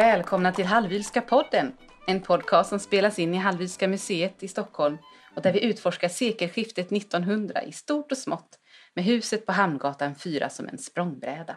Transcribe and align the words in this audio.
Välkomna 0.00 0.52
till 0.52 0.64
Hallwylska 0.64 1.20
podden, 1.20 1.72
en 2.06 2.20
podcast 2.20 2.68
som 2.68 2.78
spelas 2.78 3.18
in 3.18 3.34
i 3.34 3.36
Hallwylska 3.36 3.88
museet 3.88 4.42
i 4.42 4.48
Stockholm 4.48 4.98
och 5.36 5.42
där 5.42 5.52
vi 5.52 5.64
utforskar 5.64 6.08
sekelskiftet 6.08 6.92
1900 6.92 7.62
i 7.62 7.72
stort 7.72 8.12
och 8.12 8.18
smått 8.18 8.58
med 8.94 9.04
huset 9.04 9.46
på 9.46 9.52
Hamngatan 9.52 10.14
4 10.14 10.48
som 10.48 10.68
en 10.68 10.78
språngbräda. 10.78 11.56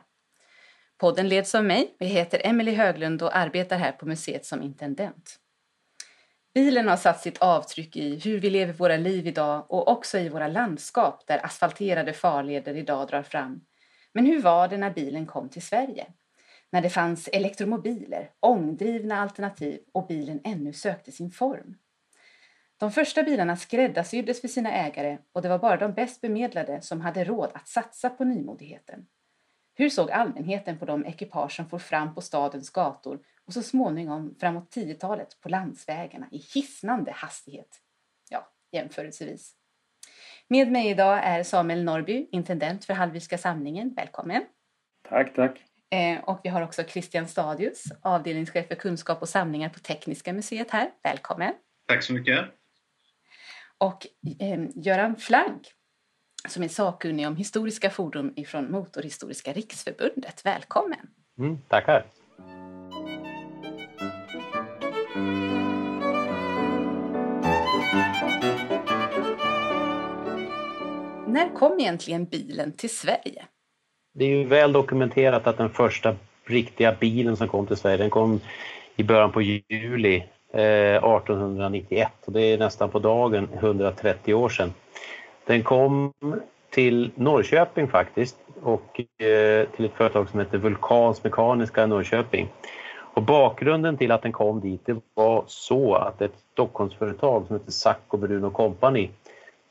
Podden 0.98 1.30
leds 1.30 1.56
av 1.56 1.64
mig, 1.64 1.96
jag 2.00 2.08
heter 2.08 2.42
Emelie 2.44 2.76
Höglund 2.76 3.22
och 3.22 3.38
arbetar 3.38 3.78
här 3.78 3.92
på 3.92 4.06
museet 4.06 4.46
som 4.46 4.62
intendent. 4.62 5.40
Bilen 6.54 6.88
har 6.88 6.98
satt 6.98 7.22
sitt 7.22 7.38
avtryck 7.38 7.96
i 7.96 8.20
hur 8.20 8.40
vi 8.40 8.50
lever 8.50 8.74
våra 8.74 8.98
liv 8.98 9.28
idag 9.28 9.66
och 9.70 9.88
också 9.88 10.18
i 10.18 10.30
våra 10.30 10.48
landskap 10.48 11.28
där 11.28 11.46
asfalterade 11.46 12.14
farleder 12.14 12.78
idag 12.78 13.08
drar 13.08 13.24
fram. 13.24 13.62
Men 14.14 14.26
hur 14.26 14.42
var 14.42 14.68
det 14.68 14.78
när 14.78 14.94
bilen 14.94 15.26
kom 15.26 15.50
till 15.50 15.66
Sverige? 15.66 16.08
När 16.74 16.82
det 16.82 16.90
fanns 16.90 17.28
elektromobiler, 17.28 18.32
ångdrivna 18.40 19.22
alternativ 19.22 19.82
och 19.92 20.08
bilen 20.08 20.42
ännu 20.44 20.74
sökte 20.74 21.12
sin 21.12 21.32
form. 21.32 21.78
De 22.78 22.92
första 22.92 23.24
bilarna 23.24 23.56
skräddarsyddes 23.56 24.42
för 24.42 24.48
sina 24.48 24.72
ägare 24.72 25.18
och 25.32 25.42
det 25.42 25.50
var 25.50 25.60
bara 25.60 25.78
de 25.78 25.94
bäst 25.94 26.22
bemedlade 26.22 26.82
som 26.82 27.02
hade 27.02 27.24
råd 27.24 27.52
att 27.54 27.68
satsa 27.68 28.10
på 28.10 28.24
nymodigheten. 28.24 29.06
Hur 29.76 29.90
såg 29.90 30.12
allmänheten 30.12 30.80
på 30.80 30.86
de 30.86 31.06
ekipage 31.06 31.56
som 31.56 31.70
for 31.70 31.80
fram 31.80 32.16
på 32.16 32.22
stadens 32.22 32.70
gator 32.70 33.20
och 33.46 33.54
så 33.54 33.62
småningom 33.62 34.36
framåt 34.40 34.76
10-talet 34.76 35.38
på 35.42 35.50
landsvägarna 35.50 36.28
i 36.32 36.38
hisnande 36.38 37.12
hastighet? 37.12 37.82
Ja, 38.30 38.52
jämförelsevis. 38.72 39.56
Med 40.48 40.72
mig 40.72 40.90
idag 40.90 41.20
är 41.24 41.44
Samuel 41.44 41.84
Norby, 41.84 42.28
intendent 42.32 42.86
för 42.86 42.94
Hallwylska 42.94 43.38
samlingen. 43.38 43.94
Välkommen! 43.94 44.46
Tack, 45.10 45.34
tack! 45.36 45.73
Eh, 45.94 46.20
och 46.24 46.40
vi 46.44 46.50
har 46.50 46.62
också 46.62 46.84
Christian 46.84 47.28
Stadius, 47.28 47.84
avdelningschef 48.02 48.68
för 48.68 48.76
kunskap 48.76 49.22
och 49.22 49.30
samlingar 49.30 49.70
på 49.70 49.80
Tekniska 49.80 50.34
museet 50.34 50.72
här. 50.72 50.90
Välkommen! 51.04 51.54
Tack 51.88 52.04
så 52.04 52.14
mycket! 52.14 52.46
Och 53.78 54.08
eh, 54.40 54.60
Göran 54.76 55.16
Flank, 55.16 55.72
som 56.48 56.64
är 56.64 56.68
sakkunnig 56.68 57.28
om 57.28 57.36
historiska 57.36 57.90
fordon 57.90 58.34
ifrån 58.36 58.72
Motorhistoriska 58.72 59.54
riksförbundet. 59.54 60.46
Välkommen! 60.46 61.08
Mm, 61.40 61.58
tackar! 61.68 62.06
När 71.28 71.56
kom 71.56 71.80
egentligen 71.80 72.26
bilen 72.26 72.72
till 72.72 72.96
Sverige? 72.98 73.46
Det 74.14 74.26
är 74.26 74.30
ju 74.30 74.44
väl 74.44 74.72
dokumenterat 74.72 75.48
att 75.48 75.58
den 75.58 75.70
första 75.70 76.16
riktiga 76.46 76.96
bilen 77.00 77.38
som 77.38 77.48
kom 77.48 77.68
till 77.68 77.78
Sverige, 77.78 77.98
den 77.98 78.10
kom 78.10 78.40
i 78.96 79.04
början 79.04 79.32
på 79.32 79.42
juli 79.42 80.24
eh, 80.54 80.96
1891 80.96 82.12
och 82.26 82.34
det 82.34 82.42
är 82.42 82.58
nästan 82.58 82.90
på 82.90 83.00
dagen 83.00 83.48
130 83.54 84.34
år 84.34 84.50
sedan. 84.50 84.74
Den 85.46 85.64
kom 85.64 86.14
till 86.70 87.12
Norrköping 87.16 87.88
faktiskt 87.88 88.38
och 88.62 89.00
eh, 89.00 89.68
till 89.76 89.86
ett 89.86 89.94
företag 89.94 90.30
som 90.30 90.40
heter 90.40 90.58
Vulkans 90.58 91.24
Mekaniska 91.24 91.84
i 91.84 91.88
Norrköping. 91.88 92.50
Och 93.14 93.22
bakgrunden 93.22 93.98
till 93.98 94.12
att 94.12 94.22
den 94.22 94.32
kom 94.32 94.62
dit 94.62 94.82
det 94.86 94.96
var 95.14 95.44
så 95.48 95.96
att 95.96 96.22
ett 96.22 96.34
Stockholmsföretag 96.54 97.48
som 97.48 97.56
heter 97.56 97.72
Sacco 97.72 98.18
Bruno 98.18 98.50
Company 98.50 99.10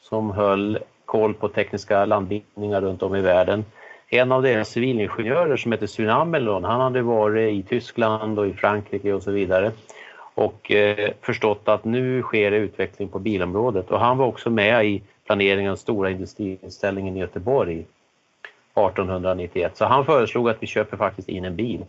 som 0.00 0.30
höll 0.30 0.78
koll 1.04 1.34
på 1.34 1.48
tekniska 1.48 2.04
landvinningar 2.04 2.80
runt 2.80 3.02
om 3.02 3.16
i 3.16 3.20
världen. 3.20 3.64
En 4.14 4.32
av 4.32 4.42
deras 4.42 4.68
civilingenjörer 4.68 5.56
som 5.56 5.72
heter 5.72 5.86
Sune 5.86 6.12
Amelon, 6.12 6.64
han 6.64 6.80
hade 6.80 7.02
varit 7.02 7.52
i 7.52 7.62
Tyskland 7.62 8.38
och 8.38 8.46
i 8.46 8.52
Frankrike 8.52 9.12
och 9.12 9.22
så 9.22 9.30
vidare 9.30 9.72
och 10.34 10.72
eh, 10.72 11.10
förstått 11.20 11.68
att 11.68 11.84
nu 11.84 12.22
sker 12.22 12.50
det 12.50 12.56
utveckling 12.56 13.08
på 13.08 13.18
bilområdet 13.18 13.90
och 13.90 14.00
han 14.00 14.18
var 14.18 14.26
också 14.26 14.50
med 14.50 14.86
i 14.86 15.02
planeringen 15.26 15.72
av 15.72 15.76
stora 15.76 16.10
industriinställningen 16.10 17.16
i 17.16 17.20
Göteborg 17.20 17.74
1891. 17.74 19.76
Så 19.76 19.84
han 19.84 20.04
föreslog 20.04 20.48
att 20.48 20.62
vi 20.62 20.66
köper 20.66 20.96
faktiskt 20.96 21.28
in 21.28 21.44
en 21.44 21.56
bil. 21.56 21.84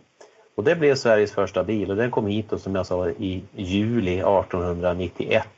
Och 0.54 0.64
det 0.64 0.76
blev 0.76 0.94
Sveriges 0.94 1.32
första 1.32 1.64
bil 1.64 1.90
och 1.90 1.96
den 1.96 2.10
kom 2.10 2.26
hit 2.26 2.46
då, 2.50 2.58
som 2.58 2.74
jag 2.74 2.86
sa 2.86 3.08
i 3.08 3.42
juli 3.56 4.18
1891. 4.18 5.48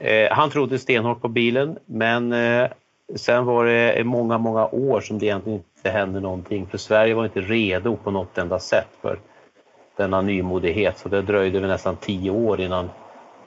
Eh, 0.00 0.30
han 0.30 0.50
trodde 0.50 0.78
stenhårt 0.78 1.20
på 1.20 1.28
bilen 1.28 1.78
men 1.86 2.32
eh, 2.32 2.70
sen 3.14 3.44
var 3.44 3.64
det 3.64 4.04
många, 4.04 4.38
många 4.38 4.66
år 4.66 5.00
som 5.00 5.18
det 5.18 5.26
egentligen 5.26 5.62
inte 5.80 5.90
hände 5.90 6.20
någonting 6.20 6.66
för 6.66 6.78
Sverige 6.78 7.14
var 7.14 7.24
inte 7.24 7.40
redo 7.40 7.96
på 7.96 8.10
något 8.10 8.38
enda 8.38 8.58
sätt 8.58 8.88
för 9.00 9.18
denna 9.96 10.22
nymodighet 10.22 10.98
så 10.98 11.08
det 11.08 11.22
dröjde 11.22 11.60
nästan 11.60 11.96
tio 11.96 12.30
år 12.30 12.60
innan 12.60 12.90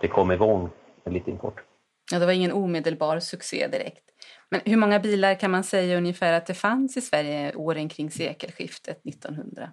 det 0.01 0.07
kom 0.07 0.31
igång 0.31 0.69
med 1.03 1.13
lite 1.13 1.31
import. 1.31 1.63
Ja, 2.11 2.19
det 2.19 2.25
var 2.25 2.33
ingen 2.33 2.51
omedelbar 2.51 3.19
succé 3.19 3.67
direkt. 3.67 4.03
Men 4.49 4.61
hur 4.66 4.77
många 4.77 4.99
bilar 4.99 5.35
kan 5.35 5.51
man 5.51 5.63
säga 5.63 5.97
ungefär 5.97 6.33
att 6.33 6.45
det 6.45 6.53
fanns 6.53 6.97
i 6.97 7.01
Sverige 7.01 7.55
åren 7.55 7.89
kring 7.89 8.11
sekelskiftet 8.11 9.05
1900? 9.05 9.69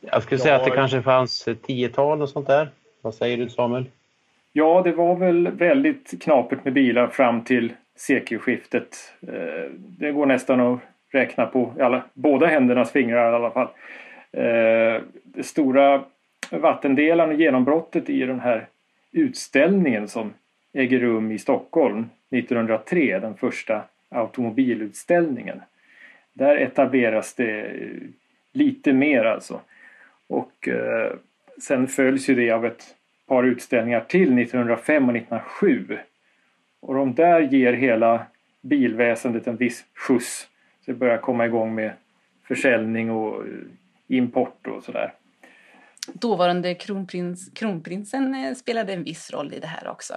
Jag 0.00 0.22
skulle 0.22 0.40
säga 0.40 0.56
att 0.56 0.64
det 0.64 0.70
kanske 0.70 1.02
fanns 1.02 1.48
tiotal 1.66 2.22
och 2.22 2.28
sånt 2.28 2.46
där. 2.46 2.70
Vad 3.02 3.14
säger 3.14 3.36
du 3.36 3.50
Samuel? 3.50 3.84
Ja, 4.52 4.82
det 4.84 4.92
var 4.92 5.16
väl 5.16 5.48
väldigt 5.48 6.22
knapert 6.22 6.64
med 6.64 6.72
bilar 6.72 7.08
fram 7.08 7.44
till 7.44 7.72
sekelskiftet. 7.96 9.14
Eh, 9.22 9.70
det 9.98 10.12
går 10.12 10.26
nästan 10.26 10.60
att 10.60 10.80
räkna 11.14 11.46
på 11.46 11.74
alla, 11.80 12.02
båda 12.14 12.46
händernas 12.46 12.92
fingrar 12.92 13.32
i 13.32 13.34
alla 13.34 13.50
fall. 13.50 13.68
Eh, 14.32 15.02
det 15.24 15.42
stora 15.42 16.04
vattendelaren 16.50 17.30
och 17.30 17.40
genombrottet 17.40 18.10
i 18.10 18.20
den 18.20 18.40
här 18.40 18.66
utställningen 19.12 20.08
som 20.08 20.32
äger 20.72 20.98
rum 20.98 21.32
i 21.32 21.38
Stockholm 21.38 22.06
1903, 22.30 23.18
den 23.18 23.34
första 23.34 23.82
automobilutställningen. 24.08 25.60
Där 26.32 26.56
etableras 26.56 27.34
det 27.34 27.72
lite 28.52 28.92
mer 28.92 29.24
alltså. 29.24 29.60
Och 30.26 30.68
eh, 30.68 31.12
sen 31.62 31.88
följs 31.88 32.28
ju 32.28 32.34
det 32.34 32.50
av 32.50 32.66
ett 32.66 32.84
par 33.26 33.44
utställningar 33.44 34.00
till 34.00 34.38
1905 34.38 35.08
och 35.08 35.16
1907. 35.16 35.98
Och 36.80 36.94
de 36.94 37.14
där 37.14 37.40
ger 37.40 37.72
hela 37.72 38.26
bilväsendet 38.60 39.46
en 39.46 39.56
viss 39.56 39.84
skjuts. 39.94 40.48
Så 40.84 40.90
det 40.90 40.98
börjar 40.98 41.18
komma 41.18 41.46
igång 41.46 41.74
med 41.74 41.92
försäljning 42.48 43.10
och 43.10 43.46
eh, 43.46 43.52
import 44.08 44.66
och 44.66 44.82
sådär. 44.82 45.12
Dåvarande 46.12 46.74
kronprins, 46.74 47.50
kronprinsen 47.54 48.34
eh, 48.34 48.54
spelade 48.54 48.92
en 48.92 49.04
viss 49.04 49.30
roll 49.32 49.52
i 49.54 49.60
det 49.60 49.66
här 49.66 49.88
också. 49.88 50.14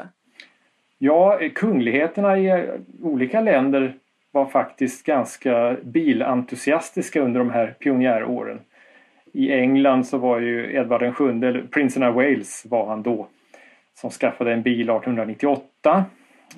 Ja, 0.97 1.39
kungligheterna 1.55 2.37
i 2.37 2.69
olika 3.01 3.41
länder 3.41 3.93
var 4.31 4.45
faktiskt 4.45 5.05
ganska 5.05 5.77
bilentusiastiska 5.83 7.21
under 7.21 7.39
de 7.39 7.49
här 7.49 7.75
pionjäråren. 7.79 8.59
I 9.33 9.51
England 9.51 10.07
så 10.07 10.17
var 10.17 10.39
ju 10.39 10.75
Edvard 10.75 11.01
VII, 11.01 11.47
eller 11.47 11.61
prinsen 11.61 12.03
av 12.03 12.13
Wales 12.13 12.65
var 12.69 12.87
han 12.89 13.03
då, 13.03 13.27
som 13.93 14.09
skaffade 14.09 14.53
en 14.53 14.61
bil 14.61 14.89
1898. 14.89 16.05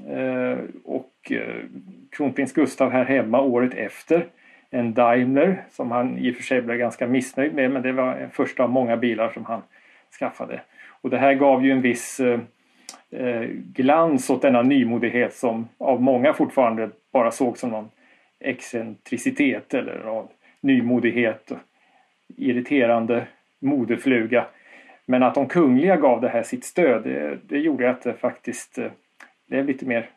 Eh, 0.10 0.58
och 0.84 1.32
eh, 1.32 1.64
kronprins 2.12 2.54
Gustav 2.54 2.92
här 2.92 3.06
hemma 3.06 3.42
året 3.42 3.74
efter 3.74 4.26
en 4.70 4.94
Daimler 4.94 5.64
som 5.72 5.92
han 5.92 6.18
i 6.18 6.32
och 6.32 6.36
för 6.36 6.44
sig 6.44 6.62
blev 6.62 6.78
ganska 6.78 7.08
missnöjd 7.08 7.54
med 7.54 7.72
men 7.72 7.82
det 7.82 7.92
var 7.92 8.14
en 8.14 8.30
första 8.30 8.64
av 8.64 8.70
många 8.70 8.98
bilar 8.98 9.30
som 9.30 9.46
han 9.46 9.62
skaffade. 10.20 10.62
Och 11.02 11.10
det 11.10 11.18
här 11.18 11.34
gav 11.34 11.66
ju 11.66 11.72
en 11.72 11.82
viss 11.82 12.20
eh, 13.10 13.42
glans 13.52 14.30
åt 14.30 14.42
denna 14.42 14.62
nymodighet 14.62 15.34
som 15.34 15.68
av 15.78 16.02
många 16.02 16.34
fortfarande 16.34 16.90
bara 17.12 17.32
såg 17.32 17.58
som 17.58 17.70
någon 17.70 17.90
excentricitet 18.40 19.74
eller 19.74 20.04
någon 20.06 20.28
nymodighet. 20.62 21.52
Irriterande 22.38 23.28
modefluga. 23.60 24.46
Men 25.06 25.24
att 25.24 25.36
de 25.36 25.48
kungliga 25.48 25.96
gav 25.96 26.22
det 26.22 26.30
här 26.30 26.44
sitt 26.44 26.66
stöd 26.66 27.04
det, 27.04 27.38
det 27.48 27.58
gjorde 27.58 27.90
att 27.90 28.02
det 28.02 28.14
faktiskt 28.14 28.80
eh, 29.50 29.64
blev 29.64 29.68
lite 29.68 29.86
mer 29.86 30.10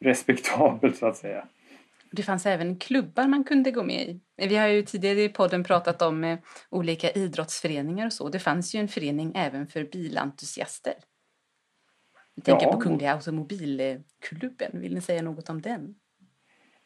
respektabelt 0.00 0.96
så 0.96 1.06
att 1.06 1.16
säga. 1.16 1.44
Det 2.10 2.22
fanns 2.22 2.46
även 2.46 2.76
klubbar 2.76 3.28
man 3.28 3.44
kunde 3.44 3.70
gå 3.70 3.82
med 3.82 4.08
i. 4.08 4.20
Vi 4.36 4.56
har 4.56 4.66
ju 4.66 4.82
tidigare 4.82 5.22
i 5.22 5.28
podden 5.28 5.64
pratat 5.64 6.02
om 6.02 6.24
eh, 6.24 6.38
olika 6.70 7.10
idrottsföreningar 7.10 8.06
och 8.06 8.12
så. 8.12 8.28
Det 8.28 8.38
fanns 8.38 8.74
ju 8.74 8.80
en 8.80 8.88
förening 8.88 9.32
även 9.34 9.66
för 9.66 9.84
bilentusiaster. 9.84 10.94
Jag 12.34 12.44
tänker 12.44 12.66
ja. 12.66 12.72
på 12.72 12.80
Kungliga 12.80 13.14
Automobilklubben. 13.14 14.80
Vill 14.80 14.94
ni 14.94 15.00
säga 15.00 15.22
något 15.22 15.48
om 15.48 15.62
den? 15.62 15.94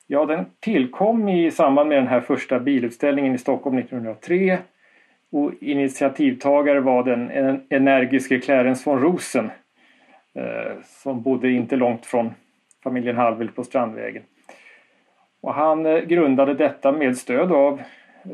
Ja, 0.06 0.26
den 0.26 0.46
tillkom 0.60 1.28
i 1.28 1.50
samband 1.50 1.88
med 1.88 1.98
den 1.98 2.06
här 2.06 2.20
första 2.20 2.60
bilutställningen 2.60 3.34
i 3.34 3.38
Stockholm 3.38 3.78
1903. 3.78 4.58
Och 5.30 5.52
initiativtagare 5.60 6.80
var 6.80 7.04
den 7.04 7.30
energiske 7.70 8.40
Clarence 8.40 8.90
von 8.90 9.00
Rosen 9.00 9.50
Eh, 10.34 10.82
som 10.84 11.22
bodde 11.22 11.50
inte 11.50 11.76
långt 11.76 12.06
från 12.06 12.34
familjen 12.82 13.16
Hallwyl 13.16 13.48
på 13.48 13.64
Strandvägen. 13.64 14.22
Och 15.40 15.54
han 15.54 15.86
eh, 15.86 15.98
grundade 15.98 16.54
detta 16.54 16.92
med 16.92 17.18
stöd 17.18 17.52
av 17.52 17.82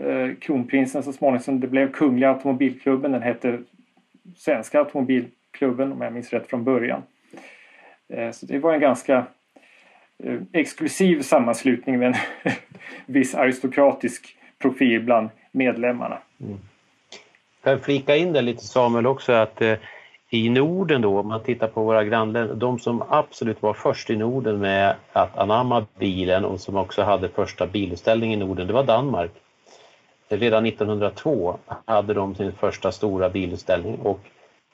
eh, 0.00 0.34
kronprinsen 0.40 1.02
så 1.02 1.12
småningom 1.12 1.60
det 1.60 1.66
blev 1.66 1.92
Kungliga 1.92 2.30
Automobilklubben. 2.30 3.12
Den 3.12 3.22
hette 3.22 3.58
svenska 4.36 4.78
automobilklubben 4.78 5.92
om 5.92 6.00
jag 6.00 6.12
minns 6.12 6.32
rätt 6.32 6.46
från 6.46 6.64
början. 6.64 7.02
Eh, 8.08 8.30
så 8.30 8.46
det 8.46 8.58
var 8.58 8.74
en 8.74 8.80
ganska 8.80 9.26
eh, 10.24 10.40
exklusiv 10.52 11.22
sammanslutning 11.22 11.98
med 11.98 12.08
en 12.08 12.52
viss 13.06 13.34
aristokratisk 13.34 14.36
profil 14.58 15.00
bland 15.00 15.28
medlemmarna. 15.52 16.18
Mm. 16.40 16.58
kan 17.62 17.72
jag 17.72 17.84
flika 17.84 18.16
in 18.16 18.32
där 18.32 18.42
lite 18.42 18.64
Samuel 18.64 19.06
också 19.06 19.32
att 19.32 19.60
eh, 19.60 19.74
i 20.30 20.48
Norden 20.48 21.02
då, 21.02 21.18
om 21.18 21.28
man 21.28 21.42
tittar 21.42 21.66
på 21.68 21.82
våra 21.82 22.04
grannländer, 22.04 22.54
de 22.54 22.78
som 22.78 23.02
absolut 23.08 23.62
var 23.62 23.72
först 23.74 24.10
i 24.10 24.16
Norden 24.16 24.58
med 24.58 24.94
att 25.12 25.38
anamma 25.38 25.86
bilen 25.98 26.44
och 26.44 26.60
som 26.60 26.76
också 26.76 27.02
hade 27.02 27.28
första 27.28 27.66
bilutställning 27.66 28.32
i 28.32 28.36
Norden, 28.36 28.66
det 28.66 28.72
var 28.72 28.82
Danmark. 28.82 29.30
Redan 30.28 30.66
1902 30.66 31.58
hade 31.84 32.14
de 32.14 32.34
sin 32.34 32.52
första 32.52 32.92
stora 32.92 33.28
bilutställning 33.28 33.98
och 33.98 34.20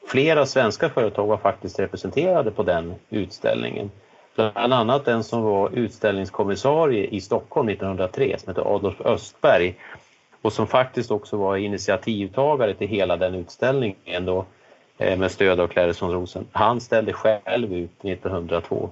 flera 0.07 0.47
svenska 0.47 0.89
företag 0.89 1.27
var 1.27 1.37
faktiskt 1.37 1.79
representerade 1.79 2.51
på 2.51 2.63
den 2.63 2.95
utställningen. 3.11 3.91
Bland 4.35 4.75
annat 4.75 5.05
den 5.05 5.25
som 5.25 5.43
var 5.43 5.71
utställningskommissarie 5.73 7.05
i 7.07 7.21
Stockholm 7.21 7.69
1903 7.69 8.39
som 8.39 8.49
hette 8.49 8.69
Adolf 8.69 9.01
Östberg 9.01 9.75
och 10.43 10.53
som 10.53 10.67
faktiskt 10.67 11.11
också 11.11 11.37
var 11.37 11.57
initiativtagare 11.57 12.75
till 12.75 12.89
hela 12.89 13.17
den 13.17 13.35
utställningen 13.35 14.27
då, 14.27 14.45
Eh, 14.99 15.19
med 15.19 15.31
stöd 15.31 15.61
av 15.61 15.69
Claresson 15.69 16.13
Rosen. 16.13 16.47
Han 16.53 16.81
ställde 16.81 17.13
själv 17.13 17.75
ut 17.75 18.05
1902. 18.05 18.91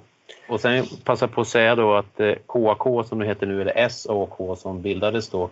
Och 0.49 0.61
sen 0.61 0.85
passa 1.05 1.29
på 1.29 1.41
att 1.41 1.49
säga 1.49 1.75
då 1.75 1.95
att 1.95 2.21
eh, 2.21 2.35
KAK 2.47 3.07
som 3.07 3.19
det 3.19 3.27
heter 3.27 3.47
nu, 3.47 3.61
eller 3.61 3.89
SAK 3.89 4.59
som 4.59 4.83
bildades 4.83 5.29
då 5.29 5.51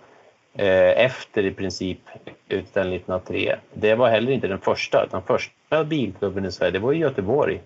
eh, 0.54 1.04
efter 1.04 1.44
i 1.44 1.50
princip 1.50 1.98
utställningen 2.48 3.00
1903, 3.00 3.58
det 3.74 3.94
var 3.94 4.08
heller 4.08 4.32
inte 4.32 4.48
den 4.48 4.58
första, 4.58 5.04
utan 5.04 5.22
första 5.22 5.84
bilklubben 5.84 6.44
i 6.44 6.52
Sverige, 6.52 6.72
det 6.72 6.78
var 6.78 6.92
i 6.92 6.98
Göteborg. 6.98 7.60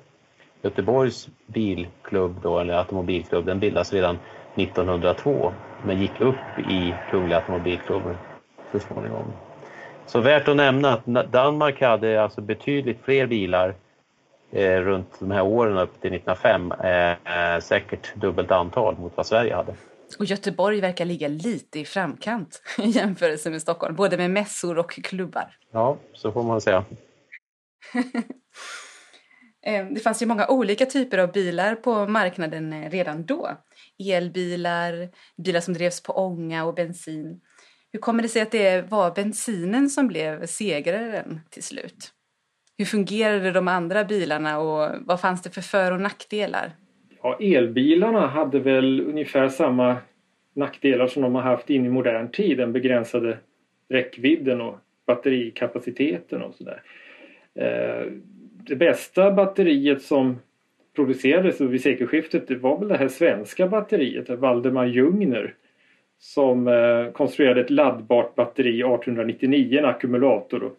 Göteborgs 0.63 1.29
bilklubb 1.47 2.41
då, 2.43 2.59
eller 2.59 2.75
automobilklubb, 2.75 3.47
den 3.47 3.61
bildades 3.61 3.93
redan 3.93 4.19
1902 4.57 5.53
men 5.87 6.01
gick 6.01 6.21
upp 6.21 6.59
i 6.71 6.95
Kungliga 7.11 7.39
Automobilklubben 7.39 8.17
så 8.73 8.79
småningom. 8.79 9.33
Så 10.07 10.21
värt 10.21 10.49
att 10.49 10.57
nämna 10.57 10.93
att 10.93 11.33
Danmark 11.33 11.81
hade 11.81 12.23
alltså 12.23 12.41
betydligt 12.41 12.99
fler 13.05 13.27
bilar 13.27 13.75
eh, 14.51 14.81
runt 14.81 15.17
de 15.19 15.31
här 15.31 15.43
åren 15.43 15.79
upp 15.79 16.01
till 16.01 16.13
1905, 16.15 16.73
eh, 16.73 17.61
säkert 17.61 18.15
dubbelt 18.15 18.51
antal 18.51 18.99
mot 18.99 19.13
vad 19.17 19.27
Sverige 19.27 19.55
hade. 19.55 19.75
Och 20.19 20.25
Göteborg 20.25 20.81
verkar 20.81 21.05
ligga 21.05 21.29
lite 21.29 21.81
i 21.81 21.85
framkant 21.85 22.63
i 22.79 22.89
jämförelse 22.89 23.51
med 23.51 23.63
Stockholm, 23.63 23.97
både 23.97 24.17
med 24.17 24.31
mässor 24.31 24.79
och 24.79 24.91
klubbar. 24.91 25.57
Ja, 25.73 25.97
så 26.13 26.33
får 26.33 26.43
man 26.43 26.61
säga. 26.61 26.85
Eh, 29.67 29.87
det 29.87 30.01
fanns 30.01 30.23
ju 30.23 30.27
många 30.27 30.47
olika 30.47 30.87
typer 30.87 31.19
av 31.19 31.33
bilar 31.33 31.75
på 31.75 32.07
marknaden 32.07 32.73
eh, 32.73 32.91
redan 32.91 33.27
då. 33.27 33.51
Elbilar, 33.99 35.09
bilar 35.37 35.61
som 35.61 35.75
drevs 35.75 36.03
på 36.03 36.13
ånga 36.13 36.65
och 36.65 36.75
bensin. 36.75 37.41
Hur 37.95 38.01
kommer 38.01 38.23
det 38.23 38.29
sig 38.29 38.43
att 38.43 38.51
det 38.51 38.91
var 38.91 39.15
bensinen 39.15 39.91
som 39.91 40.09
blev 40.09 40.47
segraren 40.47 41.41
till 41.51 41.63
slut? 41.63 42.13
Hur 42.79 42.85
fungerade 42.85 43.51
de 43.51 43.69
andra 43.69 44.05
bilarna 44.05 44.59
och 44.59 44.91
vad 45.01 45.21
fanns 45.21 45.43
det 45.43 45.51
för 45.51 45.61
för 45.61 45.93
och 45.93 46.01
nackdelar? 46.01 46.71
Ja, 47.23 47.39
elbilarna 47.41 48.27
hade 48.27 48.59
väl 48.59 49.01
ungefär 49.01 49.49
samma 49.49 49.97
nackdelar 50.55 51.07
som 51.07 51.23
de 51.23 51.35
har 51.35 51.43
haft 51.43 51.71
in 51.71 51.87
i 51.87 51.89
modern 51.89 52.31
tid. 52.31 52.59
Den 52.59 52.73
begränsade 52.73 53.39
räckvidden 53.89 54.61
och 54.61 54.79
batterikapaciteten 55.07 56.43
och 56.43 56.55
sådär. 56.55 56.83
Eh, 57.55 58.13
det 58.67 58.77
bästa 58.77 59.33
batteriet 59.33 60.03
som 60.03 60.39
producerades 60.97 61.61
vid 61.61 61.83
sekelskiftet 61.83 62.49
det 62.49 62.57
var 62.57 62.79
väl 62.79 62.89
det 62.89 62.97
här 62.97 63.09
svenska 63.09 63.69
batteriet, 63.69 64.31
Valdemar 64.31 64.87
Ljungner 64.87 65.55
som 66.25 66.69
eh, 66.69 67.13
konstruerade 67.13 67.61
ett 67.61 67.71
laddbart 67.71 68.35
batteri 68.35 68.79
1899, 68.79 69.79
en 69.79 69.85
ackumulator. 69.85 70.71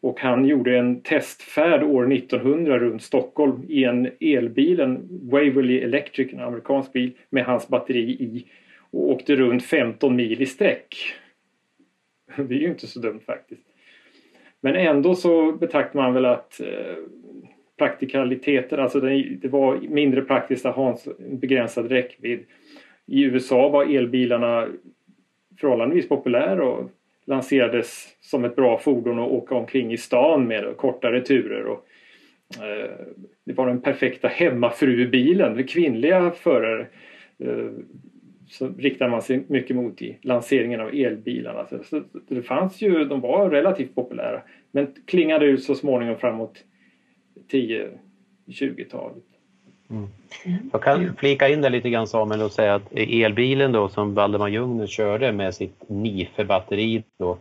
Och 0.00 0.20
han 0.20 0.44
gjorde 0.44 0.78
en 0.78 1.00
testfärd 1.00 1.82
år 1.82 2.12
1900 2.12 2.78
runt 2.78 3.02
Stockholm 3.02 3.64
i 3.68 3.84
en 3.84 4.10
elbil, 4.20 4.80
en 4.80 5.08
Waverly 5.30 5.78
Electric, 5.78 6.32
en 6.32 6.40
amerikansk 6.40 6.92
bil 6.92 7.12
med 7.30 7.44
hans 7.44 7.68
batteri 7.68 8.10
i 8.10 8.46
och 8.90 9.10
åkte 9.10 9.36
runt 9.36 9.64
15 9.64 10.16
mil 10.16 10.42
i 10.42 10.46
sträck. 10.46 10.96
Det 12.36 12.54
är 12.54 12.60
ju 12.60 12.68
inte 12.68 12.86
så 12.86 13.00
dumt 13.00 13.20
faktiskt. 13.26 13.66
Men 14.60 14.76
ändå 14.76 15.14
så 15.14 15.52
betraktar 15.52 16.00
man 16.00 16.14
väl 16.14 16.24
att 16.24 16.60
eh, 16.60 16.96
alltså 18.78 19.00
det, 19.00 19.48
var 19.48 19.76
mindre 19.76 20.22
praktiskt 20.22 20.66
att 20.66 20.76
ha 20.76 20.98
en 21.18 21.38
begränsad 21.38 21.88
räckvidd. 21.88 22.44
I 23.08 23.22
USA 23.22 23.68
var 23.68 23.96
elbilarna 23.96 24.68
förhållandevis 25.60 26.08
populära 26.08 26.64
och 26.68 26.90
lanserades 27.24 28.16
som 28.20 28.44
ett 28.44 28.56
bra 28.56 28.78
fordon 28.78 29.18
att 29.18 29.30
åka 29.30 29.54
omkring 29.54 29.92
i 29.92 29.96
stan 29.96 30.46
med 30.46 30.76
kortare 30.76 31.20
turer. 31.20 31.66
Och, 31.66 31.86
eh, 32.62 32.90
det 33.44 33.52
var 33.52 33.66
den 33.66 33.80
perfekta 33.80 34.28
hemmafrubilen 34.28 35.56
för 35.56 35.62
kvinnliga 35.62 36.30
förare. 36.30 36.86
Eh, 37.38 37.70
så 38.48 38.68
riktade 38.78 39.10
man 39.10 39.22
sig 39.22 39.44
mycket 39.46 39.76
mot 39.76 40.02
i 40.02 40.18
lanseringen 40.22 40.80
av 40.80 40.88
elbilarna. 40.88 41.66
Så 41.84 42.02
det 42.28 42.42
fanns 42.42 42.82
ju, 42.82 43.04
de 43.04 43.20
var 43.20 43.50
relativt 43.50 43.94
populära 43.94 44.42
men 44.70 44.94
klingade 45.06 45.46
ut 45.46 45.62
så 45.62 45.74
småningom 45.74 46.18
framåt 46.18 46.64
10-20-talet. 47.52 49.24
Mm. 49.90 50.08
Jag 50.72 50.82
kan 50.82 51.16
flika 51.18 51.48
in 51.48 51.60
det 51.60 51.68
lite 51.68 51.90
grann 51.90 52.06
Samuel 52.06 52.42
och 52.42 52.52
säga 52.52 52.74
att 52.74 52.92
elbilen 52.92 53.72
då 53.72 53.88
som 53.88 54.14
Valdemar 54.14 54.48
Ljungner 54.48 54.86
körde 54.86 55.32
med 55.32 55.54
sitt 55.54 55.82
NIFE-batteri 55.88 57.02
då 57.18 57.38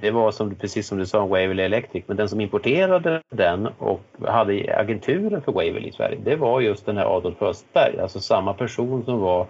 det 0.00 0.10
var 0.10 0.30
som, 0.30 0.54
precis 0.54 0.86
som 0.86 0.98
du 0.98 1.06
sa 1.06 1.26
Waverly 1.26 1.62
Electric 1.62 2.04
men 2.06 2.16
den 2.16 2.28
som 2.28 2.40
importerade 2.40 3.22
den 3.30 3.66
och 3.78 4.00
hade 4.26 4.76
agenturen 4.78 5.42
för 5.42 5.52
Waverly 5.52 5.88
i 5.88 5.92
Sverige 5.92 6.18
det 6.24 6.36
var 6.36 6.60
just 6.60 6.86
den 6.86 6.96
här 6.96 7.16
Adolf 7.16 7.42
Östberg, 7.42 8.00
alltså 8.00 8.20
samma 8.20 8.54
person 8.54 9.04
som 9.04 9.20
var 9.20 9.46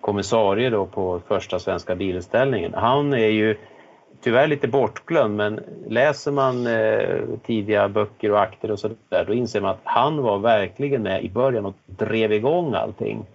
kommissarie 0.00 0.70
då 0.70 0.86
på 0.86 1.20
första 1.28 1.58
svenska 1.58 1.94
bilutställningen. 1.94 2.74
Han 2.74 3.12
är 3.12 3.28
ju 3.28 3.56
tyvärr 4.20 4.46
lite 4.46 4.68
bortglömd 4.68 5.36
men 5.36 5.60
läser 5.88 6.32
man 6.32 6.66
eh, 6.66 7.20
tidiga 7.46 7.88
böcker 7.88 8.32
och 8.32 8.40
akter 8.40 8.70
och 8.70 8.78
sådär 8.78 9.24
då 9.26 9.34
inser 9.34 9.60
man 9.60 9.70
att 9.70 9.80
han 9.84 10.22
var 10.22 10.38
verkligen 10.38 11.02
med 11.02 11.24
i 11.24 11.30
början 11.30 11.66
och 11.66 11.74
drev 11.86 12.32
igång 12.32 12.74
allting. 12.74 13.26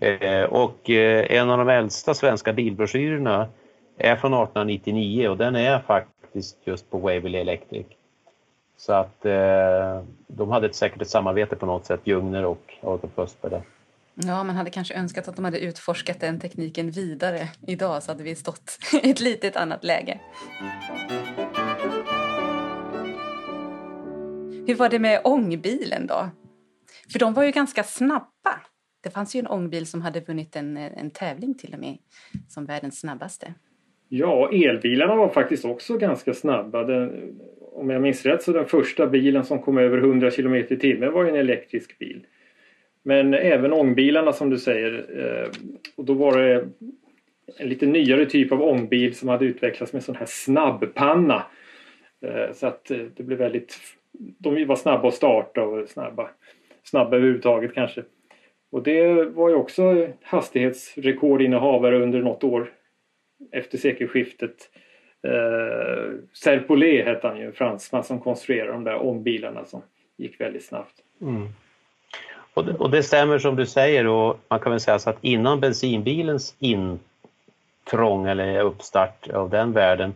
Eh, 0.00 0.44
och 0.44 0.90
eh, 0.90 1.38
en 1.38 1.50
av 1.50 1.58
de 1.58 1.68
äldsta 1.68 2.14
svenska 2.14 2.52
bilbroschyrerna 2.52 3.48
är 3.96 4.16
från 4.16 4.34
1899 4.34 5.28
och 5.28 5.36
den 5.36 5.56
är 5.56 5.78
faktiskt 5.78 6.56
just 6.64 6.90
på 6.90 6.98
Waverly 6.98 7.38
Electric. 7.38 7.86
Så 8.76 8.92
att 8.92 9.26
eh, 9.26 10.00
de 10.26 10.50
hade 10.50 10.66
ett, 10.66 10.74
säkert 10.74 11.02
ett 11.02 11.08
samarbete 11.08 11.56
på 11.56 11.66
något 11.66 11.86
sätt, 11.86 12.00
Ljungner 12.04 12.44
och 12.44 12.74
Adolf 12.82 13.18
Östberg. 13.18 13.60
Ja, 14.26 14.44
man 14.44 14.56
hade 14.56 14.70
kanske 14.70 14.94
önskat 14.94 15.28
att 15.28 15.36
de 15.36 15.44
hade 15.44 15.58
utforskat 15.58 16.20
den 16.20 16.40
tekniken 16.40 16.90
vidare 16.90 17.48
idag 17.66 18.02
så 18.02 18.10
hade 18.10 18.22
vi 18.24 18.34
stått 18.34 18.78
i 19.02 19.10
ett 19.10 19.20
litet 19.20 19.56
annat 19.56 19.84
läge. 19.84 20.20
Hur 24.66 24.74
var 24.74 24.88
det 24.88 24.98
med 24.98 25.20
ångbilen 25.24 26.06
då? 26.06 26.30
För 27.12 27.18
de 27.18 27.34
var 27.34 27.44
ju 27.44 27.50
ganska 27.50 27.82
snabba. 27.82 28.60
Det 29.02 29.10
fanns 29.10 29.34
ju 29.34 29.38
en 29.38 29.46
ångbil 29.46 29.86
som 29.86 30.02
hade 30.02 30.20
vunnit 30.20 30.56
en, 30.56 30.76
en 30.76 31.10
tävling 31.10 31.54
till 31.54 31.74
och 31.74 31.80
med 31.80 31.98
som 32.48 32.66
världens 32.66 33.00
snabbaste. 33.00 33.54
Ja, 34.08 34.50
elbilarna 34.52 35.14
var 35.14 35.28
faktiskt 35.28 35.64
också 35.64 35.98
ganska 35.98 36.34
snabba. 36.34 36.84
Den, 36.84 37.34
om 37.72 37.90
jag 37.90 38.02
minns 38.02 38.26
rätt 38.26 38.42
så 38.42 38.52
den 38.52 38.66
första 38.66 39.06
bilen 39.06 39.44
som 39.44 39.62
kom 39.62 39.78
över 39.78 39.98
100 39.98 40.30
km 40.30 40.54
i 40.54 40.64
timmen 40.64 41.12
var 41.12 41.24
en 41.24 41.36
elektrisk 41.36 41.98
bil. 41.98 42.26
Men 43.08 43.34
även 43.34 43.72
ångbilarna 43.72 44.32
som 44.32 44.50
du 44.50 44.58
säger. 44.58 45.06
Eh, 45.18 45.48
och 45.96 46.04
då 46.04 46.14
var 46.14 46.38
det 46.38 46.68
en 47.56 47.68
lite 47.68 47.86
nyare 47.86 48.26
typ 48.26 48.52
av 48.52 48.62
ångbil 48.62 49.14
som 49.14 49.28
hade 49.28 49.44
utvecklats 49.44 49.92
med 49.92 50.04
sån 50.04 50.16
här 50.16 50.26
snabbpanna. 50.26 51.46
Eh, 52.26 52.52
så 52.52 52.66
att 52.66 52.90
eh, 52.90 52.98
det 53.16 53.22
blev 53.22 53.38
väldigt... 53.38 53.78
De 54.38 54.66
var 54.66 54.76
snabba 54.76 55.08
att 55.08 55.14
starta 55.14 55.62
och 55.62 55.88
snabba, 55.88 56.30
snabba 56.82 57.16
överhuvudtaget 57.16 57.74
kanske. 57.74 58.02
Och 58.72 58.82
det 58.82 59.24
var 59.24 59.48
ju 59.48 59.54
också 59.54 60.08
hastighetsrekordinnehavare 60.22 62.02
under 62.02 62.22
något 62.22 62.44
år 62.44 62.72
efter 63.52 63.78
sekelskiftet. 63.78 64.70
Eh, 65.22 66.12
Serpollet 66.32 67.04
hette 67.04 67.28
han 67.28 67.38
ju, 67.38 67.46
en 67.46 67.52
fransman 67.52 68.04
som 68.04 68.20
konstruerade 68.20 68.72
de 68.72 68.84
där 68.84 69.06
ångbilarna 69.06 69.64
som 69.64 69.82
gick 70.16 70.40
väldigt 70.40 70.64
snabbt. 70.64 70.94
Mm. 71.20 71.48
Och 72.58 72.64
det, 72.64 72.72
och 72.72 72.90
det, 72.90 73.02
stämmer 73.02 73.38
som 73.38 73.56
du 73.56 73.66
säger 73.66 74.06
och 74.06 74.36
man 74.48 74.60
kan 74.60 74.72
väl 74.72 74.80
säga 74.80 74.98
så 74.98 75.10
att 75.10 75.18
innan 75.20 75.60
bensinbilens 75.60 76.54
intrång 76.58 78.26
eller 78.26 78.60
uppstart 78.60 79.30
av 79.30 79.50
den 79.50 79.72
världen 79.72 80.14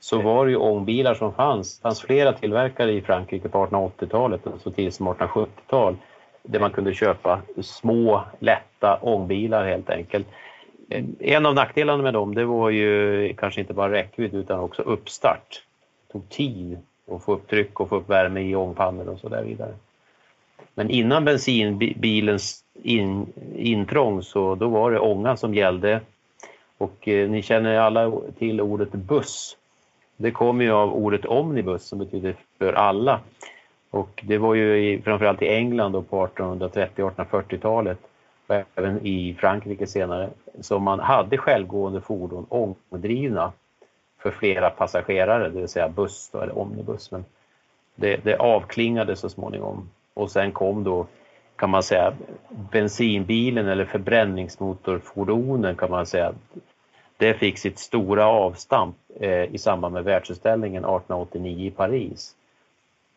så 0.00 0.22
var 0.22 0.44
det 0.44 0.50
ju 0.50 0.56
ångbilar 0.56 1.14
som 1.14 1.34
fanns. 1.34 1.78
Det 1.78 1.82
fanns 1.82 2.00
flera 2.00 2.32
tillverkare 2.32 2.92
i 2.92 3.00
Frankrike 3.00 3.48
på 3.48 3.66
1880-talet, 3.66 4.40
så 4.62 4.70
tidigt 4.70 4.94
som 4.94 5.08
1870-tal, 5.08 5.96
där 6.42 6.60
man 6.60 6.70
kunde 6.70 6.94
köpa 6.94 7.40
små, 7.62 8.22
lätta 8.38 8.98
ångbilar 9.02 9.66
helt 9.66 9.90
enkelt. 9.90 10.26
En 11.18 11.46
av 11.46 11.54
nackdelarna 11.54 12.02
med 12.02 12.14
dem 12.14 12.34
det 12.34 12.44
var 12.44 12.70
ju 12.70 13.34
kanske 13.34 13.60
inte 13.60 13.74
bara 13.74 13.92
räckvidd 13.92 14.34
utan 14.34 14.60
också 14.60 14.82
uppstart. 14.82 15.62
Det 16.06 16.12
tog 16.12 16.28
tid 16.28 16.78
att 17.10 17.24
få 17.24 17.32
upp 17.32 17.48
tryck 17.48 17.80
och 17.80 17.88
få 17.88 17.96
upp 17.96 18.10
värme 18.10 18.40
i 18.40 18.56
ångpannor 18.56 19.08
och 19.08 19.18
så 19.18 19.28
där 19.28 19.42
vidare. 19.42 19.72
Men 20.74 20.90
innan 20.90 21.24
bensinbilens 21.24 22.64
in, 22.82 23.26
intrång 23.56 24.22
så 24.22 24.54
då 24.54 24.68
var 24.68 24.90
det 24.90 24.98
ånga 24.98 25.36
som 25.36 25.54
gällde. 25.54 26.00
Och 26.78 27.08
eh, 27.08 27.30
ni 27.30 27.42
känner 27.42 27.78
alla 27.78 28.12
till 28.38 28.60
ordet 28.60 28.92
buss. 28.92 29.56
Det 30.16 30.30
kommer 30.30 30.64
ju 30.64 30.72
av 30.72 30.94
ordet 30.94 31.24
omnibus 31.24 31.84
som 31.84 31.98
betyder 31.98 32.34
för 32.58 32.72
alla. 32.72 33.20
Och 33.90 34.22
det 34.26 34.38
var 34.38 34.54
ju 34.54 34.76
i, 34.76 35.02
framförallt 35.02 35.42
i 35.42 35.48
England 35.48 35.92
då 35.92 36.02
på 36.02 36.26
1830-1840-talet 36.26 37.98
och 38.46 38.54
även 38.74 39.06
i 39.06 39.36
Frankrike 39.40 39.86
senare 39.86 40.30
som 40.60 40.82
man 40.82 41.00
hade 41.00 41.38
självgående 41.38 42.00
fordon 42.00 42.46
ångdrivna 42.48 43.52
för 44.18 44.30
flera 44.30 44.70
passagerare, 44.70 45.48
det 45.48 45.60
vill 45.60 45.68
säga 45.68 45.88
buss 45.88 46.30
då, 46.32 46.40
eller 46.40 46.58
omnibus. 46.58 47.10
Men 47.10 47.24
det, 47.94 48.16
det 48.24 48.36
avklingade 48.36 49.16
så 49.16 49.28
småningom 49.28 49.88
och 50.14 50.30
sen 50.30 50.52
kom 50.52 50.84
då 50.84 51.06
kan 51.56 51.70
man 51.70 51.82
säga 51.82 52.14
bensinbilen 52.72 53.68
eller 53.68 53.84
förbränningsmotorfordonen 53.84 55.76
kan 55.76 55.90
man 55.90 56.06
säga. 56.06 56.32
Det 57.16 57.34
fick 57.34 57.58
sitt 57.58 57.78
stora 57.78 58.26
avstamp 58.26 58.96
eh, 59.20 59.54
i 59.54 59.58
samband 59.58 59.94
med 59.94 60.04
världsutställningen 60.04 60.84
1889 60.84 61.66
i 61.66 61.70
Paris. 61.70 62.34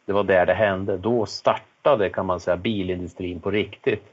Det 0.06 0.14
var 0.14 0.24
där 0.24 0.46
det 0.46 0.54
hände. 0.54 0.98
Då 0.98 1.26
startade 1.26 2.10
kan 2.10 2.26
man 2.26 2.40
säga 2.40 2.58
bilindustrin 2.58 3.40
på 3.40 3.52
riktigt. 3.52 4.04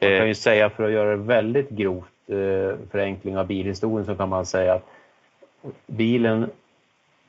Man 0.00 0.18
kan 0.18 0.28
ju 0.28 0.34
säga 0.34 0.70
för 0.70 0.84
att 0.84 0.92
göra 0.92 1.10
det 1.10 1.16
väldigt 1.16 1.70
grovt 1.70 2.12
eh, 2.26 2.76
förenkling 2.90 3.38
av 3.38 3.46
bilhistorien 3.46 4.06
så 4.06 4.14
kan 4.14 4.28
man 4.28 4.46
säga 4.46 4.74
att 4.74 4.86
bilen 5.86 6.50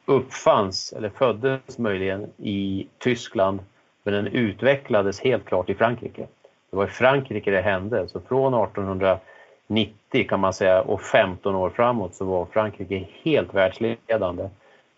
uppfanns 0.05 0.93
eller 0.93 1.09
föddes 1.09 1.77
möjligen 1.77 2.27
i 2.37 2.87
Tyskland 2.97 3.59
men 4.05 4.13
den 4.13 4.27
utvecklades 4.27 5.19
helt 5.19 5.45
klart 5.45 5.69
i 5.69 5.75
Frankrike. 5.75 6.27
Det 6.69 6.77
var 6.77 6.85
i 6.85 6.89
Frankrike 6.89 7.51
det 7.51 7.61
hände, 7.61 8.07
så 8.07 8.19
från 8.19 8.53
1890 8.53 10.27
kan 10.29 10.39
man 10.39 10.53
säga 10.53 10.81
och 10.81 11.01
15 11.01 11.55
år 11.55 11.69
framåt 11.69 12.15
så 12.15 12.25
var 12.25 12.45
Frankrike 12.45 13.07
helt 13.23 13.53
världsledande 13.53 14.49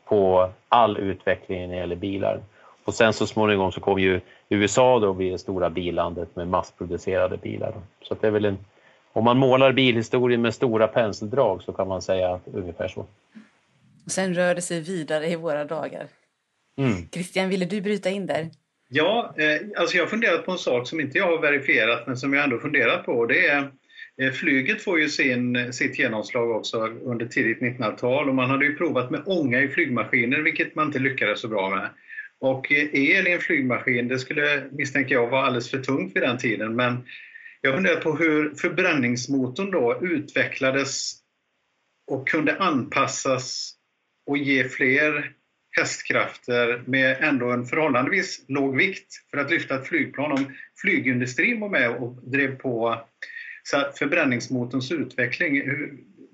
på 0.06 0.50
all 0.70 0.98
utveckling 0.98 1.62
när 1.62 1.68
det 1.68 1.76
gäller 1.76 1.96
bilar. 1.96 2.40
Och 2.84 2.94
sen 2.94 3.14
så 3.14 3.28
småningom 3.28 3.72
så 3.72 3.80
kom 3.80 4.00
ju 4.00 4.22
USA 4.50 5.00
då 5.00 5.14
bli 5.14 5.30
det 5.30 5.38
stora 5.38 5.70
billandet 5.70 6.36
med 6.36 6.48
massproducerade 6.48 7.38
bilar. 7.38 7.74
Så 8.02 8.16
det 8.22 8.28
är 8.28 8.32
väl 8.32 8.46
en, 8.46 8.58
om 9.14 9.24
man 9.24 9.38
målar 9.38 9.72
bilhistorien 9.74 10.42
med 10.42 10.54
stora 10.54 10.88
penseldrag 10.88 11.64
så 11.64 11.74
kan 11.74 11.88
man 11.88 12.02
säga 12.02 12.40
ungefär 12.54 12.88
så. 12.88 13.06
Och 14.06 14.12
sen 14.12 14.34
rör 14.34 14.56
det 14.56 14.62
sig 14.62 14.82
vidare 14.82 15.28
i 15.28 15.36
våra 15.36 15.66
dagar. 15.66 16.08
Mm. 16.78 17.10
Christian, 17.10 17.50
ville 17.50 17.66
du 17.66 17.82
bryta 17.82 18.10
in 18.10 18.26
där? 18.26 18.50
Ja, 18.90 19.36
eh, 19.38 19.62
alltså 19.76 19.98
jag 19.98 20.04
har 20.04 20.10
funderat 20.10 20.46
på 20.46 20.52
en 20.52 20.58
sak 20.58 20.88
som 20.88 21.00
inte 21.00 21.18
jag 21.18 21.26
har 21.26 21.42
verifierat 21.42 22.08
men 22.08 22.18
som 22.18 22.34
jag 22.34 22.44
ändå 22.44 22.60
funderat 22.60 23.06
på. 23.06 23.26
Det 23.26 23.48
är 23.48 23.72
eh, 24.22 24.32
Flyget 24.32 24.84
får 24.84 25.00
ju 25.00 25.10
sin, 25.10 25.74
sitt 25.74 26.00
genomslag 26.00 26.52
också 26.52 26.88
under 26.88 27.26
tidigt 27.26 27.60
1900-tal 27.60 28.30
och 28.30 28.36
man 28.36 28.50
hade 28.50 28.66
ju 28.66 28.76
provat 28.76 29.12
med 29.12 29.24
ånga 29.26 29.62
i 29.62 29.68
flygmaskiner 29.68 30.40
vilket 30.40 30.76
man 30.76 30.88
inte 30.88 31.00
lyckades 31.00 31.40
så 31.40 31.48
bra 31.48 31.70
med. 31.70 31.90
Och 32.40 32.72
eh, 32.72 32.96
el 32.96 33.28
i 33.28 33.32
en 33.32 33.40
flygmaskin, 33.40 34.08
det 34.08 34.20
skulle 34.20 34.70
misstänker 34.72 35.16
jag 35.16 35.30
vara 35.30 35.46
alldeles 35.46 35.72
för 35.72 35.80
tungt 35.80 36.16
vid 36.16 36.24
den 36.24 36.38
tiden 36.38 36.76
men 36.76 37.06
jag 37.62 37.76
funderar 37.76 38.02
på 38.02 38.16
hur 38.16 38.56
förbränningsmotorn 38.56 39.72
då 39.72 40.00
utvecklades 40.02 41.14
och 42.12 42.28
kunde 42.28 42.58
anpassas 42.58 43.74
och 44.28 44.38
ge 44.38 44.70
fler 44.70 45.37
hästkrafter 45.78 46.82
med 46.86 47.18
ändå 47.20 47.52
en 47.52 47.66
förhållandevis 47.66 48.46
låg 48.48 48.78
vikt 48.78 49.14
för 49.32 49.38
att 49.38 49.52
lyfta 49.52 49.76
ett 49.76 49.88
flygplan. 49.88 50.32
Om 50.32 50.56
flygindustrin 50.82 51.60
var 51.60 51.70
med 51.70 51.90
och 51.90 52.14
drev 52.14 52.58
på 52.58 53.02
förbränningsmotorns 54.00 54.92
utveckling. 54.92 55.62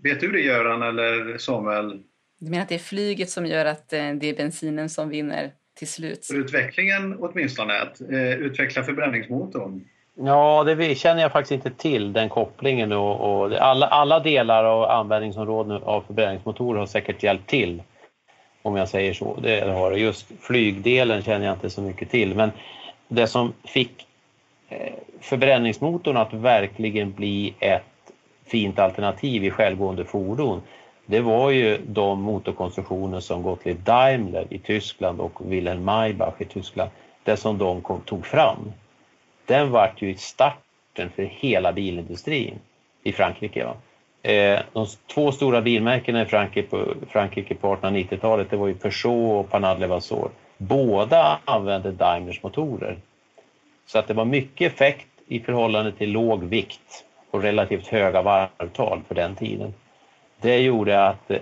Vet 0.03 0.19
du 0.19 0.31
det 0.31 0.41
Göran 0.41 0.83
eller 0.83 1.37
Samuel? 1.37 2.03
Du 2.39 2.49
menar 2.49 2.63
att 2.63 2.69
det 2.69 2.75
är 2.75 2.79
flyget 2.79 3.29
som 3.29 3.45
gör 3.45 3.65
att 3.65 3.93
eh, 3.93 4.11
det 4.13 4.29
är 4.29 4.35
bensinen 4.35 4.89
som 4.89 5.09
vinner 5.09 5.51
till 5.77 5.87
slut? 5.87 6.27
Utvecklingen 6.33 7.17
åtminstone, 7.19 7.81
att 7.81 8.01
eh, 8.01 8.33
utveckla 8.33 8.83
förbränningsmotorn. 8.83 9.81
Ja, 10.15 10.63
det 10.63 10.95
känner 10.95 11.21
jag 11.21 11.31
faktiskt 11.31 11.51
inte 11.51 11.81
till, 11.81 12.13
den 12.13 12.29
kopplingen. 12.29 12.91
Och, 12.91 13.43
och 13.43 13.53
alla, 13.53 13.87
alla 13.87 14.19
delar 14.19 14.63
av 14.63 14.83
användningsområden 14.83 15.83
av 15.83 16.01
förbränningsmotorer 16.01 16.79
har 16.79 16.85
säkert 16.85 17.23
hjälpt 17.23 17.49
till 17.49 17.81
om 18.63 18.75
jag 18.75 18.89
säger 18.89 19.13
så. 19.13 19.37
Det 19.41 19.61
har 19.61 19.91
det. 19.91 19.99
Just 19.99 20.25
flygdelen 20.41 21.23
känner 21.23 21.45
jag 21.45 21.55
inte 21.55 21.69
så 21.69 21.81
mycket 21.81 22.09
till. 22.09 22.35
Men 22.35 22.51
det 23.07 23.27
som 23.27 23.53
fick 23.63 24.07
eh, 24.69 24.93
förbränningsmotorn 25.21 26.17
att 26.17 26.33
verkligen 26.33 27.11
bli 27.11 27.53
ett 27.59 27.83
fint 28.45 28.79
alternativ 28.79 29.43
i 29.45 29.51
självgående 29.51 30.05
fordon 30.05 30.61
det 31.05 31.21
var 31.21 31.49
ju 31.51 31.77
de 31.87 32.21
motorkonstruktioner 32.21 33.19
som 33.19 33.43
Gottlieb 33.43 33.79
Daimler 33.79 34.47
i 34.49 34.59
Tyskland 34.59 35.19
och 35.19 35.51
Wilhelm 35.51 35.83
Maybach 35.83 36.33
i 36.37 36.45
Tyskland, 36.45 36.89
det 37.23 37.37
som 37.37 37.57
de 37.57 37.81
kom, 37.81 38.01
tog 38.01 38.25
fram. 38.25 38.73
Den 39.45 39.71
vart 39.71 40.01
ju 40.01 40.15
starten 40.17 41.09
för 41.15 41.23
hela 41.23 41.73
bilindustrin 41.73 42.59
i 43.03 43.11
Frankrike. 43.11 43.65
Va? 43.65 43.75
Eh, 44.25 44.59
de 44.73 44.87
två 45.13 45.31
stora 45.31 45.61
bilmärkena 45.61 46.21
i 46.21 46.25
Frankrike 46.25 46.69
på, 46.69 46.93
Frankrike 47.09 47.55
på 47.55 47.75
1890-talet 47.75 48.49
det 48.49 48.57
var 48.57 48.67
ju 48.67 48.73
Peugeot 48.73 49.45
och 49.45 49.51
Panade 49.51 49.79
Levasseur. 49.79 50.29
Båda 50.57 51.39
använde 51.45 51.91
Daimlers 51.91 52.43
motorer. 52.43 52.97
Så 53.85 53.99
att 53.99 54.07
det 54.07 54.13
var 54.13 54.25
mycket 54.25 54.73
effekt 54.73 55.07
i 55.27 55.39
förhållande 55.39 55.91
till 55.91 56.11
låg 56.11 56.43
vikt 56.43 57.05
och 57.31 57.41
relativt 57.41 57.87
höga 57.87 58.21
varvtal 58.21 59.01
för 59.07 59.15
den 59.15 59.35
tiden. 59.35 59.73
Det 60.41 60.57
gjorde 60.57 61.07
att 61.07 61.31
eh, 61.31 61.37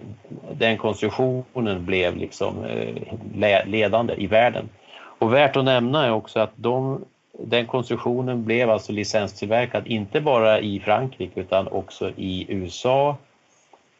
den 0.51 0.77
konstruktionen 0.77 1.85
blev 1.85 2.17
liksom 2.17 2.63
eh, 2.63 3.65
ledande 3.65 4.13
i 4.17 4.27
världen. 4.27 4.69
Och 4.93 5.33
värt 5.33 5.55
att 5.55 5.65
nämna 5.65 6.05
är 6.05 6.11
också 6.11 6.39
att 6.39 6.53
de 6.55 7.05
den 7.33 7.67
konstruktionen 7.67 8.45
blev 8.45 8.69
alltså 8.69 8.91
licenstillverkad 8.91 9.87
inte 9.87 10.21
bara 10.21 10.59
i 10.59 10.79
Frankrike 10.79 11.39
utan 11.39 11.67
också 11.67 12.11
i 12.15 12.45
USA, 12.49 13.17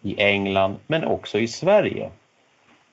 i 0.02 0.22
England 0.22 0.76
men 0.88 1.04
också 1.04 1.40
i 1.40 1.48
Sverige. 1.48 2.10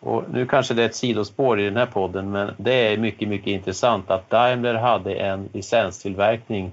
Och 0.00 0.24
nu 0.32 0.46
kanske 0.46 0.74
det 0.74 0.82
är 0.82 0.86
ett 0.86 0.94
sidospår 0.94 1.60
i 1.60 1.64
den 1.64 1.76
här 1.76 1.86
podden 1.86 2.30
men 2.30 2.54
det 2.56 2.72
är 2.72 2.96
mycket, 2.96 3.28
mycket 3.28 3.46
intressant 3.46 4.10
att 4.10 4.30
Daimler 4.30 4.74
hade 4.74 5.14
en 5.14 5.48
licenstillverkning 5.52 6.72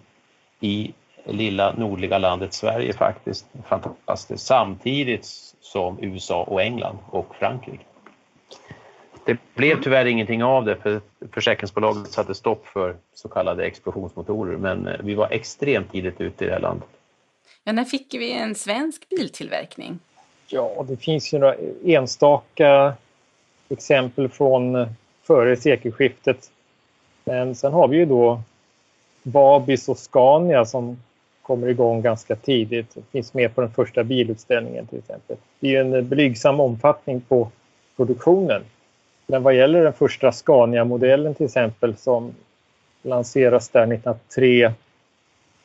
i 0.59 0.93
lilla 1.25 1.73
nordliga 1.73 2.17
landet 2.17 2.53
Sverige 2.53 2.93
faktiskt. 2.93 3.45
Fantastiskt. 3.65 4.45
Samtidigt 4.45 5.25
som 5.61 5.97
USA 6.01 6.43
och 6.43 6.61
England 6.61 6.97
och 7.09 7.35
Frankrike. 7.35 7.83
Det 9.25 9.37
blev 9.55 9.81
tyvärr 9.81 10.05
ingenting 10.05 10.43
av 10.43 10.65
det 10.65 10.75
för 10.75 11.01
försäkringsbolaget 11.31 12.11
satte 12.11 12.35
stopp 12.35 12.67
för 12.67 12.95
så 13.13 13.27
kallade 13.27 13.65
explosionsmotorer 13.65 14.57
men 14.57 14.87
eh, 14.87 14.93
vi 15.03 15.15
var 15.15 15.27
extremt 15.31 15.91
tidigt 15.91 16.21
ute 16.21 16.43
i 16.43 16.47
det 16.47 16.53
här 16.53 16.59
landet. 16.59 16.89
Ja, 17.63 17.71
när 17.71 17.85
fick 17.85 18.13
vi 18.13 18.31
en 18.31 18.55
svensk 18.55 19.09
biltillverkning? 19.09 19.99
Ja, 20.47 20.85
det 20.87 20.97
finns 20.97 21.33
ju 21.33 21.39
några 21.39 21.55
enstaka 21.85 22.93
exempel 23.69 24.29
från 24.29 24.75
eh, 24.75 24.87
före 25.23 25.55
sekelskiftet. 25.55 26.51
Men 27.23 27.55
sen 27.55 27.73
har 27.73 27.87
vi 27.87 27.97
ju 27.97 28.05
då 28.05 28.41
Babis 29.23 29.89
och 29.89 29.97
Scania 29.97 30.65
som 30.65 30.97
kommer 31.41 31.67
igång 31.67 32.01
ganska 32.01 32.35
tidigt. 32.35 32.95
Det 32.95 33.01
finns 33.11 33.33
med 33.33 33.55
på 33.55 33.61
den 33.61 33.71
första 33.71 34.03
bilutställningen 34.03 34.87
till 34.87 34.99
exempel. 34.99 35.37
Det 35.59 35.75
är 35.75 35.81
en 35.81 36.09
blygsam 36.09 36.59
omfattning 36.59 37.21
på 37.21 37.51
produktionen. 37.95 38.61
Men 39.27 39.43
vad 39.43 39.55
gäller 39.55 39.83
den 39.83 39.93
första 39.93 40.31
Scania-modellen 40.31 41.35
till 41.35 41.45
exempel 41.45 41.95
som 41.97 42.35
lanseras 43.01 43.69
där 43.69 43.81
1903 43.81 44.73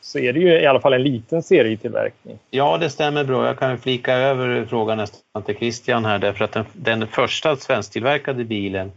så 0.01 0.19
är 0.19 0.33
det 0.33 0.41
ju 0.41 0.61
i 0.61 0.67
alla 0.67 0.81
fall 0.81 0.93
en 0.93 1.03
liten 1.03 1.43
serietillverkning. 1.43 2.39
Ja, 2.51 2.79
det 2.79 2.91
stämmer 2.91 3.25
bra. 3.25 3.47
Jag 3.47 3.59
kan 3.59 3.79
flika 3.79 4.15
över 4.15 4.65
frågan 4.65 4.99
nästan 4.99 5.43
till 5.43 5.57
Christian 5.57 6.05
här 6.05 6.19
därför 6.19 6.45
att 6.45 6.53
den, 6.53 6.65
den 6.73 7.07
första 7.07 7.57
svensktillverkade 7.57 8.45
bilen 8.45 8.93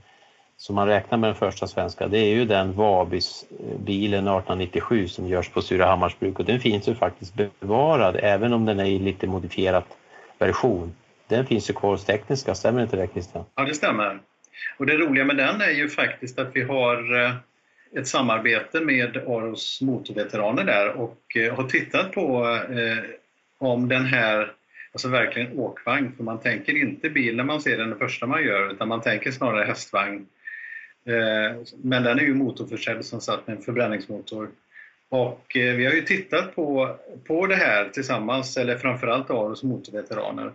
som 0.57 0.75
man 0.75 0.87
räknar 0.87 1.17
med 1.17 1.27
den 1.27 1.35
första 1.35 1.67
svenska, 1.67 2.07
det 2.07 2.17
är 2.17 2.35
ju 2.35 2.45
den 2.45 2.73
Vabis-bilen 2.73 4.27
1897 4.27 5.07
som 5.07 5.27
görs 5.27 5.49
på 5.49 5.61
Surahammarsbruk 5.61 6.39
och 6.39 6.45
den 6.45 6.59
finns 6.59 6.87
ju 6.87 6.95
faktiskt 6.95 7.33
bevarad 7.59 8.15
även 8.19 8.53
om 8.53 8.65
den 8.65 8.79
är 8.79 8.85
i 8.85 8.99
lite 8.99 9.27
modifierad 9.27 9.83
version. 10.39 10.95
den 11.27 11.45
finns 11.45 11.69
ju 11.69 11.73
kvar 11.73 11.91
hos 11.91 12.05
Tekniska, 12.05 12.55
stämmer 12.55 12.81
inte 12.81 12.97
det 12.97 13.07
Christian? 13.07 13.43
Ja, 13.55 13.63
det 13.63 13.73
stämmer. 13.73 14.19
Och 14.77 14.85
det 14.85 14.97
roliga 14.97 15.25
med 15.25 15.37
den 15.37 15.61
är 15.61 15.71
ju 15.71 15.89
faktiskt 15.89 16.39
att 16.39 16.49
vi 16.53 16.61
har 16.61 17.23
eh, 17.23 17.35
ett 17.95 18.07
samarbete 18.07 18.81
med 18.81 19.17
Aros 19.17 19.81
motorveteraner 19.81 20.63
där 20.63 20.89
och 20.89 21.37
eh, 21.37 21.55
har 21.55 21.63
tittat 21.63 22.11
på 22.11 22.45
eh, 22.69 23.03
om 23.57 23.87
den 23.89 24.05
här, 24.05 24.51
alltså 24.91 25.07
verkligen 25.09 25.59
åkvagn, 25.59 26.11
för 26.17 26.23
man 26.23 26.39
tänker 26.39 26.77
inte 26.77 27.09
bil 27.09 27.35
när 27.35 27.43
man 27.43 27.61
ser 27.61 27.77
den 27.77 27.89
det 27.89 27.95
första 27.95 28.25
man 28.25 28.43
gör 28.43 28.71
utan 28.71 28.87
man 28.87 29.01
tänker 29.01 29.31
snarare 29.31 29.65
hästvagn. 29.65 30.25
Men 31.77 32.03
den 32.03 32.19
är 32.19 32.23
ju 32.23 32.33
motorförsedd 32.33 33.05
som 33.05 33.21
satt 33.21 33.47
med 33.47 33.57
en 33.57 33.63
förbränningsmotor. 33.63 34.49
Och 35.09 35.45
vi 35.53 35.85
har 35.85 35.93
ju 35.93 36.01
tittat 36.01 36.55
på, 36.55 36.95
på 37.27 37.47
det 37.47 37.55
här 37.55 37.89
tillsammans, 37.89 38.57
eller 38.57 38.77
framförallt 38.77 39.29
Aros 39.29 39.63
motorveteraner. 39.63 40.51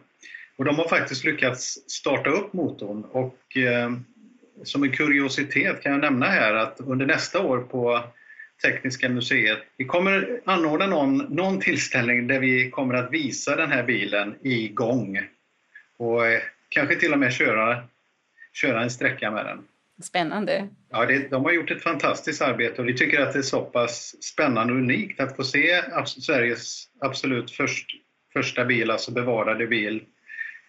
Och 0.58 0.64
de 0.64 0.78
har 0.78 0.88
faktiskt 0.88 1.24
lyckats 1.24 1.78
starta 1.86 2.30
upp 2.30 2.52
motorn 2.52 3.04
och 3.04 3.56
eh, 3.56 3.92
som 4.62 4.82
en 4.82 4.92
kuriositet 4.92 5.82
kan 5.82 5.92
jag 5.92 6.00
nämna 6.00 6.26
här 6.26 6.54
att 6.54 6.80
under 6.80 7.06
nästa 7.06 7.42
år 7.42 7.58
på 7.58 8.04
Tekniska 8.62 9.08
museet, 9.08 9.58
vi 9.76 9.84
kommer 9.84 10.40
anordna 10.44 10.86
någon, 10.86 11.16
någon 11.18 11.60
tillställning 11.60 12.26
där 12.26 12.40
vi 12.40 12.70
kommer 12.70 12.94
att 12.94 13.12
visa 13.12 13.56
den 13.56 13.72
här 13.72 13.82
bilen 13.82 14.34
i 14.42 14.68
gång 14.68 15.20
och 15.96 16.26
eh, 16.26 16.40
kanske 16.68 16.96
till 16.96 17.12
och 17.12 17.18
med 17.18 17.32
köra, 17.32 17.82
köra 18.52 18.82
en 18.82 18.90
sträcka 18.90 19.30
med 19.30 19.46
den. 19.46 19.64
Spännande. 20.02 20.68
Ja, 20.90 21.06
det, 21.06 21.30
de 21.30 21.44
har 21.44 21.52
gjort 21.52 21.70
ett 21.70 21.82
fantastiskt 21.82 22.42
arbete 22.42 22.82
och 22.82 22.88
vi 22.88 22.96
tycker 22.96 23.20
att 23.20 23.32
det 23.32 23.38
är 23.38 23.42
så 23.42 23.60
pass 23.60 24.22
spännande 24.22 24.72
och 24.72 24.78
unikt 24.78 25.20
att 25.20 25.36
få 25.36 25.44
se 25.44 25.82
Sveriges 26.06 26.88
absolut 27.00 27.50
först, 27.50 27.90
första 28.32 28.64
bil, 28.64 28.90
alltså 28.90 29.10
bevarade 29.12 29.66
bil, 29.66 30.02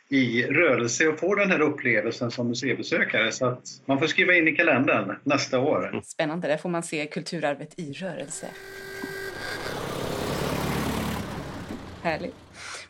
i 0.09 0.43
rörelse 0.43 1.07
och 1.07 1.19
få 1.19 1.35
den 1.35 1.51
här 1.51 1.61
upplevelsen 1.61 2.31
som 2.31 2.47
museibesökare. 2.47 3.31
Så 3.31 3.45
att 3.45 3.81
man 3.85 3.99
får 3.99 4.07
skriva 4.07 4.33
in 4.33 4.47
i 4.47 4.51
kalendern 4.51 5.15
nästa 5.23 5.59
år. 5.59 6.01
Spännande, 6.03 6.47
där 6.47 6.57
får 6.57 6.69
man 6.69 6.83
se 6.83 7.05
kulturarvet 7.05 7.79
i 7.79 7.93
rörelse. 7.93 8.47
Härligt. 12.01 12.35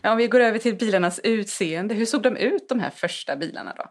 Ja, 0.01 0.11
om 0.11 0.17
vi 0.17 0.27
går 0.27 0.39
över 0.39 0.59
till 0.59 0.75
bilarnas 0.75 1.19
utseende, 1.23 1.95
hur 1.95 2.05
såg 2.05 2.21
de 2.21 2.37
ut 2.37 2.69
de 2.69 2.79
här 2.79 2.89
första 2.89 3.35
bilarna 3.35 3.73
då? 3.77 3.83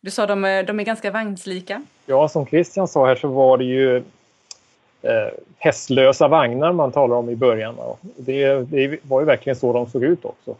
Du 0.00 0.10
sa 0.10 0.26
de, 0.26 0.42
de 0.66 0.80
är 0.80 0.84
ganska 0.84 1.10
vagnslika. 1.10 1.82
Ja, 2.06 2.28
som 2.28 2.46
Christian 2.46 2.88
sa 2.88 3.06
här 3.06 3.16
så 3.16 3.28
var 3.28 3.58
det 3.58 3.64
ju 3.64 3.96
eh, 5.02 5.32
hästlösa 5.58 6.28
vagnar 6.28 6.72
man 6.72 6.92
talar 6.92 7.16
om 7.16 7.30
i 7.30 7.36
början. 7.36 7.76
Det, 8.16 8.54
det 8.54 8.98
var 9.02 9.20
ju 9.20 9.26
verkligen 9.26 9.56
så 9.56 9.72
de 9.72 9.90
såg 9.90 10.04
ut 10.04 10.24
också 10.24 10.56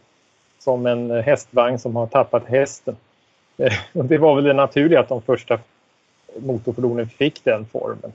som 0.59 0.85
en 0.85 1.11
hästvagn 1.11 1.79
som 1.79 1.95
har 1.95 2.07
tappat 2.07 2.45
hästen. 2.45 2.95
Och 3.93 4.05
det 4.05 4.17
var 4.17 4.35
väl 4.35 4.43
det 4.43 4.53
naturliga 4.53 4.99
att 4.99 5.09
de 5.09 5.21
första 5.21 5.59
motorfordonen 6.37 7.09
fick 7.09 7.43
den 7.43 7.65
formen. 7.65 8.13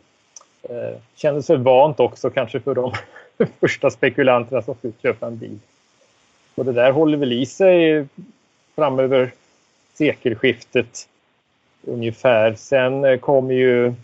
Eh, 0.62 0.98
kändes 1.14 1.50
väl 1.50 1.62
vant 1.62 2.00
också 2.00 2.30
kanske 2.30 2.60
för 2.60 2.74
de 2.74 2.92
första 3.60 3.90
spekulanterna 3.90 4.62
som 4.62 4.74
fick 4.74 5.02
köpa 5.02 5.26
en 5.26 5.38
bil. 5.38 5.58
Och 6.54 6.64
det 6.64 6.72
där 6.72 6.92
håller 6.92 7.18
väl 7.18 7.32
i 7.32 7.46
sig 7.46 8.06
framöver 8.74 9.32
sekelskiftet 9.94 11.08
ungefär. 11.82 12.54
Sen 12.54 12.92
kommer 13.02 13.18
kom 13.18 13.50
ju 13.50 13.94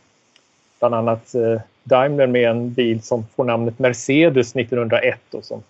bland 0.79 0.95
annat 0.95 1.35
eh, 1.35 1.61
Daimler 1.83 2.27
med 2.27 2.51
en 2.51 2.73
bil 2.73 3.03
som 3.03 3.27
får 3.37 3.45
namnet 3.45 3.79
Mercedes 3.79 4.57
1901 4.57 5.21
och 5.31 5.45
som 5.45 5.63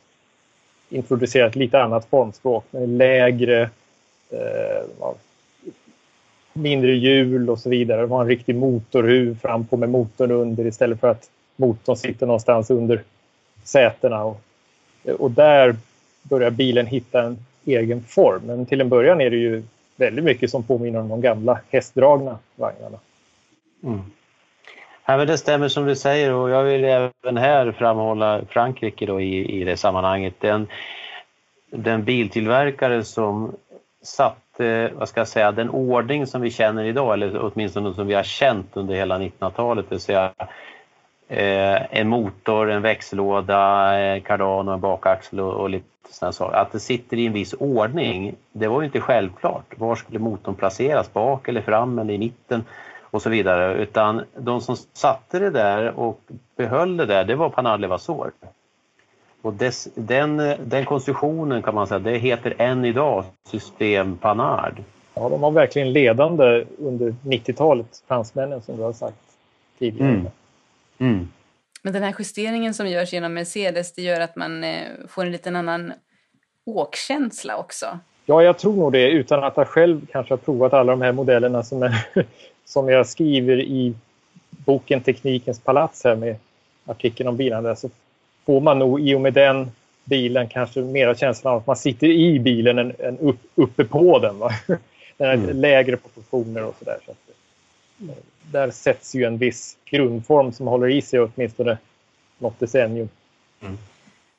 introducerat 0.90 1.56
lite 1.56 1.82
annat 1.82 2.04
formspråk 2.04 2.64
med 2.70 2.88
lägre, 2.88 3.70
eh, 4.30 5.12
mindre 6.52 6.94
hjul 6.94 7.50
och 7.50 7.58
så 7.58 7.70
vidare. 7.70 8.00
De 8.00 8.10
har 8.10 8.20
en 8.20 8.28
riktig 8.28 8.54
motorhuv 8.54 9.38
fram 9.40 9.66
på 9.66 9.76
med 9.76 9.88
motorn 9.88 10.30
under 10.30 10.66
istället 10.66 11.00
för 11.00 11.08
att 11.08 11.30
motorn 11.56 11.96
sitter 11.96 12.26
någonstans 12.26 12.70
under 12.70 13.02
sätena. 13.64 14.24
Och, 14.24 14.40
och 15.18 15.30
där 15.30 15.76
börjar 16.22 16.50
bilen 16.50 16.86
hitta 16.86 17.22
en 17.22 17.38
egen 17.64 18.02
form. 18.02 18.42
Men 18.46 18.66
till 18.66 18.80
en 18.80 18.88
början 18.88 19.20
är 19.20 19.30
det 19.30 19.36
ju 19.36 19.62
väldigt 19.96 20.24
mycket 20.24 20.50
som 20.50 20.62
påminner 20.62 21.00
om 21.00 21.08
de 21.08 21.20
gamla 21.20 21.60
hästdragna 21.70 22.38
vagnarna. 22.56 22.98
Mm. 23.82 24.00
Ja, 25.04 25.16
men 25.16 25.26
det 25.26 25.38
stämmer 25.38 25.68
som 25.68 25.84
du 25.84 25.96
säger 25.96 26.32
och 26.32 26.50
jag 26.50 26.64
vill 26.64 26.84
även 26.84 27.36
här 27.36 27.72
framhålla 27.72 28.40
Frankrike 28.48 29.06
då 29.06 29.20
i, 29.20 29.60
i 29.60 29.64
det 29.64 29.76
sammanhanget. 29.76 30.34
Den, 30.40 30.68
den 31.70 32.04
biltillverkare 32.04 33.04
som 33.04 33.52
satte, 34.02 34.90
vad 34.94 35.08
ska 35.08 35.20
jag 35.20 35.28
säga, 35.28 35.52
den 35.52 35.70
ordning 35.70 36.26
som 36.26 36.40
vi 36.40 36.50
känner 36.50 36.84
idag, 36.84 37.12
eller 37.12 37.50
åtminstone 37.52 37.94
som 37.94 38.06
vi 38.06 38.14
har 38.14 38.22
känt 38.22 38.76
under 38.76 38.94
hela 38.94 39.18
1900-talet, 39.18 39.86
det 39.88 39.94
vill 39.94 40.00
säga 40.00 40.32
eh, 41.28 41.98
en 42.00 42.08
motor, 42.08 42.70
en 42.70 42.82
växellåda, 42.82 43.98
eh, 44.00 44.22
kardan 44.22 44.68
och 44.68 44.74
en 44.74 44.80
bakaxel 44.80 45.40
och, 45.40 45.52
och 45.52 45.70
lite 45.70 45.86
sådana 46.10 46.32
saker. 46.32 46.56
Att 46.56 46.72
det 46.72 46.80
sitter 46.80 47.16
i 47.16 47.26
en 47.26 47.32
viss 47.32 47.54
ordning, 47.58 48.34
det 48.52 48.68
var 48.68 48.80
ju 48.80 48.86
inte 48.86 49.00
självklart. 49.00 49.78
Var 49.78 49.96
skulle 49.96 50.18
motorn 50.18 50.54
placeras, 50.54 51.12
bak 51.12 51.48
eller 51.48 51.62
fram 51.62 51.98
eller 51.98 52.14
i 52.14 52.18
mitten? 52.18 52.64
Och 53.10 53.22
så 53.22 53.30
vidare. 53.30 53.82
Utan 53.82 54.24
de 54.36 54.60
som 54.60 54.76
satte 54.76 55.38
det 55.38 55.50
där 55.50 55.98
och 55.98 56.20
behöll 56.56 56.96
det 56.96 57.06
där, 57.06 57.24
det 57.24 57.34
var 57.34 57.50
Panard 57.50 57.80
Levasseur. 57.80 58.30
Och 59.42 59.54
dess, 59.54 59.88
den, 59.94 60.36
den 60.64 60.84
konstruktionen 60.84 61.62
kan 61.62 61.74
man 61.74 61.86
säga, 61.86 61.98
det 61.98 62.18
heter 62.18 62.54
än 62.58 62.84
idag 62.84 63.24
system 63.48 64.16
Panard. 64.16 64.82
Ja, 65.14 65.28
de 65.28 65.40
var 65.40 65.50
verkligen 65.50 65.92
ledande 65.92 66.64
under 66.78 67.14
90-talet, 67.24 68.02
fransmännen 68.08 68.62
som 68.62 68.76
du 68.76 68.82
har 68.82 68.92
sagt 68.92 69.16
tidigare. 69.78 70.10
Mm. 70.10 70.26
Mm. 70.98 71.28
Men 71.82 71.92
den 71.92 72.02
här 72.02 72.14
justeringen 72.18 72.74
som 72.74 72.88
görs 72.88 73.12
genom 73.12 73.34
Mercedes, 73.34 73.94
det 73.94 74.02
gör 74.02 74.20
att 74.20 74.36
man 74.36 74.64
eh, 74.64 74.86
får 75.08 75.24
en 75.24 75.32
liten 75.32 75.56
annan 75.56 75.92
åkkänsla 76.66 77.56
också. 77.56 77.98
Ja, 78.30 78.42
jag 78.42 78.58
tror 78.58 78.76
nog 78.76 78.92
det 78.92 79.08
utan 79.08 79.44
att 79.44 79.56
jag 79.56 79.68
själv 79.68 80.06
kanske 80.12 80.32
har 80.32 80.38
provat 80.38 80.72
alla 80.72 80.92
de 80.92 81.02
här 81.02 81.12
modellerna 81.12 81.62
som 81.62 81.82
är 81.82 82.04
som 82.64 82.88
jag 82.88 83.06
skriver 83.06 83.60
i 83.60 83.94
boken 84.48 85.00
Teknikens 85.00 85.60
palats 85.60 86.04
här 86.04 86.16
med 86.16 86.36
artikeln 86.84 87.28
om 87.28 87.36
bilarna 87.36 87.76
så 87.76 87.90
får 88.46 88.60
man 88.60 88.78
nog 88.78 89.00
i 89.00 89.14
och 89.14 89.20
med 89.20 89.32
den 89.32 89.70
bilen 90.04 90.48
kanske 90.48 90.80
mera 90.80 91.14
känslan 91.14 91.54
av 91.54 91.60
att 91.60 91.66
man 91.66 91.76
sitter 91.76 92.06
i 92.06 92.38
bilen 92.38 92.78
än, 92.78 92.92
än 92.98 93.18
upp, 93.18 93.40
uppe 93.54 93.84
på 93.84 94.18
den. 94.18 94.38
Va? 94.38 94.50
Den 95.16 95.28
har 95.28 95.34
mm. 95.34 95.56
lägre 95.56 95.96
proportioner 95.96 96.64
och 96.64 96.74
sådär. 96.78 96.98
Så 97.06 97.10
eh, 97.10 98.16
där 98.50 98.70
sätts 98.70 99.14
ju 99.14 99.24
en 99.24 99.38
viss 99.38 99.76
grundform 99.84 100.52
som 100.52 100.66
håller 100.66 100.88
i 100.88 101.02
sig 101.02 101.20
åtminstone 101.20 101.78
något 102.38 102.60
decennium. 102.60 103.08
Mm. 103.60 103.78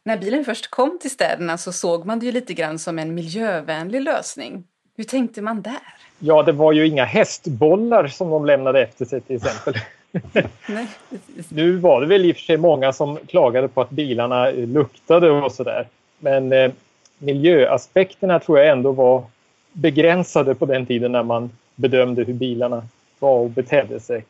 När 0.04 0.18
bilen 0.18 0.46
först 0.46 0.70
kom 0.70 1.00
till 1.02 1.12
städerna 1.12 1.58
så 1.58 1.72
såg 1.72 2.06
man 2.06 2.20
det 2.20 2.26
ju 2.26 2.32
lite 2.32 2.54
grann 2.54 2.80
som 2.80 3.00
en 3.00 3.16
miljövänlig 3.16 4.02
lösning. 4.02 4.64
Hur 4.98 5.04
tänkte 5.04 5.42
man 5.42 5.62
där? 5.62 5.82
Ja, 6.20 6.44
det 6.44 6.52
var 6.52 6.72
ju 6.72 6.88
inga 6.88 7.06
hästbollar 7.06 8.08
som 8.08 8.30
de 8.30 8.46
lämnade 8.46 8.82
efter 8.82 9.06
sig 9.06 9.22
till 9.22 9.36
exempel. 9.36 9.74
Nej. 10.68 10.88
nu 11.50 11.78
var 11.78 12.02
det 12.02 12.08
väl 12.08 12.26
i 12.26 12.32
och 12.32 12.36
för 12.36 12.44
sig 12.44 12.58
många 12.58 12.94
som 12.94 13.18
klagade 13.28 13.68
på 13.68 13.82
att 13.82 13.90
bilarna 13.90 14.52
luktade 14.52 15.32
och 15.32 15.52
sådär. 15.52 15.88
Men 16.20 16.52
eh, 16.52 16.72
miljöaspekterna 17.18 18.40
tror 18.40 18.60
jag 18.60 18.68
ändå 18.70 18.92
var 18.92 19.24
begränsade 19.74 20.56
på 20.56 20.66
den 20.66 20.86
tiden 20.86 21.12
när 21.12 21.24
man 21.24 21.50
bedömde 21.76 22.24
hur 22.24 22.34
bilarna 22.34 22.84
var 23.20 23.38
och 23.38 23.50
betedde 23.50 24.00
sig. 24.00 24.26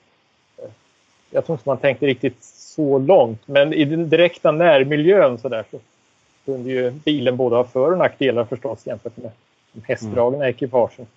Jag 1.30 1.46
tror 1.46 1.56
inte 1.56 1.70
man 1.70 1.78
tänkte 1.78 2.06
riktigt 2.06 2.44
så 2.82 2.98
långt, 2.98 3.48
men 3.48 3.74
i 3.74 3.86
den 3.86 4.10
direkta 4.10 4.52
närmiljön 4.52 5.38
så, 5.38 5.50
där, 5.50 5.66
så 5.72 5.80
kunde 6.46 6.70
ju 6.70 6.92
bilen 6.92 7.38
både 7.38 7.56
ha 7.56 7.64
för 7.64 7.92
och 7.92 7.98
nackdelar 7.98 8.46
förstås 8.46 8.88
jämfört 8.88 9.18
med 9.18 9.32
de 9.74 9.82
hästdragna 9.88 10.38
mm. 10.38 10.50
ekipagen. 10.50 11.08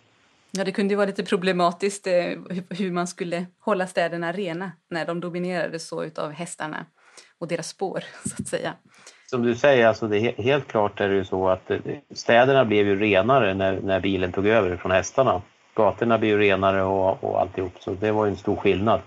Ja, 0.51 0.65
det 0.65 0.73
kunde 0.73 0.93
ju 0.93 0.97
vara 0.97 1.07
lite 1.07 1.25
problematiskt 1.25 2.07
eh, 2.07 2.13
hur 2.71 2.91
man 2.91 3.07
skulle 3.07 3.47
hålla 3.61 3.87
städerna 3.87 4.33
rena 4.33 4.73
när 4.91 5.07
de 5.07 5.21
dominerades 5.21 5.89
så 5.89 6.05
utav 6.05 6.31
hästarna 6.33 6.87
och 7.39 7.49
deras 7.49 7.69
spår, 7.69 8.05
så 8.29 8.43
att 8.43 8.49
säga. 8.49 8.75
Som 9.27 9.43
du 9.43 9.55
säger, 9.55 9.87
alltså 9.87 10.09
det 10.09 10.35
helt 10.39 10.69
klart 10.69 11.01
är 11.01 11.09
det 11.09 11.15
ju 11.15 11.25
så 11.25 11.49
att 11.49 11.71
eh, 11.71 11.79
städerna 12.15 12.65
blev 12.65 12.87
ju 12.87 12.99
renare 13.01 13.55
när, 13.55 13.81
när 13.81 14.01
bilen 14.01 14.33
tog 14.33 14.47
över 14.47 14.77
från 14.77 14.93
hästarna. 14.93 15.43
Gatorna 15.75 16.19
blev 16.19 16.31
ju 16.31 16.39
renare 16.39 16.83
och, 16.83 17.25
och 17.25 17.41
alltihop, 17.41 17.73
så 17.81 17.91
det 17.91 18.13
var 18.13 18.25
ju 18.25 18.31
en 18.31 18.37
stor 18.37 18.57
skillnad. 18.57 19.01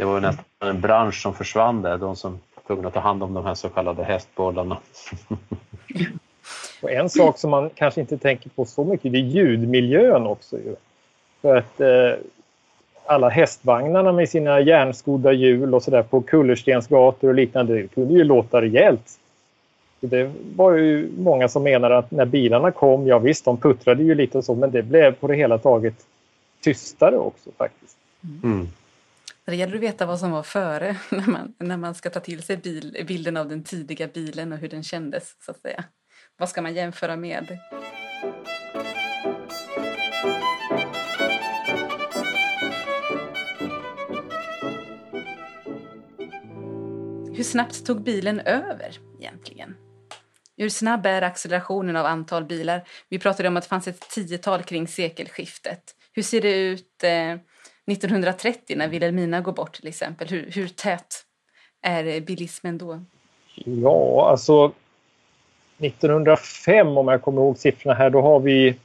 Det 0.00 0.06
var 0.06 0.14
ju 0.14 0.20
nästan 0.20 0.44
en 0.60 0.80
bransch 0.80 1.22
som 1.22 1.34
försvann 1.34 1.82
där, 1.82 1.98
de 1.98 2.16
som 2.16 2.32
var 2.54 2.62
tvungna 2.66 2.88
att 2.88 2.94
ta 2.94 3.00
hand 3.00 3.22
om 3.22 3.34
de 3.34 3.44
här 3.44 3.54
så 3.54 3.68
kallade 3.68 4.04
hästbollarna. 4.04 4.78
Och 6.82 6.90
en 6.90 7.10
sak 7.10 7.38
som 7.38 7.50
man 7.50 7.70
kanske 7.74 8.00
inte 8.00 8.18
tänker 8.18 8.50
på 8.50 8.64
så 8.64 8.84
mycket 8.84 9.12
det 9.12 9.18
är 9.18 9.22
ljudmiljön 9.22 10.26
också. 10.26 10.56
Ju. 10.56 10.74
För 11.42 11.56
att 11.56 11.80
eh, 11.80 12.12
alla 13.06 13.28
hästvagnarna 13.28 14.12
med 14.12 14.28
sina 14.28 14.60
järnskodda 14.60 15.32
hjul 15.32 15.74
och 15.74 15.82
sådär 15.82 16.02
på 16.02 16.20
kullerstensgator 16.20 17.28
och 17.28 17.34
liknande 17.34 17.74
det 17.74 17.88
kunde 17.88 18.14
ju 18.14 18.24
låta 18.24 18.62
rejält 18.62 19.18
Det 20.00 20.30
var 20.56 20.72
ju 20.72 21.10
många 21.18 21.48
som 21.48 21.62
menade 21.62 21.98
att 21.98 22.10
när 22.10 22.26
bilarna 22.26 22.70
kom, 22.70 23.06
ja 23.06 23.18
visst 23.18 23.44
de 23.44 23.56
puttrade 23.56 24.02
ju 24.02 24.14
lite 24.14 24.38
och 24.38 24.44
så, 24.44 24.54
men 24.54 24.70
det 24.70 24.82
blev 24.82 25.14
på 25.14 25.26
det 25.26 25.34
hela 25.34 25.58
taget 25.58 25.94
tystare 26.60 27.16
också 27.16 27.50
faktiskt. 27.58 27.96
Mm. 28.42 28.68
Det 29.50 29.56
gäller 29.56 29.74
att 29.74 29.82
veta 29.82 30.06
vad 30.06 30.18
som 30.18 30.30
var 30.30 30.42
före 30.42 30.96
när 31.10 31.26
man, 31.26 31.54
när 31.58 31.76
man 31.76 31.94
ska 31.94 32.10
ta 32.10 32.20
till 32.20 32.42
sig 32.42 32.56
bil, 32.56 33.04
bilden 33.08 33.36
av 33.36 33.48
den 33.48 33.64
tidiga 33.64 34.08
bilen 34.08 34.52
och 34.52 34.58
hur 34.58 34.68
den 34.68 34.82
kändes 34.82 35.36
så 35.44 35.50
att 35.50 35.60
säga. 35.60 35.84
Vad 36.38 36.48
ska 36.48 36.62
man 36.62 36.74
jämföra 36.74 37.16
med? 37.16 37.58
Hur 47.36 47.44
snabbt 47.44 47.86
tog 47.86 48.02
bilen 48.02 48.40
över 48.40 48.98
egentligen? 49.20 49.76
Hur 50.56 50.68
snabb 50.68 51.06
är 51.06 51.22
accelerationen 51.22 51.96
av 51.96 52.06
antal 52.06 52.44
bilar? 52.44 52.88
Vi 53.08 53.18
pratade 53.18 53.48
om 53.48 53.56
att 53.56 53.62
det 53.62 53.68
fanns 53.68 53.88
ett 53.88 54.10
tiotal 54.10 54.62
kring 54.62 54.88
sekelskiftet. 54.88 55.82
Hur 56.12 56.22
ser 56.22 56.40
det 56.40 56.58
ut 56.58 57.04
eh, 57.04 57.36
1930 57.86 58.76
när 58.76 58.88
Vilhelmina 58.88 59.40
går 59.40 59.52
bort 59.52 59.72
till 59.72 59.88
exempel? 59.88 60.28
Hur, 60.28 60.50
hur 60.50 60.68
tät 60.68 61.24
är 61.82 62.20
bilismen 62.20 62.78
då? 62.78 63.00
Ja, 63.54 64.30
alltså 64.30 64.72
1905 65.78 66.98
om 66.98 67.08
jag 67.08 67.22
kommer 67.22 67.42
ihåg 67.42 67.58
siffrorna 67.58 67.94
här, 67.94 68.10
då 68.10 68.20
har 68.20 68.40
vi 68.40 68.76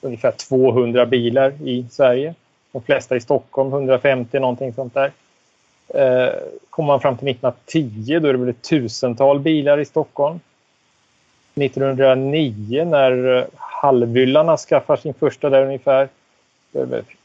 ungefär 0.00 0.30
200 0.30 1.06
bilar 1.06 1.52
i 1.62 1.86
Sverige. 1.90 2.34
De 2.72 2.82
flesta 2.82 3.16
i 3.16 3.20
Stockholm, 3.20 3.72
150 3.72 4.38
någonting 4.38 4.72
sånt 4.72 4.94
där. 4.94 5.12
Eh, 5.94 6.34
kommer 6.70 6.86
man 6.86 7.00
fram 7.00 7.16
till 7.16 7.28
1910 7.28 8.18
då 8.18 8.28
är 8.28 8.32
det 8.32 8.38
väl 8.38 8.48
ett 8.48 8.62
tusental 8.62 9.40
bilar 9.40 9.80
i 9.80 9.84
Stockholm. 9.84 10.40
1909 11.54 12.84
när 12.84 13.36
eh, 13.36 13.44
Hallvyllarna 13.56 14.56
skaffar 14.56 14.96
sin 14.96 15.14
första 15.14 15.50
där 15.50 15.62
ungefär. 15.62 16.08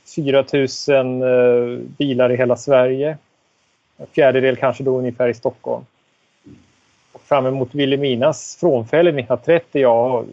4 0.06 0.46
000 0.88 1.22
eh, 1.22 1.80
bilar 1.80 2.32
i 2.32 2.38
hela 2.38 2.56
Sverige. 2.56 3.18
En 3.98 4.08
fjärdedel 4.08 4.56
kanske 4.56 4.84
då 4.84 4.98
ungefär 4.98 5.30
i 5.30 5.34
Stockholm. 5.34 5.86
Och 7.12 7.22
fram 7.22 7.46
emot 7.46 7.76
Vilhelminas 7.76 8.58
frånfälle 8.60 9.10
1930, 9.10 9.82
ja, 9.82 10.26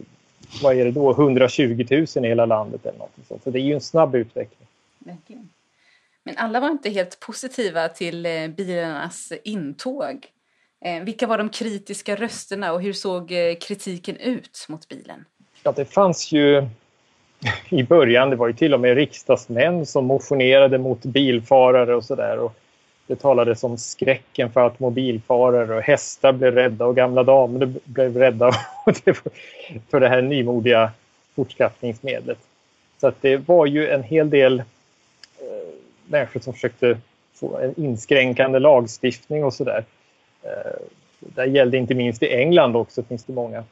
vad 0.63 0.75
är 0.75 0.85
det 0.85 0.91
då, 0.91 1.11
120 1.11 1.85
000 1.91 2.25
i 2.25 2.27
hela 2.27 2.45
landet 2.45 2.85
eller 2.85 2.99
något 2.99 3.11
sånt. 3.27 3.43
Så 3.43 3.49
det 3.49 3.59
är 3.59 3.63
ju 3.63 3.73
en 3.73 3.81
snabb 3.81 4.15
utveckling. 4.15 4.67
Verkligen. 4.99 5.49
Men 6.23 6.37
alla 6.37 6.59
var 6.59 6.69
inte 6.69 6.89
helt 6.89 7.19
positiva 7.19 7.89
till 7.89 8.25
eh, 8.25 8.47
bilarnas 8.47 9.33
intåg. 9.43 10.27
Eh, 10.85 11.03
vilka 11.03 11.27
var 11.27 11.37
de 11.37 11.49
kritiska 11.49 12.15
rösterna 12.15 12.73
och 12.73 12.81
hur 12.81 12.93
såg 12.93 13.33
kritiken 13.61 14.17
ut 14.17 14.65
mot 14.69 14.87
bilen? 14.87 15.25
Ja, 15.63 15.71
det 15.71 15.85
fanns 15.85 16.31
ju 16.31 16.67
i 17.69 17.83
början, 17.83 18.29
det 18.29 18.35
var 18.35 18.47
ju 18.47 18.53
till 18.53 18.73
och 18.73 18.79
med 18.79 18.95
riksdagsmän 18.95 19.85
som 19.85 20.05
motionerade 20.05 20.77
mot 20.77 21.05
bilfarare 21.05 21.95
och 21.95 22.05
sådär. 22.05 22.49
Det 23.07 23.15
talades 23.15 23.63
om 23.63 23.77
skräcken 23.77 24.51
för 24.51 24.63
automobilfarare 24.63 25.75
och 25.75 25.81
hästar 25.81 26.31
blev 26.33 26.55
rädda 26.55 26.85
och 26.85 26.95
gamla 26.95 27.23
damer 27.23 27.73
blev 27.83 28.17
rädda 28.17 28.51
för 29.89 29.99
det 29.99 30.07
här 30.07 30.21
nymodiga 30.21 30.91
fortskaffningsmedlet. 31.35 32.37
Så 32.97 33.07
att 33.07 33.21
det 33.21 33.37
var 33.37 33.65
ju 33.65 33.89
en 33.89 34.03
hel 34.03 34.29
del 34.29 34.59
eh, 34.59 34.65
människor 36.05 36.39
som 36.39 36.53
försökte 36.53 36.97
få 37.33 37.57
en 37.57 37.83
inskränkande 37.83 38.59
lagstiftning 38.59 39.43
och 39.43 39.53
sådär. 39.53 39.83
Eh, 40.43 40.81
det 41.19 41.45
gällde 41.45 41.77
inte 41.77 41.95
minst 41.95 42.23
i 42.23 42.33
England 42.33 42.75
också, 42.75 43.03
finns 43.03 43.23
det 43.23 43.33
många 43.33 43.63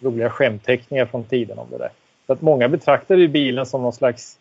roliga 0.00 0.30
skämtteckningar 0.30 1.06
från 1.06 1.24
tiden 1.24 1.58
om 1.58 1.66
det 1.70 1.78
där. 1.78 1.90
Så 2.28 2.32
att 2.32 2.42
många 2.42 2.68
betraktade 2.68 3.28
bilen 3.28 3.66
som 3.66 3.82
någon 3.82 3.92
slags 3.92 4.38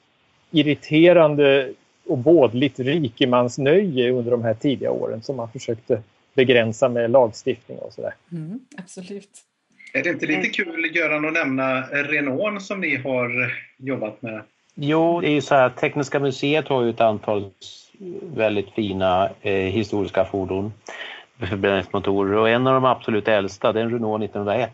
irriterande 0.51 1.73
och 2.07 2.23
vådligt 2.23 2.79
rikemansnöje 2.79 4.11
under 4.11 4.31
de 4.31 4.43
här 4.43 4.53
tidiga 4.53 4.91
åren 4.91 5.21
som 5.21 5.35
man 5.35 5.51
försökte 5.51 6.01
begränsa 6.33 6.89
med 6.89 7.11
lagstiftning 7.11 7.77
och 7.77 7.93
sådär. 7.93 8.13
Mm, 8.31 8.59
absolut. 8.77 9.29
Är 9.93 10.03
det 10.03 10.09
inte 10.09 10.25
lite 10.25 10.49
kul, 10.49 10.95
Göran, 10.95 11.25
att 11.25 11.33
nämna 11.33 11.81
Renault 11.81 12.61
som 12.61 12.81
ni 12.81 12.95
har 12.95 13.53
jobbat 13.77 14.21
med? 14.21 14.41
Jo, 14.75 15.21
det 15.21 15.27
är 15.27 15.33
ju 15.33 15.41
så 15.41 15.55
här, 15.55 15.69
Tekniska 15.69 16.19
museet 16.19 16.67
har 16.67 16.83
ju 16.83 16.89
ett 16.89 17.01
antal 17.01 17.49
väldigt 18.35 18.69
fina 18.69 19.29
eh, 19.41 19.53
historiska 19.53 20.25
fordon 20.25 20.73
förbränningsmotorer 21.39 22.33
och 22.33 22.49
en 22.49 22.67
av 22.67 22.73
de 22.73 22.85
absolut 22.85 23.27
äldsta, 23.27 23.73
det 23.73 23.79
är 23.79 23.83
en 23.83 23.91
Renault 23.91 24.23
1901 24.23 24.71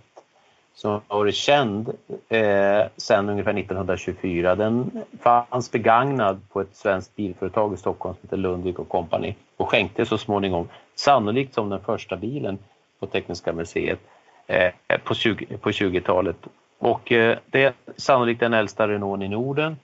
som 0.76 1.02
har 1.08 1.18
varit 1.18 1.36
känd 1.36 1.90
eh, 2.30 2.82
sedan 2.98 3.30
ungefär 3.30 3.54
1924. 3.60 4.56
Den 4.56 5.04
fanns 5.22 5.72
begagnad 5.72 6.42
på 6.50 6.62
ett 6.62 6.76
svenskt 6.76 7.16
bilföretag 7.16 7.74
i 7.74 7.78
Stockholm 7.78 8.16
som 8.16 8.28
heter 8.28 8.38
Lundvik 8.38 8.80
och 8.80 8.90
Company 8.90 9.36
och 9.58 9.70
skänktes 9.70 10.10
så 10.10 10.18
småningom, 10.18 10.70
sannolikt 10.96 11.54
som 11.54 11.70
den 11.70 11.80
första 11.80 12.16
bilen 12.16 12.58
på 13.00 13.06
Tekniska 13.06 13.54
museet 13.54 14.00
eh, 14.48 14.72
på, 15.04 15.16
20, 15.16 15.58
på 15.58 15.72
20-talet. 15.72 16.38
Och 16.80 17.12
eh, 17.12 17.38
det 17.46 17.64
är 17.64 17.74
sannolikt 17.98 18.40
den 18.40 18.54
äldsta 18.54 18.88
Renault 18.88 19.24
i 19.24 19.28
Norden. 19.28 19.78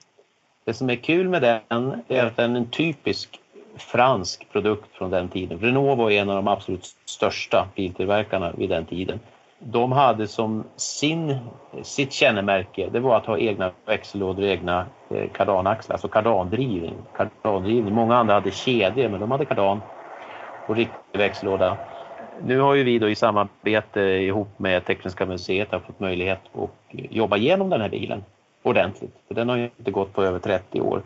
Det 0.64 0.74
som 0.74 0.90
är 0.90 0.96
kul 0.96 1.28
med 1.28 1.42
den 1.42 2.02
är 2.08 2.26
att 2.26 2.36
den 2.36 2.56
är 2.56 2.60
en 2.60 2.70
typisk 2.70 3.40
fransk 3.76 4.46
produkt 4.52 4.92
från 4.92 5.10
den 5.10 5.28
tiden. 5.28 5.58
Renault 5.58 5.98
var 5.98 6.10
en 6.10 6.30
av 6.30 6.36
de 6.36 6.48
absolut 6.48 6.84
största 7.04 7.68
biltillverkarna 7.74 8.52
vid 8.56 8.70
den 8.70 8.84
tiden 8.84 9.20
de 9.62 9.92
hade 9.92 10.28
som 10.28 10.64
sin, 10.76 11.38
sitt 11.82 12.12
kännemärke, 12.12 12.88
det 12.92 13.00
var 13.00 13.16
att 13.16 13.26
ha 13.26 13.38
egna 13.38 13.72
växellådor 13.86 14.42
och 14.42 14.48
egna 14.48 14.86
eh, 15.10 15.30
kardanaxlar, 15.32 15.94
alltså 15.94 16.08
kardandrivning, 16.08 16.94
kardandrivning. 17.16 17.94
Många 17.94 18.16
andra 18.16 18.34
hade 18.34 18.50
kedjor, 18.50 19.08
men 19.08 19.20
de 19.20 19.30
hade 19.30 19.44
kardan 19.44 19.80
och 20.68 20.76
riktig 20.76 21.18
växellåda. 21.18 21.76
Nu 22.42 22.60
har 22.60 22.74
ju 22.74 22.84
vi 22.84 22.98
då 22.98 23.08
i 23.08 23.14
samarbete 23.14 24.00
ihop 24.00 24.48
med 24.56 24.84
Tekniska 24.84 25.26
museet 25.26 25.70
fått 25.70 26.00
möjlighet 26.00 26.40
att 26.54 26.70
jobba 26.90 27.36
igenom 27.36 27.70
den 27.70 27.80
här 27.80 27.88
bilen 27.88 28.24
ordentligt, 28.62 29.14
för 29.28 29.34
den 29.34 29.48
har 29.48 29.56
ju 29.56 29.70
inte 29.78 29.90
gått 29.90 30.12
på 30.12 30.24
över 30.24 30.38
30 30.38 30.80
år. 30.80 31.02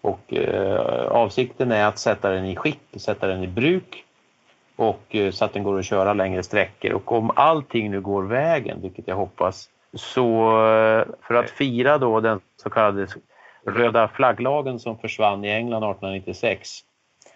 Och 0.00 0.34
eh, 0.34 1.06
avsikten 1.06 1.72
är 1.72 1.86
att 1.86 1.98
sätta 1.98 2.30
den 2.30 2.44
i 2.44 2.56
skick, 2.56 2.80
sätta 2.96 3.26
den 3.26 3.44
i 3.44 3.46
bruk 3.46 4.04
och 4.76 5.14
eh, 5.14 5.30
så 5.30 5.44
att 5.44 5.52
den 5.52 5.62
går 5.62 5.78
att 5.78 5.84
köra 5.84 6.12
längre 6.12 6.42
sträckor. 6.42 6.92
Och 6.92 7.12
om 7.12 7.30
allting 7.36 7.90
nu 7.90 8.00
går 8.00 8.22
vägen, 8.22 8.82
vilket 8.82 9.08
jag 9.08 9.16
hoppas, 9.16 9.68
så 9.94 10.48
eh, 10.66 11.04
för 11.22 11.34
att 11.34 11.50
fira 11.50 11.98
då 11.98 12.20
den 12.20 12.40
så 12.62 12.70
kallade 12.70 13.06
röda 13.66 14.08
flagglagen 14.08 14.78
som 14.78 14.98
försvann 14.98 15.44
i 15.44 15.50
England 15.50 15.84
1896 15.84 16.80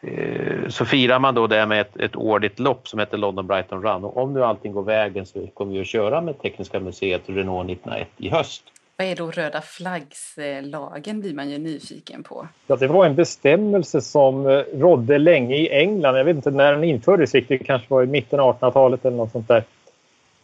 eh, 0.01 0.69
så 0.69 0.85
firar 0.85 1.19
man 1.19 1.35
då 1.35 1.47
det 1.47 1.67
med 1.67 1.81
ett, 1.81 1.97
ett 1.97 2.17
årligt 2.17 2.59
lopp 2.59 2.89
som 2.89 2.99
heter 2.99 3.19
London 3.19 3.47
Brighton 3.47 3.83
Run. 3.83 4.05
Och 4.05 4.17
om 4.17 4.35
nu 4.35 4.45
allting 4.45 4.73
går 4.73 4.83
vägen 4.83 5.27
så 5.27 5.47
kommer 5.47 5.73
vi 5.73 5.81
att 5.81 5.87
köra 5.87 6.21
med 6.21 6.43
Tekniska 6.43 6.81
museet 6.81 7.23
Renault 7.27 7.71
1901 7.71 8.09
i 8.17 8.29
höst. 8.29 8.63
Vad 9.01 9.07
är 9.07 9.17
då 9.17 9.31
röda 9.31 9.61
flaggslagen 9.61 11.21
blir 11.21 11.35
man 11.35 11.51
ju 11.51 11.59
nyfiken 11.59 12.23
på. 12.23 12.49
Ja, 12.67 12.77
det 12.77 12.87
var 12.87 13.07
en 13.07 13.15
bestämmelse 13.15 14.01
som 14.01 14.47
eh, 14.47 14.63
rådde 14.75 15.19
länge 15.19 15.57
i 15.57 15.69
England. 15.69 16.17
Jag 16.17 16.25
vet 16.25 16.37
inte 16.37 16.51
när 16.51 16.73
den 16.73 16.85
infördes 16.85 17.35
riktigt, 17.35 17.61
det 17.61 17.65
kanske 17.65 17.87
var 17.91 18.03
i 18.03 18.07
mitten 18.07 18.41
av 18.41 18.59
1800-talet 18.59 19.05
eller 19.05 19.17
något 19.17 19.33
sånt 19.33 19.49
där. 19.49 19.65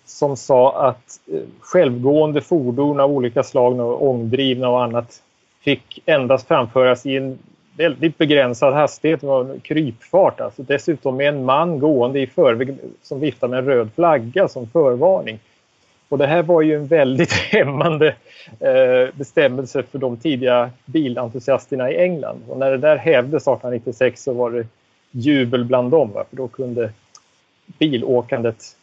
Som 0.04 0.36
sa 0.36 0.88
att 0.88 1.20
eh, 1.32 1.40
självgående 1.60 2.40
fordon 2.40 3.00
av 3.00 3.12
olika 3.12 3.42
slag, 3.42 4.02
ångdrivna 4.02 4.68
och 4.68 4.84
annat, 4.84 5.22
fick 5.60 6.02
endast 6.06 6.48
framföras 6.48 7.06
i 7.06 7.16
en 7.16 7.38
väldigt 7.76 8.18
begränsad 8.18 8.74
hastighet, 8.74 9.20
det 9.20 9.26
var 9.26 9.44
en 9.44 9.60
krypfart. 9.60 10.40
Alltså. 10.40 10.62
Dessutom 10.62 11.16
med 11.16 11.28
en 11.28 11.44
man 11.44 11.78
gående 11.78 12.20
i 12.20 12.26
förväg 12.26 12.76
som 13.02 13.20
viftade 13.20 13.50
med 13.50 13.58
en 13.58 13.64
röd 13.64 13.90
flagga 13.94 14.48
som 14.48 14.66
förvarning. 14.66 15.38
Och 16.14 16.18
det 16.18 16.27
här 16.27 16.42
var 16.42 16.62
ju 16.62 16.74
en 16.77 16.87
väldigt 16.87 17.33
hämmande 17.53 18.14
eh, 18.61 19.14
bestämmelse 19.14 19.83
för 19.83 19.98
de 19.98 20.16
tidiga 20.16 20.70
bilentusiasterna 20.85 21.90
i 21.90 21.96
England. 21.96 22.42
Och 22.48 22.59
när 22.59 22.70
det 22.70 22.79
där 22.79 22.96
hävdes 22.96 23.42
1896 23.42 24.22
så 24.22 24.33
var 24.33 24.50
det 24.50 24.66
jubel 25.11 25.64
bland 25.64 25.90
dem, 25.90 26.12
va? 26.12 26.24
för 26.31 26.37
då 26.37 26.48
kunde 26.48 26.92
bilåkandet 27.79 28.77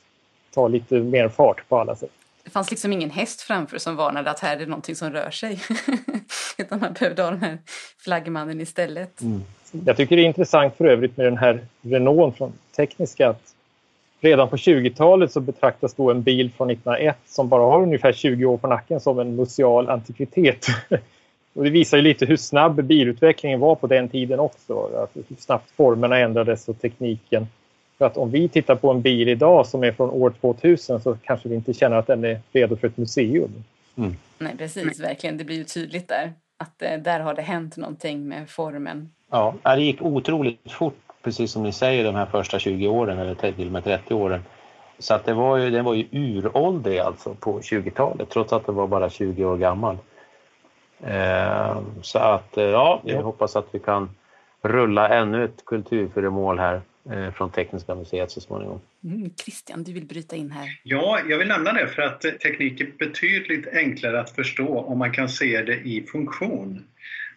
ta 0.53 0.67
lite 0.67 0.95
mer 0.95 1.29
fart 1.29 1.69
på 1.69 1.79
alla 1.79 1.95
sätt. 1.95 2.11
Det 2.43 2.49
fanns 2.49 2.71
liksom 2.71 2.93
ingen 2.93 3.09
häst 3.09 3.41
framför 3.41 3.77
som 3.77 3.95
varnade 3.95 4.31
att 4.31 4.39
här 4.39 4.55
är 4.55 4.59
det 4.59 4.65
någonting 4.65 4.95
som 4.95 5.11
rör 5.11 5.31
sig. 5.31 5.59
Utan 6.57 6.79
man 6.79 6.93
behövde 6.93 7.23
ha 7.23 7.31
den 7.31 7.41
här 7.41 7.57
flaggmannen 7.97 8.61
istället. 8.61 9.21
Mm. 9.21 9.41
Jag 9.85 9.97
tycker 9.97 10.15
det 10.15 10.21
är 10.21 10.27
intressant 10.27 10.77
för 10.77 10.85
övrigt 10.85 11.17
med 11.17 11.25
den 11.25 11.37
här 11.37 11.65
Renault 11.81 12.37
från 12.37 12.53
Tekniska 12.75 13.29
att 13.29 13.55
redan 14.21 14.49
på 14.49 14.55
20-talet 14.55 15.31
så 15.31 15.39
betraktas 15.39 15.93
då 15.93 16.11
en 16.11 16.21
bil 16.21 16.51
från 16.57 16.69
1901 16.69 17.17
som 17.25 17.49
bara 17.49 17.61
har 17.61 17.81
ungefär 17.81 18.13
20 18.13 18.45
år 18.45 18.57
på 18.57 18.67
nacken 18.67 18.99
som 18.99 19.19
en 19.19 19.35
museal 19.35 19.89
antikvitet. 19.89 20.65
Och 21.53 21.63
det 21.63 21.69
visar 21.69 21.97
ju 21.97 22.03
lite 22.03 22.25
hur 22.25 22.37
snabb 22.37 22.83
bilutvecklingen 22.83 23.59
var 23.59 23.75
på 23.75 23.87
den 23.87 24.09
tiden 24.09 24.39
också. 24.39 24.89
Att 25.03 25.11
hur 25.29 25.35
snabbt 25.39 25.71
formerna 25.71 26.17
ändrades 26.17 26.69
och 26.69 26.81
tekniken 26.81 27.47
För 27.97 28.05
att 28.05 28.17
om 28.17 28.31
vi 28.31 28.49
tittar 28.49 28.75
på 28.75 28.91
en 28.91 29.01
bil 29.01 29.29
idag 29.29 29.67
som 29.67 29.83
är 29.83 29.91
från 29.91 30.09
år 30.09 30.33
2000 30.41 31.01
så 31.01 31.17
kanske 31.23 31.49
vi 31.49 31.55
inte 31.55 31.73
känner 31.73 31.97
att 31.97 32.07
den 32.07 32.23
är 32.23 32.39
redo 32.51 32.75
för 32.75 32.87
ett 32.87 32.97
museum. 32.97 33.63
Mm. 33.97 34.15
Nej, 34.37 34.57
precis, 34.57 34.99
verkligen. 34.99 35.37
Det 35.37 35.43
blir 35.43 35.55
ju 35.55 35.63
tydligt 35.63 36.07
där 36.07 36.33
att 36.57 36.81
eh, 36.81 36.97
där 36.97 37.19
har 37.19 37.33
det 37.33 37.41
hänt 37.41 37.77
någonting 37.77 38.27
med 38.27 38.49
formen. 38.49 39.09
Ja, 39.31 39.55
det 39.63 39.81
gick 39.81 40.01
otroligt 40.01 40.71
fort, 40.71 40.99
precis 41.23 41.51
som 41.51 41.63
ni 41.63 41.71
säger, 41.71 42.03
de 42.03 42.15
här 42.15 42.25
första 42.25 42.59
20 42.59 42.87
åren 42.87 43.19
eller 43.19 43.35
till 43.35 43.65
och 43.65 43.71
med 43.71 43.83
30 43.83 44.13
åren. 44.13 44.43
Så 44.99 45.13
att 45.13 45.25
det 45.25 45.33
var 45.33 45.57
ju, 45.57 45.69
den 45.69 45.85
var 45.85 45.93
ju 45.93 46.07
uråldrig 46.11 46.99
alltså 46.99 47.33
på 47.33 47.59
20-talet 47.59 48.29
trots 48.29 48.53
att 48.53 48.65
den 48.65 48.75
var 48.75 48.87
bara 48.87 49.09
20 49.09 49.45
år 49.45 49.57
gammal. 49.57 49.97
Eh, 51.03 51.81
så 52.01 52.19
att 52.19 52.57
eh, 52.57 52.63
ja, 52.63 53.01
jag 53.05 53.23
hoppas 53.23 53.55
att 53.55 53.67
vi 53.71 53.79
kan 53.79 54.09
rulla 54.61 55.09
ännu 55.09 55.43
ett 55.43 55.65
kulturföremål 55.65 56.59
här 56.59 56.81
eh, 57.11 57.31
från 57.31 57.51
Tekniska 57.51 57.95
museet 57.95 58.31
så 58.31 58.41
småningom. 58.41 58.81
Mm, 59.03 59.29
Christian, 59.43 59.83
du 59.83 59.93
vill 59.93 60.05
bryta 60.05 60.35
in 60.35 60.51
här. 60.51 60.79
Ja, 60.83 61.19
jag 61.29 61.37
vill 61.37 61.47
nämna 61.47 61.73
det 61.73 61.87
för 61.87 62.01
att 62.01 62.21
teknik 62.21 62.81
är 62.81 62.91
betydligt 62.99 63.67
enklare 63.73 64.19
att 64.19 64.29
förstå 64.29 64.79
om 64.79 64.97
man 64.97 65.11
kan 65.11 65.29
se 65.29 65.61
det 65.61 65.75
i 65.75 66.05
funktion. 66.11 66.83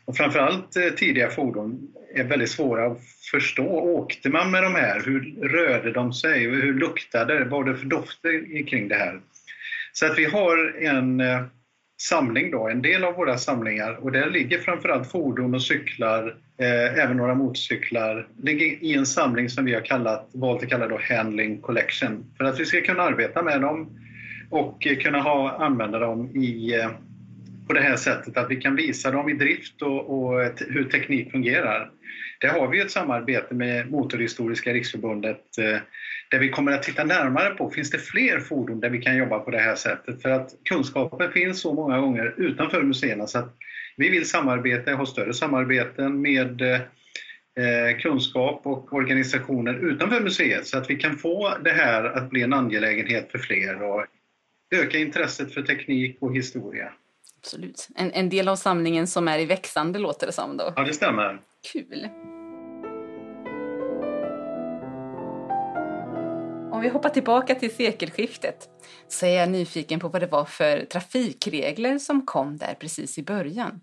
Och 0.04 0.16
framförallt 0.16 0.76
eh, 0.76 0.88
tidiga 0.88 1.30
fordon 1.30 1.88
är 2.14 2.24
väldigt 2.24 2.50
svåra 2.50 2.86
att 2.86 3.00
förstå. 3.30 3.66
Åkte 3.66 4.30
man 4.30 4.50
med 4.50 4.62
de 4.62 4.74
här? 4.74 5.02
Hur 5.04 5.48
rörde 5.48 5.92
de 5.92 6.12
sig? 6.12 6.40
Hur 6.40 6.74
luktade 6.74 7.38
det? 7.38 7.44
Vad 7.44 7.64
var 7.64 7.72
det 7.72 7.78
för 7.78 7.86
dofter 7.86 8.66
kring 8.66 8.88
det 8.88 8.94
här? 8.94 9.20
Så 9.92 10.06
att 10.06 10.18
vi 10.18 10.24
har 10.24 10.76
en 10.80 11.20
eh, 11.20 11.42
samling 12.00 12.50
då, 12.50 12.68
en 12.68 12.82
del 12.82 13.04
av 13.04 13.14
våra 13.14 13.38
samlingar 13.38 13.92
och 13.92 14.12
där 14.12 14.30
ligger 14.30 14.58
framförallt 14.58 15.10
fordon 15.10 15.54
och 15.54 15.62
cyklar, 15.62 16.36
eh, 16.58 17.04
även 17.04 17.16
några 17.16 17.34
motorcyklar, 17.34 18.28
ligger 18.42 18.66
i 18.66 18.94
en 18.94 19.06
samling 19.06 19.48
som 19.48 19.64
vi 19.64 19.74
har 19.74 19.80
kallat, 19.80 20.28
valt 20.32 20.62
att 20.62 20.68
kalla 20.68 20.88
då 20.88 21.00
Handling 21.08 21.60
Collection. 21.60 22.24
För 22.36 22.44
att 22.44 22.60
vi 22.60 22.66
ska 22.66 22.80
kunna 22.80 23.02
arbeta 23.02 23.42
med 23.42 23.60
dem 23.60 23.88
och 24.50 24.86
eh, 24.86 24.96
kunna 24.96 25.20
ha, 25.20 25.50
använda 25.50 25.98
dem 25.98 26.36
i 26.36 26.74
eh, 26.80 26.90
på 27.66 27.72
det 27.72 27.80
här 27.80 27.96
sättet 27.96 28.36
att 28.36 28.50
vi 28.50 28.56
kan 28.56 28.76
visa 28.76 29.10
dem 29.10 29.28
i 29.28 29.34
drift 29.34 29.82
och, 29.82 30.10
och 30.10 30.52
hur 30.68 30.84
teknik 30.84 31.30
fungerar. 31.30 31.90
Där 32.40 32.48
har 32.48 32.68
vi 32.68 32.80
ett 32.80 32.90
samarbete 32.90 33.54
med 33.54 33.90
Motorhistoriska 33.90 34.72
riksförbundet 34.72 35.58
eh, 35.58 35.78
där 36.30 36.38
vi 36.38 36.48
kommer 36.48 36.72
att 36.72 36.82
titta 36.82 37.04
närmare 37.04 37.50
på, 37.50 37.70
finns 37.70 37.90
det 37.90 37.98
fler 37.98 38.40
fordon 38.40 38.80
där 38.80 38.90
vi 38.90 39.02
kan 39.02 39.16
jobba 39.16 39.38
på 39.38 39.50
det 39.50 39.58
här 39.58 39.74
sättet? 39.74 40.22
För 40.22 40.30
att 40.30 40.50
kunskapen 40.64 41.32
finns 41.32 41.60
så 41.60 41.74
många 41.74 41.98
gånger 41.98 42.34
utanför 42.36 42.82
museerna 42.82 43.26
så 43.26 43.38
att 43.38 43.56
vi 43.96 44.08
vill 44.08 44.28
samarbeta, 44.28 44.94
ha 44.94 45.06
större 45.06 45.34
samarbeten 45.34 46.20
med 46.20 46.62
eh, 46.62 47.98
kunskap 48.00 48.60
och 48.64 48.92
organisationer 48.92 49.74
utanför 49.74 50.20
museet 50.20 50.66
så 50.66 50.78
att 50.78 50.90
vi 50.90 50.96
kan 50.96 51.16
få 51.16 51.56
det 51.64 51.72
här 51.72 52.04
att 52.04 52.30
bli 52.30 52.42
en 52.42 52.52
angelägenhet 52.52 53.32
för 53.32 53.38
fler 53.38 53.82
och 53.82 54.06
öka 54.70 54.98
intresset 54.98 55.54
för 55.54 55.62
teknik 55.62 56.16
och 56.20 56.36
historia. 56.36 56.92
Absolut. 57.44 57.88
En, 57.94 58.12
en 58.12 58.28
del 58.28 58.48
av 58.48 58.56
samlingen 58.56 59.06
som 59.06 59.28
är 59.28 59.38
i 59.38 59.44
växande 59.44 59.98
låter 59.98 60.26
det 60.26 60.32
som 60.32 60.56
då. 60.56 60.72
Ja, 60.76 60.84
det 60.84 60.92
stämmer. 60.92 61.40
Kul. 61.72 62.08
Om 66.72 66.80
vi 66.80 66.88
hoppar 66.88 67.08
tillbaka 67.08 67.54
till 67.54 67.74
sekelskiftet 67.74 68.68
så 69.08 69.26
är 69.26 69.38
jag 69.38 69.48
nyfiken 69.48 70.00
på 70.00 70.08
vad 70.08 70.22
det 70.22 70.26
var 70.26 70.44
för 70.44 70.84
trafikregler 70.84 71.98
som 71.98 72.26
kom 72.26 72.56
där 72.56 72.74
precis 72.80 73.18
i 73.18 73.22
början. 73.22 73.80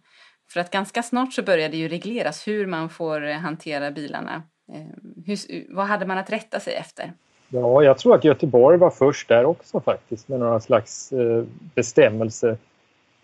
För 0.54 0.60
att 0.60 0.72
ganska 0.72 1.04
snart 1.04 1.34
så 1.34 1.44
började 1.44 1.78
ju 1.78 1.88
regleras 1.88 2.48
hur 2.48 2.68
man 2.68 2.90
får 2.90 3.22
hantera 3.22 3.92
bilarna. 3.92 4.44
Eh, 4.74 4.82
hur, 5.26 5.76
vad 5.76 5.86
hade 5.86 6.06
man 6.06 6.18
att 6.18 6.30
rätta 6.30 6.60
sig 6.60 6.76
efter? 6.76 7.14
Ja, 7.50 7.84
jag 7.84 7.98
tror 7.98 8.16
att 8.16 8.24
Göteborg 8.24 8.78
var 8.78 8.90
först 8.90 9.28
där 9.28 9.46
också 9.46 9.82
faktiskt 9.82 10.28
med 10.28 10.40
några 10.40 10.60
slags 10.60 11.12
eh, 11.12 11.44
bestämmelser 11.76 12.58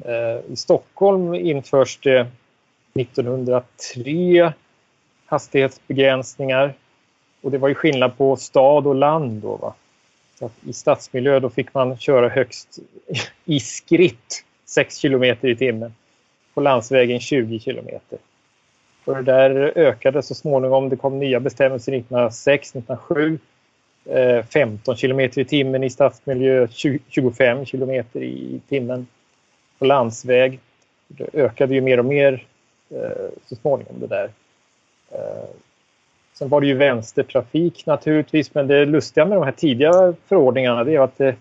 Eh, 0.06 0.52
I 0.52 0.56
Stockholm 0.56 1.34
införs 1.34 1.98
det 1.98 2.28
1903 2.94 4.54
hastighetsbegränsningar 5.26 6.74
och 7.42 7.52
det 7.52 7.58
var 7.58 7.68
ju 7.68 7.76
skillnad 7.76 8.18
på 8.18 8.36
stad 8.36 8.88
och 8.88 8.96
land 8.96 9.42
då. 9.42 9.56
Va? 9.56 9.74
Så 10.40 10.50
I 10.66 10.74
stadsmiljö 10.74 11.40
då 11.40 11.50
fick 11.50 11.74
man 11.74 11.98
köra 11.98 12.30
högst 12.30 12.80
i 13.46 13.60
skritt 13.60 14.44
6 14.66 15.02
km 15.02 15.24
i 15.24 15.56
timmen. 15.56 15.94
På 16.54 16.62
landsvägen 16.62 17.20
20 17.20 17.60
km. 17.60 17.88
Och 19.06 19.16
det 19.16 19.22
där 19.22 19.72
ökade 19.76 20.24
så 20.24 20.36
småningom. 20.36 20.90
Det 20.90 20.96
kom 20.96 21.20
nya 21.20 21.40
bestämmelser 21.40 21.92
1906, 21.92 22.76
1907. 22.76 23.40
15 24.50 24.96
km 24.96 25.20
i 25.20 25.46
timmen 25.46 25.84
i 25.84 25.90
stadsmiljö, 25.90 26.68
25 27.08 27.66
km 27.66 27.92
i 28.14 28.62
timmen 28.70 29.08
på 29.80 29.86
landsväg. 29.86 30.60
Det 31.08 31.30
ökade 31.34 31.74
ju 31.74 31.82
mer 31.82 32.00
och 32.00 32.06
mer 32.06 32.46
eh, 32.90 33.30
så 33.46 33.56
småningom 33.56 34.00
det 34.00 34.08
där. 34.08 34.30
Eh, 35.12 35.50
sen 36.34 36.50
var 36.50 36.62
det 36.62 36.68
ju 36.68 36.74
vänstertrafik 36.74 37.86
naturligtvis, 37.86 38.54
men 38.54 38.68
det 38.68 38.86
lustiga 38.86 39.26
med 39.26 39.38
de 39.38 39.44
här 39.44 39.52
tidiga 39.52 40.14
förordningarna 40.28 40.84
det 40.84 40.96
är 40.96 41.00
att 41.00 41.18
det, 41.18 41.36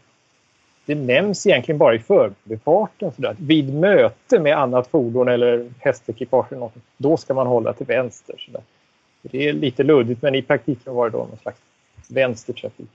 det 0.86 0.94
nämns 0.94 1.46
egentligen 1.46 1.78
bara 1.78 1.94
i 1.94 1.98
förbifarten. 1.98 3.12
Sådär. 3.12 3.36
Vid 3.38 3.74
möte 3.74 4.40
med 4.40 4.58
annat 4.58 4.88
fordon 4.88 5.28
eller 5.28 5.70
hästekipage 5.78 6.52
eller 6.52 6.60
något, 6.60 6.74
då 6.96 7.16
ska 7.16 7.34
man 7.34 7.46
hålla 7.46 7.72
till 7.72 7.86
vänster. 7.86 8.34
Sådär. 8.38 8.62
Det 9.22 9.48
är 9.48 9.52
lite 9.52 9.82
luddigt, 9.82 10.22
men 10.22 10.34
i 10.34 10.42
praktiken 10.42 10.94
var 10.94 11.10
det 11.10 11.16
då 11.16 11.18
någon 11.18 11.38
slags 11.42 11.58
vänstertrafik. 12.08 12.88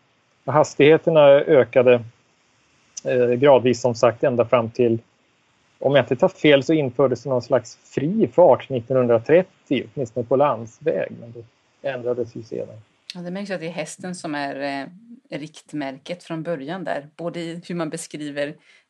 Hastigheterna 0.46 1.28
ökade 1.30 2.04
eh, 3.06 3.30
gradvis 3.30 3.82
som 3.82 3.96
sagt 3.96 4.24
ända 4.24 4.46
fram 4.46 4.70
till 4.70 5.00
om 5.82 5.96
jag 5.96 6.04
inte 6.04 6.16
tar 6.16 6.30
fel 6.30 6.64
så 6.64 6.74
infördes 6.74 7.26
någon 7.26 7.42
slags 7.42 7.78
fri 7.84 8.30
fart 8.34 8.72
1930, 8.72 9.88
åtminstone 9.94 10.26
på 10.26 10.36
landsväg. 10.36 11.12
Men 11.20 11.34
det 11.82 11.90
ändrades 11.90 12.36
ju 12.36 12.44
sedan. 12.44 12.78
Ja, 13.16 13.22
det 13.22 13.32
märks 13.32 13.52
att 13.52 13.60
det 13.60 13.68
är 13.68 13.72
hästen 13.72 14.16
som 14.16 14.36
är 14.36 14.56
eh, 14.56 14.88
riktmärket 15.38 16.24
från 16.24 16.44
början 16.44 16.84
där. 16.84 17.10
Både 17.16 17.40
i 17.40 17.62
hur 17.68 17.76
man 17.76 17.90
beskriver 17.90 18.48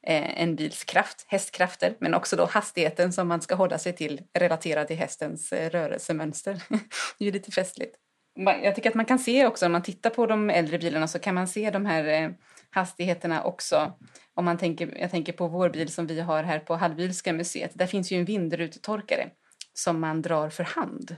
eh, 0.07 0.41
en 0.41 0.55
bils 0.55 0.83
kraft, 0.83 1.25
hästkrafter, 1.27 1.93
men 1.99 2.13
också 2.13 2.35
då 2.35 2.45
hastigheten 2.45 3.13
som 3.13 3.27
man 3.27 3.41
ska 3.41 3.55
hålla 3.55 3.77
sig 3.77 3.93
till 3.93 4.21
relaterad 4.33 4.87
till 4.87 4.97
hästens 4.97 5.53
eh, 5.53 5.69
rörelsemönster. 5.69 6.53
det 7.17 7.23
är 7.23 7.25
ju 7.25 7.31
lite 7.31 7.51
festligt. 7.51 7.95
Jag 8.63 8.75
tycker 8.75 8.89
att 8.89 8.95
man 8.95 9.05
kan 9.05 9.19
se 9.19 9.45
också, 9.45 9.65
om 9.65 9.71
man 9.71 9.83
tittar 9.83 10.09
på 10.09 10.25
de 10.25 10.49
äldre 10.49 10.77
bilarna 10.77 11.07
så 11.07 11.19
kan 11.19 11.35
man 11.35 11.47
se 11.47 11.69
de 11.69 11.85
här 11.85 12.23
eh, 12.23 12.29
hastigheterna 12.71 13.43
också. 13.43 13.93
Om 14.33 14.45
man 14.45 14.57
tänker, 14.57 14.97
jag 14.99 15.11
tänker 15.11 15.33
på 15.33 15.47
vår 15.47 15.69
bil 15.69 15.89
som 15.89 16.07
vi 16.07 16.19
har 16.19 16.43
här 16.43 16.59
på 16.59 16.75
Hallwylska 16.75 17.33
museet. 17.33 17.71
Där 17.73 17.85
finns 17.85 18.11
ju 18.11 18.17
en 18.17 18.25
vindrutetorkare 18.25 19.29
som 19.73 19.99
man 19.99 20.21
drar 20.21 20.49
för 20.49 20.63
hand. 20.63 21.15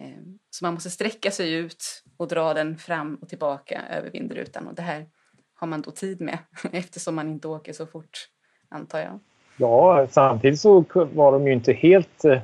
Ehm, 0.00 0.38
så 0.50 0.64
man 0.64 0.74
måste 0.74 0.90
sträcka 0.90 1.30
sig 1.30 1.52
ut 1.52 2.02
och 2.16 2.28
dra 2.28 2.54
den 2.54 2.76
fram 2.76 3.18
och 3.22 3.28
tillbaka 3.28 3.82
över 3.90 4.10
vindrutan. 4.10 4.66
Och 4.66 4.74
det 4.74 4.82
här 4.82 5.06
har 5.54 5.66
man 5.66 5.82
då 5.82 5.90
tid 5.90 6.20
med 6.20 6.38
eftersom 6.72 7.14
man 7.14 7.28
inte 7.28 7.48
åker 7.48 7.72
så 7.72 7.86
fort, 7.86 8.28
antar 8.68 8.98
jag. 8.98 9.20
Ja, 9.56 10.06
samtidigt 10.10 10.60
så 10.60 10.84
var 10.92 11.32
de 11.32 11.46
ju 11.46 11.52
inte 11.52 11.72
helt... 11.72 12.24
Eh, 12.24 12.38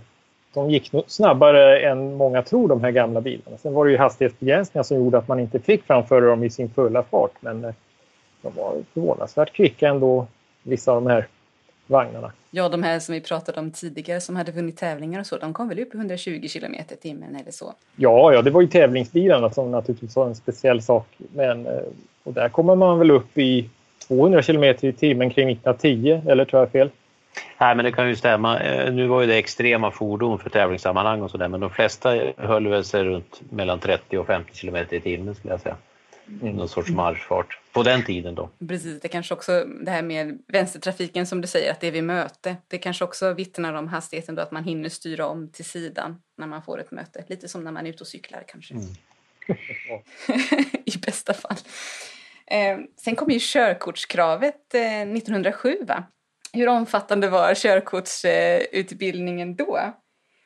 de 0.54 0.70
gick 0.70 0.92
snabbare 1.06 1.80
än 1.80 2.14
många 2.14 2.42
tror, 2.42 2.68
de 2.68 2.84
här 2.84 2.90
gamla 2.90 3.20
bilarna. 3.20 3.58
Sen 3.58 3.72
var 3.72 3.84
det 3.84 3.90
ju 3.90 3.98
hastighetsbegränsningar 3.98 4.82
som 4.82 4.96
gjorde 4.96 5.18
att 5.18 5.28
man 5.28 5.40
inte 5.40 5.60
fick 5.60 5.84
framföra 5.84 6.26
dem 6.26 6.44
i 6.44 6.50
sin 6.50 6.70
fulla 6.70 7.02
fart. 7.02 7.32
Men 7.40 7.64
eh, 7.64 7.74
de 8.44 8.62
var 8.62 8.82
förvånansvärt 8.94 9.52
kvicka 9.52 9.88
ändå, 9.88 10.26
vissa 10.62 10.92
av 10.92 11.04
de 11.04 11.10
här 11.10 11.26
vagnarna. 11.86 12.32
Ja, 12.50 12.68
de 12.68 12.82
här 12.82 13.00
som 13.00 13.14
vi 13.14 13.20
pratade 13.20 13.60
om 13.60 13.70
tidigare 13.70 14.20
som 14.20 14.36
hade 14.36 14.52
vunnit 14.52 14.76
tävlingar 14.76 15.20
och 15.20 15.26
så, 15.26 15.36
de 15.36 15.52
kom 15.52 15.68
väl 15.68 15.78
upp 15.78 15.94
i 15.94 15.96
120 15.96 16.48
km 16.52 16.74
i 16.74 16.96
timmen 17.02 17.36
eller 17.36 17.52
så? 17.52 17.74
Ja, 17.96 18.32
ja, 18.32 18.42
det 18.42 18.50
var 18.50 18.60
ju 18.60 18.66
tävlingsbilarna 18.66 19.50
som 19.50 19.70
naturligtvis 19.70 20.16
var 20.16 20.26
en 20.26 20.34
speciell 20.34 20.82
sak. 20.82 21.06
Men, 21.34 21.66
eh, 21.66 21.82
och 22.24 22.32
där 22.32 22.48
kommer 22.48 22.74
man 22.74 22.98
väl 22.98 23.10
upp 23.10 23.38
i 23.38 23.68
200 24.08 24.42
km 24.42 24.64
i 24.64 24.92
timmen 24.92 25.30
kring 25.30 25.48
1910, 25.48 26.22
eller 26.26 26.44
tror 26.44 26.62
jag 26.62 26.70
fel? 26.70 26.90
Nej, 27.60 27.74
men 27.74 27.84
det 27.84 27.92
kan 27.92 28.08
ju 28.08 28.16
stämma. 28.16 28.60
Eh, 28.60 28.92
nu 28.92 29.06
var 29.06 29.20
ju 29.20 29.26
det 29.26 29.36
extrema 29.36 29.90
fordon 29.90 30.38
för 30.38 30.50
tävlingssammanhang 30.50 31.22
och 31.22 31.30
sådär, 31.30 31.48
men 31.48 31.60
de 31.60 31.70
flesta 31.70 32.18
höll 32.36 32.68
väl 32.68 32.84
sig 32.84 33.04
runt 33.04 33.40
mellan 33.50 33.78
30 33.78 34.18
och 34.18 34.26
50 34.26 34.52
km 34.54 34.76
i 34.90 35.00
timmen 35.00 35.34
skulle 35.34 35.52
jag 35.52 35.60
säga. 35.60 35.76
Mm. 36.28 36.56
Någon 36.56 36.68
sorts 36.68 36.90
marschfart. 36.90 37.60
På 37.72 37.82
den 37.82 38.04
tiden 38.04 38.34
då. 38.34 38.50
Precis, 38.68 39.00
det 39.00 39.08
kanske 39.08 39.34
också 39.34 39.64
det 39.64 39.90
här 39.90 40.02
med 40.02 40.38
vänstertrafiken 40.48 41.26
som 41.26 41.40
du 41.40 41.48
säger 41.48 41.70
att 41.70 41.80
det 41.80 41.86
är 41.86 41.92
vid 41.92 42.04
möte. 42.04 42.56
Det 42.68 42.78
kanske 42.78 43.04
också 43.04 43.32
vittnar 43.32 43.74
om 43.74 43.88
hastigheten 43.88 44.34
då 44.34 44.42
att 44.42 44.50
man 44.50 44.64
hinner 44.64 44.88
styra 44.88 45.26
om 45.26 45.52
till 45.52 45.64
sidan 45.64 46.22
när 46.38 46.46
man 46.46 46.62
får 46.62 46.80
ett 46.80 46.90
möte. 46.90 47.24
Lite 47.28 47.48
som 47.48 47.64
när 47.64 47.72
man 47.72 47.86
är 47.86 47.90
ute 47.90 48.00
och 48.00 48.06
cyklar 48.06 48.44
kanske. 48.46 48.74
Mm. 48.74 48.86
I 50.84 50.98
bästa 50.98 51.34
fall. 51.34 51.56
Eh, 52.46 52.78
sen 52.96 53.16
kom 53.16 53.30
ju 53.30 53.38
körkortskravet 53.40 54.74
eh, 54.74 55.02
1907 55.02 55.78
va? 55.82 56.04
Hur 56.52 56.68
omfattande 56.68 57.28
var 57.28 57.54
körkortsutbildningen 57.54 59.50
eh, 59.50 59.56
då? 59.56 59.94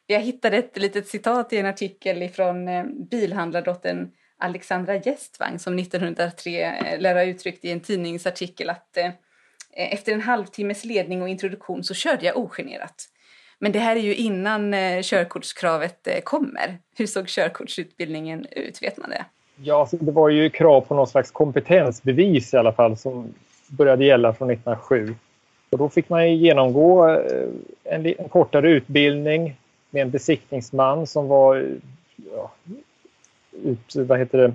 Jag 0.06 0.20
hittade 0.20 0.56
ett 0.56 0.78
litet 0.78 1.08
citat 1.08 1.52
i 1.52 1.58
en 1.58 1.66
artikel 1.66 2.28
från 2.28 2.68
eh, 2.68 2.84
bilhandlardottern 3.10 4.10
Alexandra 4.38 4.96
Gästvang 4.96 5.58
som 5.58 5.78
1903 5.78 6.62
eh, 6.62 7.00
lär 7.00 7.14
ha 7.14 7.22
uttryckt 7.22 7.64
i 7.64 7.70
en 7.70 7.80
tidningsartikel 7.80 8.70
att 8.70 8.96
eh, 8.96 9.06
eh, 9.06 9.92
efter 9.92 10.12
en 10.12 10.20
halvtimmes 10.20 10.84
ledning 10.84 11.22
och 11.22 11.28
introduktion 11.28 11.84
så 11.84 11.94
körde 11.94 12.26
jag 12.26 12.36
ogenerat. 12.36 13.08
Men 13.58 13.72
det 13.72 13.78
här 13.78 13.96
är 13.96 14.00
ju 14.00 14.14
innan 14.14 14.74
eh, 14.74 15.02
körkortskravet 15.02 16.06
eh, 16.06 16.20
kommer. 16.20 16.78
Hur 16.96 17.06
såg 17.06 17.28
körkortsutbildningen 17.28 18.46
ut? 18.50 18.82
Vet 18.82 18.96
man 18.96 19.10
det? 19.10 19.24
Ja, 19.56 19.80
alltså, 19.80 19.96
det 19.96 20.12
var 20.12 20.28
ju 20.28 20.50
krav 20.50 20.80
på 20.80 20.94
någon 20.94 21.06
slags 21.06 21.30
kompetensbevis 21.30 22.54
i 22.54 22.56
alla 22.56 22.72
fall 22.72 22.96
som 22.96 23.34
började 23.68 24.04
gälla 24.04 24.34
från 24.34 24.50
1907. 24.50 25.14
Och 25.70 25.78
då 25.78 25.88
fick 25.88 26.08
man 26.08 26.36
genomgå 26.36 27.08
eh, 27.08 27.48
en, 27.84 28.06
en, 28.06 28.28
kortare 28.28 28.70
utbildning 28.70 29.56
med 29.90 30.02
en 30.02 30.10
besiktningsman 30.10 31.06
som 31.06 31.28
var, 31.28 31.76
ja, 32.32 32.50
ut, 33.64 33.96
vad 33.96 34.18
heter 34.18 34.38
det, 34.38 34.52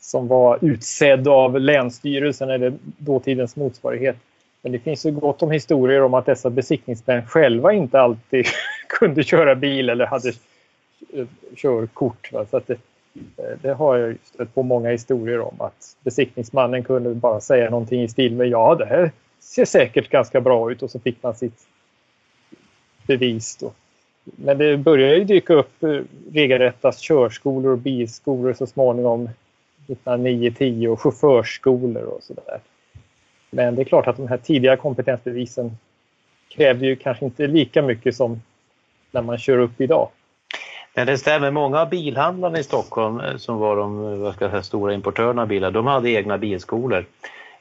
som 0.00 0.28
var 0.28 0.58
utsedd 0.60 1.28
av 1.28 1.60
Länsstyrelsen 1.60 2.50
eller 2.50 2.72
dåtidens 2.82 3.56
motsvarighet. 3.56 4.16
Men 4.62 4.72
det 4.72 4.78
finns 4.78 5.06
ju 5.06 5.10
gott 5.10 5.42
om 5.42 5.50
historier 5.50 6.02
om 6.02 6.14
att 6.14 6.26
dessa 6.26 6.50
besiktningsmän 6.50 7.26
själva 7.26 7.72
inte 7.72 8.00
alltid 8.00 8.46
kunde 8.88 9.22
köra 9.22 9.54
bil 9.54 9.88
eller 9.88 10.06
hade 10.06 10.28
eh, 10.28 11.26
körkort. 11.56 12.28
körkort. 12.30 12.48
Så 12.50 12.56
att 12.56 12.66
det, 12.66 12.78
eh, 13.36 13.58
det 13.62 13.72
har 13.72 13.96
jag 13.96 14.16
stött 14.24 14.54
på 14.54 14.62
många 14.62 14.90
historier 14.90 15.40
om 15.40 15.60
att 15.60 15.96
besiktningsmannen 16.02 16.84
kunde 16.84 17.14
bara 17.14 17.40
säga 17.40 17.70
någonting 17.70 18.02
i 18.02 18.08
stil 18.08 18.34
med 18.34 18.48
ja, 18.48 18.74
det 18.74 18.86
här 18.86 19.10
ser 19.40 19.64
säkert 19.64 20.08
ganska 20.08 20.40
bra 20.40 20.72
ut 20.72 20.82
och 20.82 20.90
så 20.90 21.00
fick 21.00 21.22
man 21.22 21.34
sitt 21.34 21.66
bevis. 23.06 23.56
Då. 23.56 23.72
Men 24.24 24.58
det 24.58 24.76
började 24.76 25.16
ju 25.16 25.24
dyka 25.24 25.54
upp 25.54 25.82
eh, 25.82 26.00
regelrätta 26.32 26.92
körskolor 26.92 27.72
och 27.72 27.78
bilskolor 27.78 28.52
så 28.52 28.66
småningom 28.66 29.28
1909-10 29.86 30.86
och 30.86 31.00
chaufförsskolor 31.00 32.02
och 32.02 32.22
sådär. 32.22 32.60
Men 33.50 33.74
det 33.74 33.82
är 33.82 33.84
klart 33.84 34.06
att 34.06 34.16
de 34.16 34.28
här 34.28 34.36
tidiga 34.36 34.76
kompetensbevisen 34.76 35.76
krävde 36.48 36.86
ju 36.86 36.96
kanske 36.96 37.24
inte 37.24 37.46
lika 37.46 37.82
mycket 37.82 38.16
som 38.16 38.42
när 39.10 39.22
man 39.22 39.38
kör 39.38 39.58
upp 39.58 39.80
idag. 39.80 40.08
Men 40.94 41.06
det 41.06 41.18
stämmer, 41.18 41.50
många 41.50 41.80
av 41.80 41.88
bilhandlarna 41.88 42.58
i 42.58 42.62
Stockholm 42.62 43.20
eh, 43.20 43.36
som 43.36 43.58
var 43.58 43.76
de 43.76 44.12
eh, 44.12 44.18
vad 44.18 44.34
ska 44.34 44.44
jag 44.44 44.52
säga, 44.52 44.62
stora 44.62 44.94
importörerna 44.94 45.42
av 45.42 45.48
bilar, 45.48 45.70
de 45.70 45.86
hade 45.86 46.10
egna 46.10 46.38
bilskolor. 46.38 47.04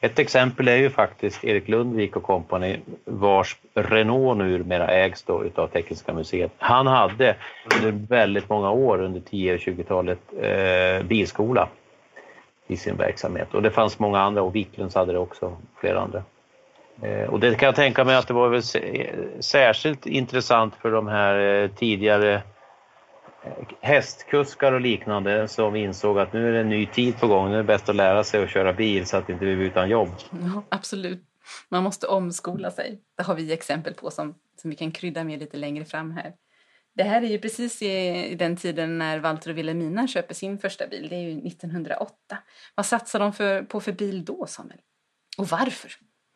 Ett 0.02 0.20
exempel 0.20 0.68
är 0.68 0.76
ju 0.76 0.90
faktiskt 0.90 1.44
Erik 1.44 1.68
Lundvik 1.68 2.16
och 2.16 2.24
kompani 2.24 2.80
vars 3.06 3.58
Renault 3.74 4.38
numera 4.38 4.88
ägs 4.88 5.24
då 5.24 5.44
utav 5.46 5.68
Tekniska 5.68 6.14
museet. 6.14 6.52
Han 6.58 6.88
hade 6.88 7.36
under 7.76 7.92
väldigt 7.92 8.50
många 8.50 8.72
år 8.72 9.02
under 9.02 9.20
10 9.20 9.54
och 9.54 9.60
20-talet 9.60 10.20
eh, 10.42 11.08
bilskola 11.08 11.70
i 12.68 12.78
sin 12.78 12.98
verksamhet. 12.98 13.54
Och 13.54 13.62
det 13.62 13.72
fanns 13.72 14.00
många 14.00 14.20
andra 14.20 14.42
och 14.42 14.56
Wiklunds 14.56 14.96
hade 14.96 15.12
det 15.12 15.20
också, 15.20 15.58
flera 15.80 16.00
andra. 16.00 16.24
Eh, 17.02 17.30
och 17.30 17.40
det 17.40 17.56
kan 17.56 17.66
jag 17.66 17.76
tänka 17.76 18.04
mig 18.04 18.16
att 18.16 18.28
det 18.28 18.34
var 18.34 18.50
väl 18.50 18.64
särskilt 19.44 20.06
intressant 20.06 20.76
för 20.76 20.92
de 20.92 21.08
här 21.08 21.64
eh, 21.64 21.70
tidigare 21.70 22.34
eh, 22.34 22.42
hästkuskar 23.82 24.72
och 24.72 24.82
liknande 24.82 25.48
som 25.48 25.76
insåg 25.76 26.20
att 26.20 26.34
nu 26.34 26.48
är 26.48 26.52
det 26.52 26.60
en 26.60 26.70
ny 26.70 26.86
tid 26.86 27.20
på 27.20 27.28
gång, 27.28 27.50
nu 27.50 27.54
är 27.54 27.58
det 27.58 27.64
bäst 27.64 27.90
att 27.90 27.96
lära 27.96 28.24
sig 28.24 28.44
att 28.44 28.50
köra 28.50 28.74
bil 28.74 29.06
så 29.06 29.18
att 29.18 29.30
inte 29.30 29.46
vi 29.46 29.56
blir 29.56 29.66
utan 29.66 29.90
jobb. 29.90 30.10
Ja, 30.32 30.64
absolut. 30.70 31.24
Man 31.70 31.84
måste 31.84 32.08
omskola 32.08 32.72
sig. 32.72 33.02
Det 33.18 33.24
har 33.24 33.36
vi 33.36 33.54
exempel 33.54 33.94
på 33.94 34.12
som, 34.12 34.36
som 34.62 34.70
vi 34.70 34.76
kan 34.76 34.92
krydda 34.92 35.24
med 35.24 35.40
lite 35.40 35.58
längre 35.58 35.86
fram 35.86 36.12
här. 36.12 36.34
Det 36.96 37.04
här 37.04 37.22
är 37.22 37.28
ju 37.28 37.40
precis 37.40 37.82
i, 37.82 38.36
den 38.36 38.56
tiden 38.56 38.98
när 38.98 39.20
Walter 39.20 39.52
och 39.52 39.58
Wilhelmina 39.58 40.08
köper 40.08 40.34
sin 40.34 40.60
första 40.60 40.88
bil. 40.88 41.08
Det 41.10 41.16
är 41.16 41.20
ju 41.20 41.48
1908. 41.48 42.14
Vad 42.76 42.86
satsar 42.86 43.20
de 43.20 43.34
för, 43.34 43.62
på 43.62 43.80
för 43.80 43.92
bil 43.92 44.26
då, 44.26 44.46
Samuel? 44.48 44.80
Och 45.38 45.48
varför? 45.48 45.92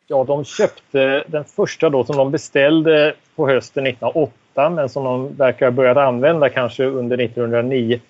Ja, 0.06 0.24
de 0.24 0.44
köpte 0.44 1.24
den 1.26 1.44
första 1.44 1.90
då 1.90 2.04
som 2.04 2.16
de 2.16 2.30
beställde 2.30 3.14
på 3.36 3.48
hösten 3.48 3.86
1908 3.86 4.70
men 4.70 4.88
som 4.88 5.04
de 5.04 5.36
verkar 5.36 5.66
ha 5.66 5.70
börjat 5.70 5.96
använda 5.96 6.48
kanske 6.48 6.84
under 6.84 7.18
1909. 7.20 8.00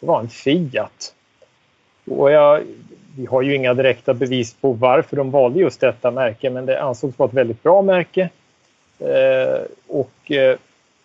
Det 0.00 0.06
var 0.06 0.20
en 0.20 0.28
Fiat. 0.28 1.14
Och 2.10 2.30
jag, 2.30 2.60
vi 3.16 3.26
har 3.26 3.42
ju 3.42 3.54
inga 3.54 3.74
direkta 3.74 4.14
bevis 4.14 4.54
på 4.54 4.72
varför 4.72 5.16
de 5.16 5.30
valde 5.30 5.60
just 5.60 5.80
detta 5.80 6.10
märke 6.10 6.50
men 6.50 6.66
det 6.66 6.82
ansågs 6.82 7.18
vara 7.18 7.28
ett 7.28 7.34
väldigt 7.34 7.62
bra 7.62 7.82
märke. 7.82 8.28
Eh, 8.98 9.60
och 9.86 10.32
eh, 10.32 10.56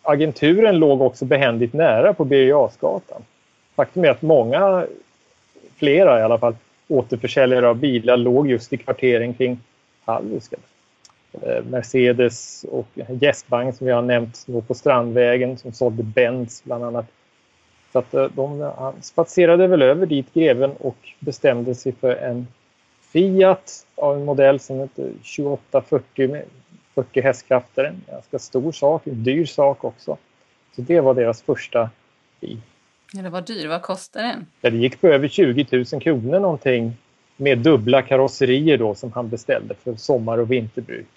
agenturen 0.01 0.79
låg 0.79 1.01
också 1.01 1.25
behändigt 1.25 1.73
nära 1.73 2.13
på 2.13 2.25
Birger 2.25 2.69
Faktum 3.75 4.05
är 4.05 4.09
att 4.09 4.21
många, 4.21 4.85
flera 5.75 6.19
i 6.19 6.23
alla 6.23 6.37
fall, 6.37 6.55
återförsäljare 6.87 7.67
av 7.67 7.75
bilar 7.75 8.17
låg 8.17 8.47
just 8.47 8.73
i 8.73 8.77
kvarteren 8.77 9.33
kring 9.33 9.59
Hallwyska. 10.05 10.57
Eh, 11.41 11.63
Mercedes 11.63 12.65
och 12.71 12.87
Gästbank 13.21 13.75
som 13.75 13.87
vi 13.87 13.93
har 13.93 14.01
nämnt 14.01 14.45
på 14.67 14.73
Strandvägen 14.73 15.57
som 15.57 15.73
sålde 15.73 16.03
Benz 16.03 16.63
bland 16.63 16.83
annat. 16.83 17.05
Så 17.91 17.99
att 17.99 18.13
eh, 18.13 18.25
de 18.25 18.71
spatserade 19.01 19.67
väl 19.67 19.81
över 19.81 20.05
dit 20.05 20.33
greven 20.33 20.71
och 20.71 20.97
bestämde 21.19 21.75
sig 21.75 21.91
för 21.91 22.15
en 22.15 22.47
Fiat 23.01 23.85
av 23.95 24.17
en 24.17 24.25
modell 24.25 24.59
som 24.59 24.79
heter 24.79 25.03
2840 25.03 26.45
40 26.95 27.21
hästkrafter. 27.21 27.83
En 27.83 28.01
ganska 28.07 28.39
stor 28.39 28.71
sak, 28.71 29.07
en 29.07 29.23
dyr 29.23 29.45
sak 29.45 29.83
också. 29.83 30.17
Så 30.75 30.81
det 30.81 31.01
var 31.01 31.13
deras 31.13 31.41
första 31.41 31.89
bil. 32.41 32.61
Ja, 33.13 33.21
det 33.21 33.29
var 33.29 33.41
dyr. 33.41 33.67
Vad 33.67 33.81
kostade 33.81 34.27
den? 34.27 34.45
Ja, 34.61 34.69
det 34.69 34.77
gick 34.77 35.01
på 35.01 35.07
över 35.07 35.27
20 35.27 35.85
000 35.91 36.01
kronor 36.01 36.39
någonting 36.39 36.93
med 37.37 37.57
dubbla 37.57 38.01
karosserier 38.01 38.77
då 38.77 38.95
som 38.95 39.11
han 39.11 39.29
beställde 39.29 39.75
för 39.83 39.95
sommar 39.95 40.37
och 40.37 40.51
vinterbruk. 40.51 41.07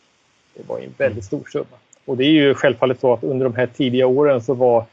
Det 0.54 0.68
var 0.68 0.78
en 0.78 0.94
väldigt 0.98 1.24
stor 1.24 1.44
summa. 1.52 1.76
Och 2.04 2.16
det 2.16 2.24
är 2.24 2.31
ju 2.31 2.54
självfallet 2.54 3.00
så 3.00 3.12
att 3.12 3.24
under 3.24 3.44
de 3.44 3.54
här 3.54 3.66
tidiga 3.66 4.07
åren 4.07 4.40
så 4.40 4.54
var 4.54 4.85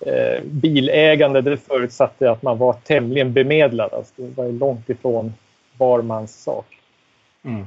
eh, 0.00 0.44
bilägande, 0.44 1.40
det 1.40 1.56
förutsatte 1.56 2.30
att 2.30 2.42
man 2.42 2.58
var 2.58 2.72
tämligen 2.72 3.32
bemedlad. 3.32 3.92
Alltså 3.92 4.12
det 4.16 4.36
var 4.36 4.52
långt 4.52 4.90
ifrån 4.90 5.34
var 5.78 6.02
mans 6.02 6.42
sak. 6.42 6.66
Mm. 7.44 7.66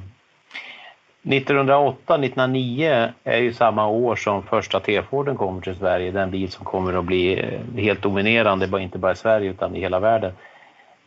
1908-1909 1.22 3.12
är 3.24 3.38
ju 3.38 3.52
samma 3.52 3.86
år 3.86 4.16
som 4.16 4.42
första 4.42 4.80
T-Forden 4.80 5.36
kommer 5.36 5.60
till 5.60 5.74
Sverige, 5.74 6.10
den 6.10 6.30
bil 6.30 6.50
som 6.50 6.64
kommer 6.64 6.98
att 6.98 7.04
bli 7.04 7.40
eh, 7.40 7.82
helt 7.82 8.02
dominerande, 8.02 8.82
inte 8.82 8.98
bara 8.98 9.12
i 9.12 9.16
Sverige 9.16 9.50
utan 9.50 9.76
i 9.76 9.80
hela 9.80 10.00
världen. 10.00 10.32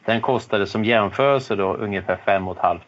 Den 0.10 0.22
kostade 0.22 0.68
som 0.68 0.86
jämförelse 0.86 1.56
då 1.56 1.74
ungefär 1.74 2.16
5 2.16 2.56
500 2.56 2.80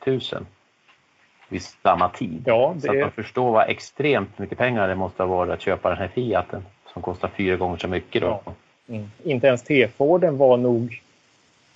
vid 1.50 1.62
samma 1.62 2.10
tid. 2.10 2.44
Ja, 2.46 2.74
det... 2.76 2.82
Så 2.82 2.92
att 2.92 3.00
man 3.00 3.12
förstår 3.12 3.52
vad 3.52 3.70
extremt 3.70 4.40
mycket 4.40 4.58
pengar 4.58 4.88
det 4.88 4.96
måste 4.96 5.24
ha 5.24 5.28
varit 5.28 5.52
att 5.52 5.62
köpa 5.62 5.90
den 5.90 5.98
här 5.98 6.08
Fiaten 6.08 6.66
som 6.94 7.02
kostar 7.02 7.30
fyra 7.38 7.56
gånger 7.56 7.78
så 7.78 7.88
mycket. 7.88 8.22
Då. 8.22 8.42
Ja. 8.46 8.54
Mm. 8.90 9.12
Inte 9.24 9.48
ens 9.48 9.64
T-Forden 9.64 10.38
var 10.38 10.58
nog 10.58 11.02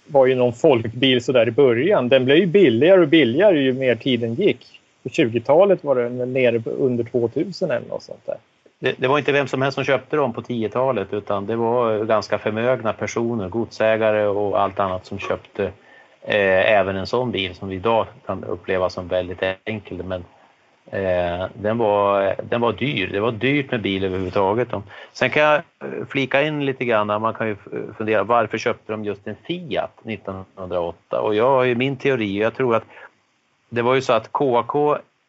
var 0.06 0.26
ju 0.26 0.36
någon 0.36 0.54
folkbil 0.54 1.24
så 1.24 1.32
där 1.32 1.48
i 1.48 1.52
början. 1.52 2.10
Den 2.10 2.26
blev 2.26 2.38
ju 2.38 2.46
billigare 2.46 3.02
och 3.02 3.08
billigare 3.08 3.60
ju 3.60 3.74
mer 3.74 3.96
tiden 3.96 4.34
gick 4.34 4.82
på 5.04 5.10
20-talet 5.10 5.84
var 5.84 5.96
den 5.96 6.34
nere 6.34 6.62
under 6.66 7.04
2000 7.04 7.72
eller 7.72 7.88
något 7.88 8.04
sånt 8.04 8.26
där. 8.26 8.38
Det, 8.80 8.96
det, 8.98 9.08
var 9.08 9.18
inte 9.18 9.32
vem 9.32 9.48
som 9.48 9.62
helst 9.62 9.76
som 9.76 9.84
köpte 9.84 10.16
dem 10.16 10.34
på 10.34 10.42
10-talet 10.42 11.14
utan 11.14 11.46
det 11.46 11.56
var 11.56 12.06
ganska 12.06 12.38
förmögna 12.38 12.94
personer, 12.94 13.50
godsägare 13.50 14.28
och 14.28 14.62
allt 14.62 14.80
annat 14.80 15.06
som 15.06 15.20
köpte 15.20 15.64
eh, 16.22 16.72
även 16.72 16.96
en 16.96 17.08
sån 17.08 17.32
bil 17.32 17.56
som 17.56 17.70
vi 17.70 17.76
idag 17.76 18.08
kan 18.26 18.44
uppleva 18.44 18.90
som 18.90 19.08
väldigt 19.08 19.44
enkel. 19.66 20.04
Men 20.04 20.26
eh, 20.92 21.48
den, 21.54 21.78
var, 21.78 22.36
den 22.44 22.62
var 22.62 22.74
dyr, 22.74 23.08
det 23.08 23.20
var 23.20 23.32
dyrt 23.32 23.72
med 23.72 23.82
bil 23.82 24.04
överhuvudtaget. 24.04 24.68
Sen 25.14 25.30
kan 25.30 25.44
jag 25.44 25.56
eh, 25.56 26.06
flika 26.10 26.42
in 26.42 26.66
lite 26.66 26.86
grann, 26.86 27.08
man 27.08 27.34
kan 27.34 27.48
ju 27.48 27.56
eh, 27.74 27.96
fundera 27.98 28.24
varför 28.24 28.58
köpte 28.58 28.92
de 28.92 29.06
just 29.06 29.28
en 29.28 29.36
Fiat 29.44 30.00
1908? 30.06 31.22
Och 31.22 31.36
jag 31.36 31.50
har 31.50 31.64
ju 31.64 31.76
min 31.76 31.98
teori, 31.98 32.40
jag 32.40 32.56
tror 32.56 32.76
att 32.76 32.86
det 33.70 33.82
var 33.82 33.96
ju 33.96 34.02
så 34.02 34.14
att 34.14 34.32
KAK 34.32 34.76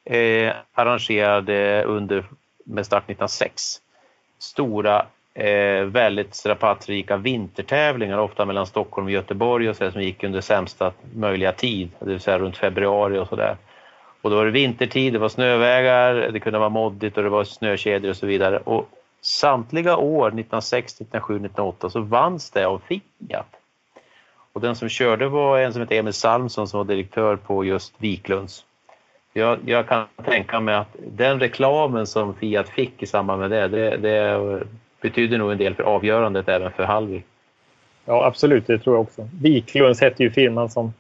eh, 0.05 0.53
arrangerade 0.75 1.85
under, 1.85 2.25
med 2.67 2.87
start 2.87 3.05
1906 3.05 3.81
stora, 4.39 5.07
eh, 5.35 5.85
väldigt 5.85 6.35
strapatsrika 6.35 7.17
vintertävlingar, 7.17 8.19
ofta 8.19 8.45
mellan 8.45 8.67
Stockholm 8.67 9.07
och 9.07 9.13
Göteborg 9.13 9.71
och 9.71 9.77
så 9.77 9.85
där, 9.85 9.91
som 9.91 10.03
gick 10.03 10.25
under 10.25 10.41
sämsta 10.41 10.93
möjliga 11.15 11.53
tid, 11.53 11.91
det 11.99 12.07
vill 12.07 12.21
säga 12.21 12.39
runt 12.39 12.57
februari 12.57 13.19
och 13.19 13.29
sådär. 13.29 13.57
Och 14.23 14.31
då 14.31 14.37
var 14.37 14.45
det 14.45 14.51
vintertid, 14.51 15.13
det 15.13 15.19
var 15.19 15.29
snövägar, 15.29 16.15
det 16.15 16.41
kunde 16.41 16.59
vara 16.59 16.69
moddigt 16.69 17.17
och 17.17 17.23
det 17.23 17.29
var 17.29 17.45
snökedjor 17.45 18.11
och 18.11 18.17
så 18.17 18.27
vidare. 18.27 18.59
Och 18.59 18.89
samtliga 19.21 19.97
år, 19.97 20.29
1906, 20.29 20.93
1907, 20.93 21.35
1908, 21.35 21.91
så 21.91 22.01
vanns 22.01 22.51
det 22.51 22.67
av 22.67 22.83
Fiat. 22.89 23.47
Och 24.53 24.61
den 24.61 24.77
som 24.77 24.89
körde 24.89 25.29
var 25.29 25.59
en 25.59 25.73
som 25.73 25.83
hette 25.83 25.99
Emil 25.99 26.13
Salmsson 26.13 26.69
som 26.69 26.79
var 26.79 26.85
direktör 26.85 27.37
på 27.37 27.65
just 27.65 27.95
Wiklunds. 27.99 28.66
Jag, 29.37 29.59
jag, 29.67 29.89
kan 29.89 30.05
tänka 30.25 30.61
mig 30.61 30.75
att 30.75 30.97
den 31.07 31.41
reklamen 31.41 32.07
som 32.07 32.35
Fiat 32.35 32.69
fick 32.69 33.03
i 33.03 33.07
samband 33.07 33.41
med 33.41 33.51
det, 33.51 33.69
det, 33.69 33.97
det 33.97 34.63
betyder 35.01 35.39
nog 35.39 35.53
en 35.53 35.59
del 35.59 35.75
för 35.75 35.83
avgörandet 35.83 36.49
även 36.49 36.73
för 36.73 36.85
Hallvik. 36.85 37.25
Ja, 38.05 38.25
absolut. 38.25 38.67
Det 38.67 38.79
tror 38.79 38.97
jag 38.97 39.03
också. 39.03 39.29
Wiklunds 39.43 40.01
hette 40.01 40.23
ju 40.23 40.31
firman 40.31 40.71
som 40.71 40.93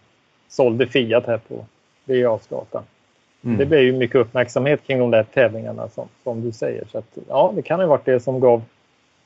sålde 0.49 0.87
Fiat 0.87 1.27
här 1.27 1.39
på 1.39 1.67
Birger 2.05 2.39
Mm. 3.45 3.59
Det 3.59 3.67
blev 3.67 3.81
ju 3.81 3.93
mycket 3.93 4.17
uppmärksamhet 4.17 4.87
kring 4.87 4.99
de 4.99 5.11
där 5.11 5.23
tävlingarna 5.23 5.89
som, 5.89 6.09
som 6.25 6.43
du 6.43 6.53
säger. 6.53 6.85
Så 6.93 6.99
att, 6.99 7.19
ja, 7.29 7.53
det 7.57 7.63
kan 7.63 7.81
ha 7.81 7.87
varit 7.87 8.05
det 8.05 8.21
som 8.21 8.41
gav 8.41 8.63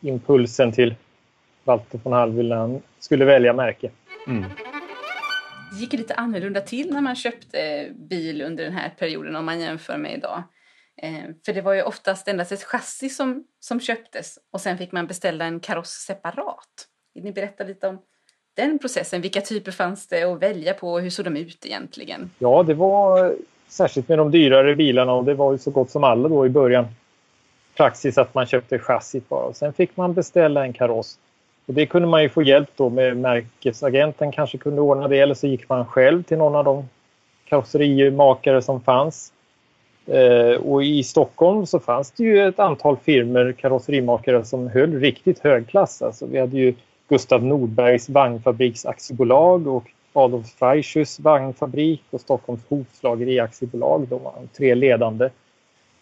impulsen 0.01 0.73
till 0.73 0.95
Walter 1.65 2.01
von 2.03 2.13
Hallwyl 2.13 2.49
när 2.49 2.57
han 2.57 2.81
skulle 2.99 3.25
välja 3.25 3.53
märke. 3.53 3.91
Mm. 4.27 4.45
Det 5.73 5.77
gick 5.77 5.93
lite 5.93 6.15
annorlunda 6.15 6.61
till 6.61 6.93
när 6.93 7.01
man 7.01 7.17
köpte 7.17 7.61
eh, 7.61 7.93
bil 7.93 8.43
under 8.43 8.65
den 8.65 8.73
här 8.73 8.95
perioden 8.99 9.37
om 9.37 9.45
man 9.45 9.61
jämför 9.61 9.97
med 9.97 10.15
idag. 10.15 10.43
Eh, 11.03 11.35
för 11.45 11.53
det 11.53 11.61
var 11.61 11.75
ju 11.75 11.83
oftast 11.83 12.29
endast 12.29 12.53
ett 12.53 12.63
chassi 12.63 13.09
som, 13.09 13.45
som 13.61 13.81
köptes 13.81 14.39
och 14.53 14.61
sen 14.61 14.79
fick 14.79 14.93
man 14.93 15.07
beställa 15.07 15.45
en 15.45 15.61
kaross 15.61 15.91
separat. 15.91 16.87
Vill 17.15 17.25
ni 17.25 17.33
berätta 17.33 17.65
lite 17.65 17.89
om 17.89 17.99
den 18.57 18.79
processen? 18.79 19.21
Vilka 19.21 19.41
typer 19.41 19.73
fanns 19.73 20.07
det 20.07 20.23
att 20.23 20.43
välja 20.43 20.75
på 20.75 20.93
och 20.93 21.01
hur 21.01 21.11
såg 21.11 21.25
de 21.25 21.37
ut 21.37 21.67
egentligen? 21.67 22.31
Ja, 22.39 22.63
det 22.63 22.75
var 22.75 23.35
särskilt 23.69 24.09
med 24.09 24.19
de 24.19 24.31
dyrare 24.31 24.77
bilarna 24.77 25.13
och 25.13 25.25
det 25.25 25.35
var 25.35 25.53
ju 25.53 25.59
så 25.59 25.71
gott 25.71 25.91
som 25.91 26.05
alla 26.05 26.29
då 26.29 26.47
i 26.47 26.49
början 26.49 26.87
praxis 27.77 28.19
att 28.19 28.35
man 28.35 28.47
köpte 28.47 28.79
chassit 28.79 29.29
bara. 29.29 29.45
Och 29.45 29.57
sen 29.57 29.73
fick 29.73 29.97
man 29.97 30.15
beställa 30.15 30.65
en 30.65 30.73
kaross. 30.73 31.19
Och 31.71 31.75
det 31.75 31.87
kunde 31.87 32.09
man 32.09 32.23
ju 32.23 32.29
få 32.29 32.43
hjälp 32.43 32.69
då 32.77 32.91
med 32.91 33.17
märkesagenten 33.17 34.33
kanske 34.33 34.59
kunde 34.59 34.81
ordna 34.81 35.09
det 35.09 35.19
eller 35.19 35.35
så 35.35 35.47
gick 35.47 35.69
man 35.69 35.87
själv 35.87 36.23
till 36.23 36.39
någon 36.39 36.55
av 36.55 36.65
de 36.65 36.89
karosserimakare 37.45 38.63
som 38.63 38.81
fanns. 38.81 39.33
Eh, 40.07 40.61
och 40.61 40.85
i 40.85 41.03
Stockholm 41.03 41.67
så 41.67 41.81
fanns 41.81 42.11
det 42.11 42.25
ju 42.25 42.49
ett 42.49 42.59
antal 42.59 42.97
firmer, 42.97 43.53
karosserimakare 43.53 44.45
som 44.45 44.69
höll 44.69 45.01
riktigt 45.01 45.39
hög 45.39 45.69
klass. 45.69 46.03
Alltså 46.03 46.27
vi 46.27 46.41
hade 46.41 46.57
ju 46.57 46.75
Gustav 47.09 47.45
Nordbergs 47.45 48.09
vagnfabriks 48.09 48.87
aktiebolag 48.87 49.67
och 49.67 49.85
Adolf 50.13 50.47
Freischus 50.59 51.21
vagnfabrik 51.21 52.03
och 52.11 52.21
Stockholms 52.21 52.61
hovslageri 52.69 53.41
aktiebolag. 53.41 54.07
De 54.09 54.23
var 54.23 54.33
de 54.37 54.49
tre 54.49 54.75
ledande. 54.75 55.29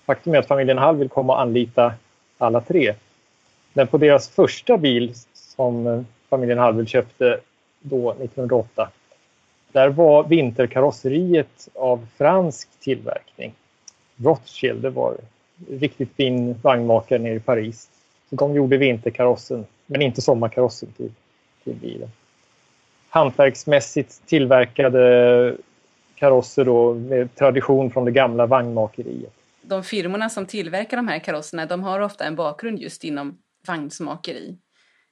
Faktum 0.06 0.34
är 0.34 0.38
att 0.38 0.46
familjen 0.48 0.78
Hall 0.78 0.96
vill 0.96 1.08
komma 1.08 1.32
och 1.32 1.40
anlita 1.40 1.92
alla 2.38 2.60
tre. 2.60 2.94
Men 3.72 3.86
på 3.86 3.98
deras 3.98 4.28
första 4.28 4.76
bil 4.76 5.14
som 5.58 5.86
eh, 5.86 6.02
familjen 6.28 6.58
Hallwyl 6.58 6.86
köpte 6.86 7.40
då 7.80 8.10
1908 8.10 8.90
där 9.72 9.88
var 9.88 10.24
vinterkarosseriet 10.24 11.68
av 11.74 12.06
fransk 12.16 12.68
tillverkning. 12.80 13.54
Rothschild, 14.16 14.82
det 14.82 14.90
var 14.90 15.16
riktigt 15.70 16.14
fin 16.16 16.54
vagnmakare 16.62 17.18
nere 17.18 17.34
i 17.34 17.40
Paris. 17.40 17.90
Så 18.30 18.36
de 18.36 18.54
gjorde 18.54 18.76
vinterkarossen, 18.76 19.66
men 19.86 20.02
inte 20.02 20.22
sommarkarossen 20.22 20.92
till, 20.96 21.10
till 21.64 21.74
bilen 21.74 22.10
hantverksmässigt 23.08 24.26
tillverkade 24.26 25.56
karosser 26.14 26.64
då, 26.64 26.94
med 26.94 27.34
tradition 27.34 27.90
från 27.90 28.04
det 28.04 28.10
gamla 28.10 28.46
vagnmakeriet. 28.46 29.32
De 29.62 29.84
firmorna 29.84 30.30
som 30.30 30.46
tillverkar 30.46 30.96
de 30.96 31.08
här 31.08 31.18
karosserna 31.18 31.66
de 31.66 31.82
har 31.82 32.00
ofta 32.00 32.24
en 32.24 32.36
bakgrund 32.36 32.78
just 32.78 33.04
inom 33.04 33.38
vagnsmakeri. 33.66 34.56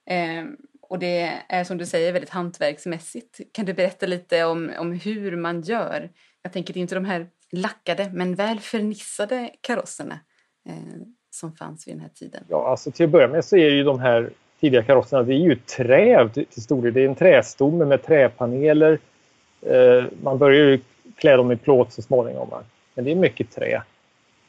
Eh, 0.07 0.45
och 0.81 0.99
det 0.99 1.33
är 1.49 1.63
som 1.63 1.77
du 1.77 1.85
säger 1.85 2.13
väldigt 2.13 2.29
hantverksmässigt. 2.29 3.39
Kan 3.51 3.65
du 3.65 3.73
berätta 3.73 4.05
lite 4.05 4.43
om, 4.43 4.71
om 4.79 4.91
hur 4.91 5.35
man 5.35 5.61
gör? 5.61 6.09
Jag 6.41 6.53
tänker 6.53 6.73
det 6.73 6.79
är 6.79 6.81
inte 6.81 6.95
de 6.95 7.05
här 7.05 7.27
lackade 7.51 8.09
men 8.13 8.35
väl 8.35 8.59
förnissade 8.59 9.49
karosserna 9.61 10.19
eh, 10.69 10.75
som 11.31 11.51
fanns 11.51 11.87
vid 11.87 11.95
den 11.95 12.01
här 12.01 12.09
tiden. 12.09 12.43
Ja, 12.49 12.67
alltså 12.67 12.91
till 12.91 13.05
att 13.05 13.11
börja 13.11 13.27
med 13.27 13.45
så 13.45 13.57
är 13.57 13.69
ju 13.69 13.83
de 13.83 13.99
här 13.99 14.29
tidiga 14.59 14.83
karosserna, 14.83 15.23
det 15.23 15.33
är 15.33 15.37
ju 15.37 15.55
trä 15.55 16.29
till 16.29 16.63
stor 16.63 16.81
del. 16.81 16.93
Det 16.93 17.01
är 17.01 17.09
en 17.09 17.15
trästomme 17.15 17.85
med 17.85 18.03
träpaneler. 18.03 18.99
Eh, 19.61 20.03
man 20.21 20.37
börjar 20.37 20.65
ju 20.65 20.79
klä 21.15 21.35
dem 21.35 21.51
i 21.51 21.57
plåt 21.57 21.93
så 21.93 22.01
småningom. 22.01 22.49
Men 22.93 23.05
det 23.05 23.11
är 23.11 23.15
mycket 23.15 23.51
trä. 23.51 23.81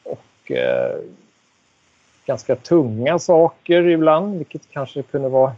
Och 0.03 0.51
eh, 0.51 0.99
ganska 2.29 2.55
tunga 2.55 3.19
saker 3.19 3.87
ibland, 3.87 4.37
vilket 4.37 4.61
kanske 4.71 5.01
kunde 5.01 5.29
vara 5.29 5.53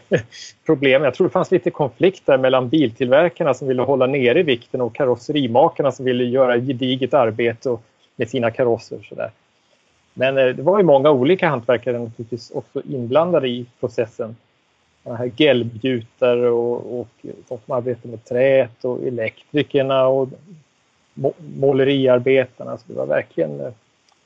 problem. 0.66 1.04
Jag 1.04 1.14
tror 1.14 1.26
det 1.26 1.32
fanns 1.32 1.50
lite 1.50 1.70
konflikt 1.70 2.26
där 2.26 2.38
mellan 2.38 2.68
biltillverkarna 2.68 3.54
som 3.54 3.68
ville 3.68 3.82
hålla 3.82 4.06
nere 4.06 4.42
vikten 4.42 4.80
och 4.80 4.94
karosserimakarna 4.94 5.92
som 5.92 6.04
ville 6.04 6.24
göra 6.24 6.58
gediget 6.58 7.14
arbete 7.14 7.78
med 8.16 8.30
sina 8.30 8.50
karosser. 8.50 9.06
Så 9.08 9.14
där. 9.14 9.30
Men 10.14 10.38
eh, 10.38 10.46
det 10.46 10.62
var 10.62 10.78
ju 10.78 10.84
många 10.84 11.10
olika 11.10 11.48
hantverkare 11.48 11.98
naturligtvis 11.98 12.50
också 12.50 12.82
inblandade 12.88 13.48
i 13.48 13.66
processen. 13.80 14.36
Här 15.04 15.32
gelbgjutare 15.36 16.50
och, 16.50 17.00
och 17.00 17.08
de 17.22 17.58
som 17.64 17.74
arbetar 17.74 18.08
med 18.08 18.24
träet 18.24 18.84
och 18.84 19.02
elektrikerna 19.02 20.06
och 20.06 20.28
måleriarbetarna. 21.56 22.78
Så 22.78 22.84
det 22.86 22.94
var 22.94 23.06
verkligen, 23.06 23.60
eh, 23.60 23.72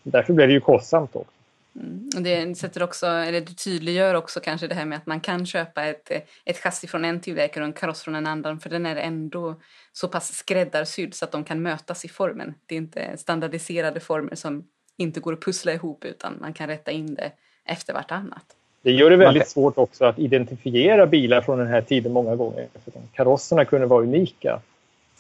därför 0.02 0.32
blev 0.32 0.48
det 0.48 0.54
ju 0.54 0.60
kostsamt 0.60 1.16
också. 1.16 1.35
Mm. 1.80 2.08
Och 2.16 2.22
det, 2.22 2.58
sätter 2.58 2.82
också, 2.82 3.06
eller 3.06 3.40
det 3.40 3.54
tydliggör 3.54 4.14
också 4.14 4.40
kanske 4.40 4.66
det 4.66 4.74
här 4.74 4.84
med 4.84 4.98
att 4.98 5.06
man 5.06 5.20
kan 5.20 5.46
köpa 5.46 5.84
ett, 5.84 6.10
ett 6.44 6.58
chassi 6.58 6.86
från 6.86 7.04
en 7.04 7.20
tillverkare 7.20 7.64
och 7.64 7.68
en 7.68 7.72
kaross 7.72 8.02
från 8.02 8.14
en 8.14 8.26
annan 8.26 8.60
för 8.60 8.70
den 8.70 8.86
är 8.86 8.96
ändå 8.96 9.54
så 9.92 10.08
pass 10.08 10.34
skräddarsydd 10.34 11.14
så 11.14 11.24
att 11.24 11.32
de 11.32 11.44
kan 11.44 11.62
mötas 11.62 12.04
i 12.04 12.08
formen. 12.08 12.54
Det 12.66 12.74
är 12.74 12.76
inte 12.76 13.16
standardiserade 13.16 14.00
former 14.00 14.34
som 14.34 14.64
inte 14.96 15.20
går 15.20 15.32
att 15.32 15.40
pussla 15.40 15.72
ihop 15.72 16.04
utan 16.04 16.38
man 16.40 16.52
kan 16.52 16.68
rätta 16.68 16.90
in 16.90 17.14
det 17.14 17.32
efter 17.64 17.94
vartannat. 17.94 18.44
Det 18.82 18.92
gör 18.92 19.10
det 19.10 19.16
väldigt 19.16 19.48
svårt 19.48 19.78
också 19.78 20.04
att 20.04 20.18
identifiera 20.18 21.06
bilar 21.06 21.40
från 21.40 21.58
den 21.58 21.66
här 21.66 21.82
tiden 21.82 22.12
många 22.12 22.36
gånger. 22.36 22.68
För 22.84 22.92
karosserna 23.12 23.64
kunde 23.64 23.86
vara 23.86 24.02
unika. 24.02 24.60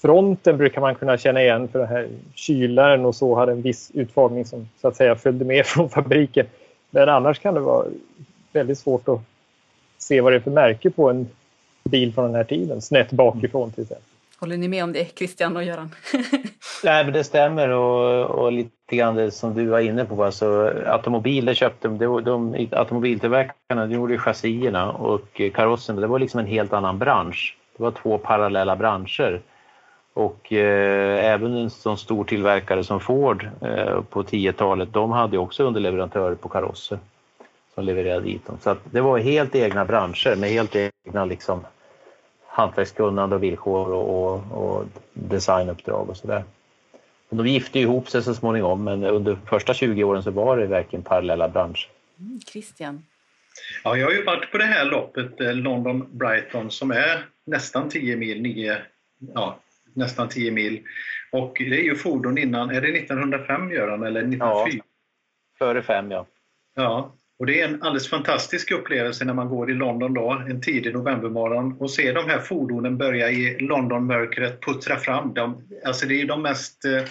Fronten 0.06 0.56
brukar 0.56 0.80
man 0.80 0.94
kunna 0.94 1.18
känna 1.18 1.42
igen 1.42 1.68
för 1.68 1.78
den 1.78 1.88
här 1.88 2.08
kylaren 2.34 3.04
och 3.04 3.14
så 3.14 3.34
hade 3.34 3.52
en 3.52 3.62
viss 3.62 3.90
utformning 3.94 4.44
som 4.44 4.68
så 4.80 4.88
att 4.88 4.96
säga 4.96 5.16
följde 5.16 5.44
med 5.44 5.66
från 5.66 5.90
fabriken. 5.90 6.46
Men 6.90 7.08
annars 7.08 7.38
kan 7.38 7.54
det 7.54 7.60
vara 7.60 7.86
väldigt 8.52 8.78
svårt 8.78 9.08
att 9.08 9.20
se 9.98 10.20
vad 10.20 10.32
det 10.32 10.36
är 10.36 10.40
för 10.40 10.50
märke 10.50 10.90
på 10.90 11.10
en 11.10 11.28
bil 11.84 12.14
från 12.14 12.24
den 12.24 12.34
här 12.34 12.44
tiden, 12.44 12.82
snett 12.82 13.12
bakifrån 13.12 13.70
till 13.70 13.82
exempel. 13.82 14.04
Håller 14.40 14.56
ni 14.56 14.68
med 14.68 14.84
om 14.84 14.92
det, 14.92 15.18
Christian 15.18 15.56
och 15.56 15.64
Göran? 15.64 15.94
Nej, 16.84 17.04
men 17.04 17.12
det 17.12 17.24
stämmer 17.24 17.68
och, 17.68 18.24
och 18.24 18.52
lite 18.52 18.96
grann 18.96 19.14
det 19.14 19.30
som 19.30 19.54
du 19.54 19.66
var 19.66 19.80
inne 19.80 20.04
på. 20.04 20.24
Alltså, 20.24 20.72
automobiler 20.86 21.54
köpte, 21.54 21.88
de, 21.88 22.24
de, 22.24 22.68
automobiltillverkarna 22.72 23.86
de 23.86 23.94
gjorde 23.94 24.18
chassierna 24.18 24.92
och 24.92 25.40
karossen, 25.54 25.96
det 25.96 26.06
var 26.06 26.18
liksom 26.18 26.40
en 26.40 26.46
helt 26.46 26.72
annan 26.72 26.98
bransch. 26.98 27.56
Det 27.76 27.82
var 27.82 27.90
två 27.90 28.18
parallella 28.18 28.76
branscher. 28.76 29.42
Och 30.16 30.52
eh, 30.52 31.24
även 31.24 31.56
en 31.56 31.70
sån 31.70 31.98
stor 31.98 32.24
tillverkare 32.24 32.84
som 32.84 33.00
Ford 33.00 33.48
eh, 33.62 34.02
på 34.02 34.22
10-talet, 34.22 34.92
de 34.92 35.10
hade 35.10 35.38
också 35.38 35.64
underleverantörer 35.64 36.34
på 36.34 36.48
karosser 36.48 36.98
som 37.74 37.84
levererade 37.84 38.26
dit 38.26 38.46
dem. 38.46 38.58
Så 38.60 38.76
det 38.84 39.00
var 39.00 39.18
helt 39.18 39.54
egna 39.54 39.84
branscher 39.84 40.36
med 40.36 40.50
helt 40.50 40.76
egna 40.76 41.24
liksom, 41.24 41.66
hantverkskunnande 42.46 43.36
och 43.36 43.42
villkor 43.42 43.92
och, 43.92 44.32
och, 44.32 44.42
och 44.52 44.84
designuppdrag 45.12 46.10
och 46.10 46.16
sådär. 46.16 46.44
De 47.30 47.46
gifte 47.46 47.78
ihop 47.78 48.08
sig 48.08 48.22
så 48.22 48.34
småningom 48.34 48.84
men 48.84 49.04
under 49.04 49.38
första 49.46 49.74
20 49.74 50.04
åren 50.04 50.22
så 50.22 50.30
var 50.30 50.56
det 50.56 50.66
verkligen 50.66 51.02
parallella 51.02 51.48
branscher. 51.48 51.88
Mm, 52.18 52.40
Christian? 52.52 53.04
Ja, 53.84 53.96
jag 53.96 54.06
har 54.06 54.12
ju 54.12 54.24
varit 54.24 54.52
på 54.52 54.58
det 54.58 54.64
här 54.64 54.84
loppet, 54.84 55.40
eh, 55.40 55.52
London-Brighton, 55.52 56.70
som 56.70 56.90
är 56.90 57.26
nästan 57.44 57.88
10 57.88 58.16
mil, 58.16 58.42
9, 58.42 58.76
ja, 59.34 59.58
nästan 59.96 60.28
10 60.28 60.50
mil. 60.50 60.82
Och 61.32 61.56
det 61.58 61.80
är 61.80 61.84
ju 61.84 61.94
fordon 61.94 62.38
innan, 62.38 62.70
är 62.70 62.80
det 62.80 62.98
1905 62.98 63.72
Göran, 63.72 64.02
eller 64.02 64.20
1904? 64.20 64.74
Ja, 64.76 64.84
före 65.58 65.82
fem 65.82 66.10
ja. 66.10 66.26
Ja, 66.74 67.16
och 67.38 67.46
det 67.46 67.60
är 67.60 67.68
en 67.68 67.82
alldeles 67.82 68.10
fantastisk 68.10 68.70
upplevelse 68.70 69.24
när 69.24 69.34
man 69.34 69.48
går 69.48 69.70
i 69.70 69.74
London 69.74 70.14
då, 70.14 70.42
en 70.48 70.60
tidig 70.60 70.94
novembermorgon 70.94 71.76
och 71.78 71.90
ser 71.90 72.14
de 72.14 72.28
här 72.28 72.38
fordonen 72.38 72.98
börja 72.98 73.30
i 73.30 73.58
Londonmörkret 73.58 74.60
puttra 74.60 74.96
fram. 74.96 75.34
De, 75.34 75.68
alltså 75.84 76.06
det 76.06 76.20
är 76.20 76.26
de 76.26 76.42
mest 76.42 76.84
eh, 76.84 77.02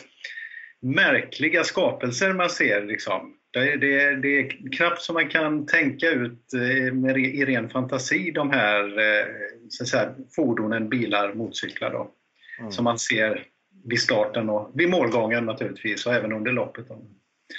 märkliga 0.82 1.64
skapelser 1.64 2.34
man 2.34 2.50
ser. 2.50 2.86
Liksom. 2.86 3.34
Det, 3.52 3.76
det, 3.76 4.16
det, 4.16 4.40
är 4.40 4.72
knappt 4.78 5.02
som 5.02 5.14
man 5.14 5.30
kan 5.30 5.66
tänka 5.66 6.10
ut 6.10 6.54
eh, 6.54 6.94
med, 6.94 7.18
i 7.18 7.46
ren 7.46 7.70
fantasi 7.70 8.32
de 8.32 8.50
här, 8.50 8.84
eh, 8.84 9.26
så 9.70 9.86
säga, 9.86 10.10
fordonen, 10.36 10.90
bilar, 10.90 11.34
motorcyklar 11.34 11.92
då, 11.92 12.12
mm. 12.60 12.72
som 12.72 12.84
man 12.84 13.00
ser 13.00 13.48
vid 13.86 14.02
starten 14.02 14.50
och 14.50 14.72
vid 14.74 14.90
målgången 14.90 15.46
naturligtvis 15.46 16.06
och 16.06 16.14
även 16.14 16.34
under 16.34 16.52
loppet. 16.52 16.88
Då. 16.88 17.02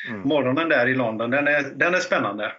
Mm. 0.08 0.28
Morgonen 0.28 0.68
där 0.68 0.86
i 0.86 0.94
London, 0.94 1.30
den 1.30 1.48
är, 1.48 1.62
den 1.62 1.94
är 1.94 2.00
spännande. 2.00 2.52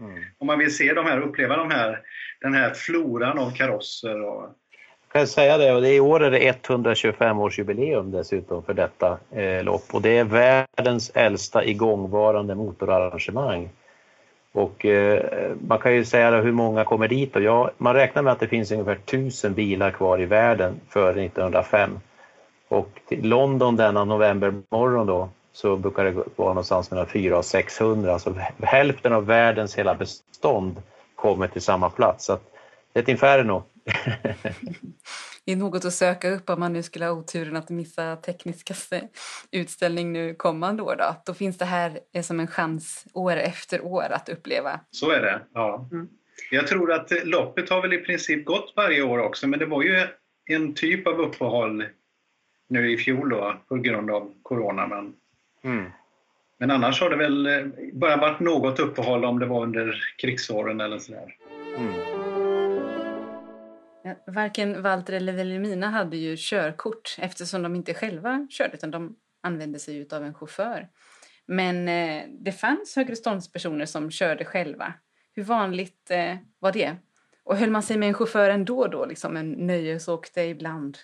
Mm. 0.00 0.24
Om 0.38 0.46
man 0.46 0.58
vill 0.58 0.76
se 0.76 0.92
de 0.92 1.06
här, 1.06 1.20
uppleva 1.20 1.56
de 1.56 1.70
här, 1.70 2.00
den 2.40 2.54
här 2.54 2.74
floran 2.74 3.38
av 3.38 3.50
karosser. 3.50 4.22
Och... 4.22 4.42
Jag 5.12 5.20
kan 5.20 5.26
säga 5.26 5.58
det, 5.58 5.72
och 5.72 5.82
det 5.82 5.88
är 5.88 5.94
i 5.94 6.00
år 6.00 6.22
är 6.22 6.30
det 6.30 6.52
125-årsjubileum 6.62 8.12
dessutom 8.12 8.62
för 8.62 8.74
detta 8.74 9.18
eh, 9.30 9.64
lopp 9.64 9.84
och 9.94 10.02
det 10.02 10.18
är 10.18 10.24
världens 10.24 11.10
äldsta 11.14 11.64
igångvarande 11.64 12.54
motorarrangemang. 12.54 13.70
Och 14.52 14.86
eh, 14.86 15.52
man 15.68 15.78
kan 15.78 15.94
ju 15.94 16.04
säga 16.04 16.40
hur 16.40 16.52
många 16.52 16.84
kommer 16.84 17.08
dit 17.08 17.36
och 17.36 17.42
ja, 17.42 17.70
man 17.78 17.94
räknar 17.94 18.22
med 18.22 18.32
att 18.32 18.40
det 18.40 18.48
finns 18.48 18.72
ungefär 18.72 18.94
tusen 18.94 19.54
bilar 19.54 19.90
kvar 19.90 20.20
i 20.20 20.24
världen 20.24 20.80
före 20.88 21.24
1905. 21.24 22.00
Och 22.68 22.88
till 23.08 23.28
London 23.28 23.76
denna 23.76 24.04
novembermorgon 24.04 25.06
då 25.06 25.28
så 25.52 25.76
brukar 25.76 26.04
det 26.04 26.10
vara 26.10 26.48
någonstans 26.48 26.90
mellan 26.90 27.06
400 27.06 27.38
och 27.38 27.44
600, 27.44 28.12
alltså 28.12 28.34
hälften 28.62 29.12
av 29.12 29.26
världens 29.26 29.74
hela 29.78 29.94
bestånd 29.94 30.82
kommer 31.14 31.48
till 31.48 31.62
samma 31.62 31.90
plats. 31.90 32.24
Så 32.24 32.38
det 32.92 32.98
är 32.98 33.02
ett 33.02 33.08
inferno. 33.08 33.62
det 35.44 35.52
är 35.52 35.56
något 35.56 35.84
att 35.84 35.94
söka 35.94 36.30
upp 36.30 36.50
om 36.50 36.60
man 36.60 36.72
nu 36.72 36.82
skulle 36.82 37.04
ha 37.04 37.12
oturen 37.12 37.56
att 37.56 37.70
missa 37.70 38.16
tekniskaste 38.16 39.08
utställning 39.50 40.12
nu 40.12 40.34
kommande 40.34 40.82
år. 40.82 40.96
Då, 40.98 41.16
då 41.26 41.34
finns 41.34 41.58
det 41.58 41.64
här 41.64 42.00
som 42.22 42.40
en 42.40 42.46
chans 42.46 43.06
år 43.12 43.36
efter 43.36 43.84
år 43.84 44.06
att 44.10 44.28
uppleva. 44.28 44.80
Så 44.90 45.10
är 45.10 45.20
det, 45.20 45.40
ja. 45.52 45.88
Mm. 45.92 46.08
Jag 46.50 46.66
tror 46.66 46.92
att 46.92 47.12
loppet 47.24 47.70
har 47.70 47.82
väl 47.82 47.92
i 47.92 47.98
princip 47.98 48.44
gått 48.44 48.72
varje 48.76 49.02
år 49.02 49.18
också, 49.18 49.48
men 49.48 49.58
det 49.58 49.66
var 49.66 49.82
ju 49.82 50.06
en 50.44 50.74
typ 50.74 51.06
av 51.06 51.20
uppehåll 51.20 51.84
nu 52.68 52.92
i 52.92 52.96
fjol 52.96 53.28
då, 53.28 53.56
på 53.68 53.76
grund 53.76 54.10
av 54.10 54.32
corona. 54.42 54.86
Men, 54.86 55.14
mm. 55.64 55.90
men 56.58 56.70
annars 56.70 57.00
har 57.00 57.10
det 57.10 57.16
väl 57.16 57.46
eh, 57.46 57.66
bara 57.92 58.16
varit 58.16 58.40
något 58.40 58.78
uppehåll 58.78 59.24
om 59.24 59.38
det 59.38 59.46
var 59.46 59.62
under 59.62 60.04
krigsåren 60.18 60.80
eller 60.80 60.98
sådär. 60.98 61.36
Eh, 64.04 64.12
varken 64.26 64.82
Walter 64.82 65.12
eller 65.12 65.32
Wilhelmina 65.32 65.90
hade 65.90 66.16
ju 66.16 66.36
körkort 66.38 67.16
eftersom 67.18 67.62
de 67.62 67.76
inte 67.76 67.94
själva 67.94 68.46
körde 68.50 68.74
utan 68.74 68.90
de 68.90 69.16
använde 69.42 69.78
sig 69.78 70.06
av 70.12 70.24
en 70.24 70.34
chaufför. 70.34 70.88
Men 71.46 71.88
eh, 71.88 72.22
det 72.28 72.52
fanns 72.52 72.96
högreståndspersoner 72.96 73.86
som 73.86 74.10
körde 74.10 74.44
själva. 74.44 74.92
Hur 75.34 75.42
vanligt 75.42 76.10
eh, 76.10 76.36
var 76.58 76.72
det? 76.72 76.96
Och 77.44 77.56
höll 77.56 77.70
man 77.70 77.82
sig 77.82 77.96
med 77.96 78.08
en 78.08 78.14
chaufför 78.14 78.50
ändå 78.50 78.86
då, 78.86 79.06
liksom 79.06 79.36
en 79.36 79.52
nöjesåkte 79.52 80.42
ibland? 80.42 80.98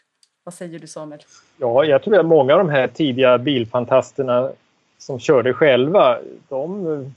Vad 0.44 0.54
säger 0.54 0.78
du 0.78 0.86
Samuel? 0.86 1.20
Ja, 1.56 1.84
jag 1.84 2.02
tror 2.02 2.18
att 2.18 2.26
många 2.26 2.52
av 2.52 2.58
de 2.58 2.68
här 2.68 2.88
tidiga 2.88 3.38
bilfantasterna 3.38 4.50
som 4.98 5.18
körde 5.18 5.54
själva, 5.54 6.18
de 6.48 7.14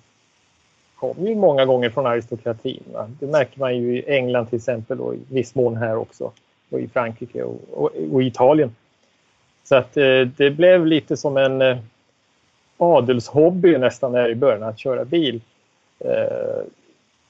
kom 1.02 1.28
ju 1.28 1.36
många 1.36 1.66
gånger 1.66 1.89
från 1.89 2.06
aristokratin. 2.06 2.84
Va? 2.93 3.10
Det 3.20 3.28
märker 3.28 3.60
man 3.60 3.78
ju 3.78 3.97
i 3.97 4.04
England 4.08 4.45
till 4.45 4.58
exempel 4.58 4.99
och 4.99 5.16
i 5.16 5.20
viss 5.30 5.56
mån 5.56 5.78
här 5.78 5.95
också. 5.95 6.32
Och 6.70 6.80
i 6.80 6.88
Frankrike 6.88 7.43
och, 7.43 7.60
och, 7.72 7.91
och 8.12 8.24
Italien. 8.24 8.76
Så 9.64 9.76
att 9.76 9.97
eh, 9.97 10.22
det 10.22 10.52
blev 10.52 10.86
lite 10.86 11.18
som 11.18 11.38
en 11.38 11.62
eh, 11.62 11.78
adelshobby 12.78 13.78
nästan 13.78 14.12
där 14.12 14.30
i 14.30 14.36
början 14.36 14.64
att 14.64 14.80
köra 14.80 15.06
bil. 15.06 15.41
Eh, 15.99 16.64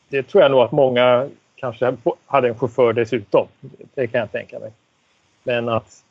det 0.09 0.23
tror 0.23 0.43
jag 0.43 0.51
nog 0.51 0.61
att 0.61 0.71
många 0.71 1.29
kanske 1.55 1.95
hade 2.25 2.47
en 2.47 2.57
chaufför 2.57 2.93
dessutom. 2.93 3.47
Det 3.93 4.07
kan 4.07 4.19
jag 4.19 4.31
tänka 4.31 4.59
mig. 4.59 4.71
Men 5.43 5.69
att 5.69 6.03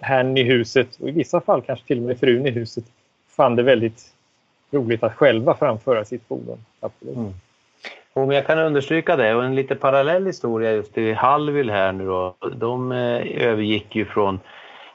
herrn 0.00 0.38
i 0.38 0.42
huset, 0.42 0.96
och 1.00 1.08
i 1.08 1.12
vissa 1.12 1.40
fall 1.40 1.62
kanske 1.62 1.86
till 1.86 1.98
och 1.98 2.04
med 2.04 2.20
frun 2.20 2.46
i 2.46 2.50
huset, 2.50 2.84
fann 3.28 3.56
det 3.56 3.62
väldigt 3.62 4.13
roligt 4.74 5.02
att 5.02 5.14
själva 5.14 5.54
framföra 5.54 6.04
sitt 6.04 6.28
fordon. 6.28 6.58
Absolut. 6.80 7.16
Mm. 7.16 7.32
Och 8.12 8.34
jag 8.34 8.46
kan 8.46 8.58
understryka 8.58 9.16
det 9.16 9.34
och 9.34 9.44
en 9.44 9.54
lite 9.54 9.74
parallell 9.74 10.26
historia 10.26 10.72
just 10.72 10.98
i 10.98 11.12
Hallwyl 11.12 11.70
här 11.70 11.92
nu 11.92 12.06
då. 12.06 12.34
De 12.56 12.92
eh, 12.92 13.46
övergick 13.48 13.96
ju 13.96 14.04
från 14.04 14.40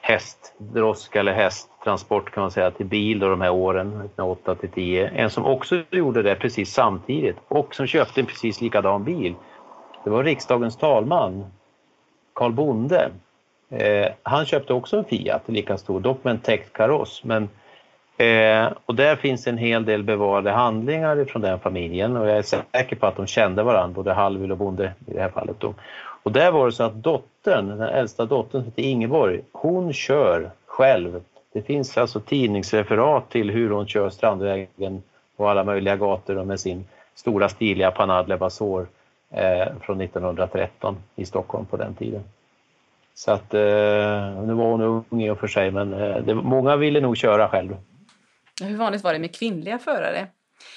hästdroska 0.00 1.20
eller 1.20 1.32
hästtransport 1.32 2.30
kan 2.30 2.40
man 2.40 2.50
säga 2.50 2.70
till 2.70 2.86
bil 2.86 3.18
då 3.18 3.28
de 3.28 3.40
här 3.40 3.50
åren, 3.50 3.86
1908 3.86 4.54
till 4.54 4.68
10. 4.68 5.08
En 5.08 5.30
som 5.30 5.44
också 5.44 5.82
gjorde 5.90 6.22
det 6.22 6.34
precis 6.34 6.72
samtidigt 6.72 7.36
och 7.48 7.74
som 7.74 7.86
köpte 7.86 8.20
en 8.20 8.26
precis 8.26 8.60
likadan 8.60 9.04
bil. 9.04 9.34
Det 10.04 10.10
var 10.10 10.24
riksdagens 10.24 10.76
talman 10.76 11.44
Karl 12.32 12.52
Bonde. 12.52 13.10
Eh, 13.70 14.06
han 14.22 14.46
köpte 14.46 14.72
också 14.72 14.96
en 14.96 15.04
Fiat, 15.04 15.42
lika 15.46 15.78
stor, 15.78 16.00
dock 16.00 16.24
med 16.24 16.30
en 16.30 16.40
täckt 16.40 16.72
kaross. 16.72 17.24
Men 17.24 17.48
Eh, 18.20 18.72
och 18.86 18.94
där 18.94 19.16
finns 19.16 19.46
en 19.46 19.58
hel 19.58 19.84
del 19.84 20.02
bevarade 20.02 20.50
handlingar 20.50 21.24
från 21.24 21.42
den 21.42 21.60
familjen 21.60 22.16
och 22.16 22.28
jag 22.28 22.38
är 22.38 22.42
säker 22.42 22.96
på 22.96 23.06
att 23.06 23.16
de 23.16 23.26
kände 23.26 23.62
varandra, 23.62 23.94
både 23.94 24.12
Hallwyl 24.12 24.52
och 24.52 24.58
Bonde 24.58 24.92
i 25.06 25.12
det 25.12 25.20
här 25.20 25.28
fallet. 25.28 25.56
Då. 25.58 25.74
Och 26.22 26.32
där 26.32 26.50
var 26.50 26.66
det 26.66 26.72
så 26.72 26.82
att 26.82 26.94
dottern, 26.94 27.68
den 27.68 27.80
äldsta 27.80 28.24
dottern 28.24 28.64
heter 28.64 28.82
Ingeborg, 28.82 29.40
hon 29.52 29.92
kör 29.92 30.50
själv. 30.66 31.20
Det 31.52 31.62
finns 31.62 31.98
alltså 31.98 32.20
tidningsreferat 32.20 33.30
till 33.30 33.50
hur 33.50 33.70
hon 33.70 33.86
kör 33.86 34.10
Strandvägen 34.10 35.02
på 35.36 35.48
alla 35.48 35.64
möjliga 35.64 35.96
gator 35.96 36.44
med 36.44 36.60
sin 36.60 36.84
stora 37.14 37.48
stiliga 37.48 37.90
Panad 37.90 38.38
Basor 38.38 38.86
eh, 39.30 39.66
från 39.80 40.00
1913 40.00 40.96
i 41.16 41.24
Stockholm 41.24 41.66
på 41.66 41.76
den 41.76 41.94
tiden. 41.94 42.22
Så 43.14 43.32
att, 43.32 43.54
eh, 43.54 43.60
nu 44.46 44.54
var 44.54 44.70
hon 44.70 44.82
ung 44.82 45.22
i 45.22 45.30
och 45.30 45.38
för 45.38 45.46
sig 45.46 45.70
men 45.70 45.92
eh, 45.92 46.16
det, 46.16 46.34
många 46.34 46.76
ville 46.76 47.00
nog 47.00 47.16
köra 47.16 47.48
själv. 47.48 47.76
Hur 48.60 48.76
vanligt 48.76 49.04
var 49.04 49.12
det 49.12 49.18
med 49.18 49.34
kvinnliga 49.34 49.78
förare? 49.78 50.28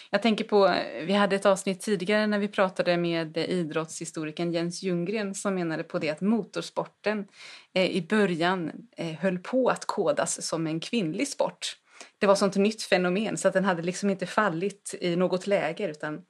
Jag 0.10 0.22
tänker 0.22 0.44
på, 0.44 0.68
eh, 0.68 1.06
vi 1.06 1.14
hade 1.14 1.36
ett 1.36 1.46
avsnitt 1.46 1.82
tidigare 1.82 2.28
när 2.28 2.40
vi 2.40 2.48
pratade 2.48 2.98
med 2.98 3.38
eh, 3.38 3.44
idrottshistorikern 3.44 4.52
Jens 4.52 4.84
Ljunggren 4.84 5.36
som 5.36 5.56
menade 5.56 5.84
på 5.84 6.00
det 6.00 6.10
att 6.10 6.22
motorsporten 6.22 7.28
eh, 7.74 7.86
i 7.86 8.02
början 8.02 8.72
höll 9.20 9.40
på 9.40 9.70
att 9.70 9.86
kodas 9.86 10.48
som 10.48 10.68
en 10.68 10.80
kvinnlig 10.80 11.28
sport. 11.28 11.78
Det 12.18 12.28
var 12.28 12.36
sånt 12.36 12.56
nytt 12.56 12.84
fenomen 12.84 13.38
så 13.38 13.48
att 13.48 13.54
den 13.54 13.66
hade 13.66 13.82
liksom 13.82 14.10
inte 14.10 14.26
fallit 14.26 14.96
i 15.02 15.16
något 15.16 15.48
läger 15.48 15.90
utan 15.90 16.22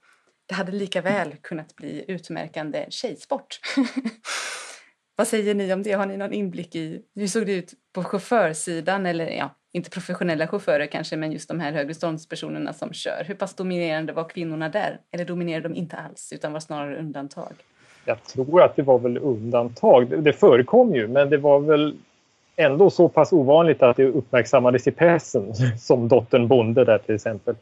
det 0.46 0.54
hade 0.54 0.72
lika 0.72 1.02
väl 1.02 1.36
kunnat 1.42 1.76
bli 1.76 2.04
utmärkande 2.08 2.86
tjejsport. 2.90 3.60
Vad 5.16 5.28
säger 5.28 5.54
ni 5.54 5.72
om 5.72 5.82
det? 5.82 5.92
Har 5.92 6.06
ni 6.06 6.16
någon 6.16 6.32
inblick 6.32 6.74
i 6.74 7.02
hur 7.14 7.26
såg 7.26 7.46
det 7.46 7.52
ut 7.52 7.72
på 7.92 8.04
chaufförsidan 8.04 9.06
eller 9.06 9.26
ja, 9.30 9.56
inte 9.74 9.90
professionella 9.90 10.46
chaufförer 10.46 10.86
kanske, 10.86 11.16
men 11.16 11.32
just 11.32 11.48
de 11.48 11.60
här 11.60 11.72
högre 11.72 11.94
ståndspersonerna 11.94 12.72
som 12.72 12.92
kör. 12.92 13.24
Hur 13.26 13.34
pass 13.34 13.54
dominerande 13.54 14.12
var 14.12 14.28
kvinnorna 14.28 14.68
där? 14.68 14.98
Eller 15.10 15.24
dominerade 15.24 15.68
de 15.68 15.74
inte 15.74 15.96
alls, 15.96 16.32
utan 16.32 16.52
var 16.52 16.60
snarare 16.60 16.98
undantag? 16.98 17.52
Jag 18.04 18.24
tror 18.24 18.62
att 18.62 18.76
det 18.76 18.82
var 18.82 18.98
väl 18.98 19.18
undantag. 19.18 20.22
Det 20.22 20.32
förekom 20.32 20.94
ju, 20.94 21.08
men 21.08 21.30
det 21.30 21.36
var 21.36 21.60
väl 21.60 21.96
ändå 22.56 22.90
så 22.90 23.08
pass 23.08 23.32
ovanligt 23.32 23.82
att 23.82 23.96
det 23.96 24.04
uppmärksammades 24.04 24.86
i 24.86 24.90
pressen, 24.90 25.54
som 25.78 26.08
dottern 26.08 26.48
Bonde 26.48 26.84
där 26.84 26.98
till 26.98 27.14
exempel. 27.14 27.54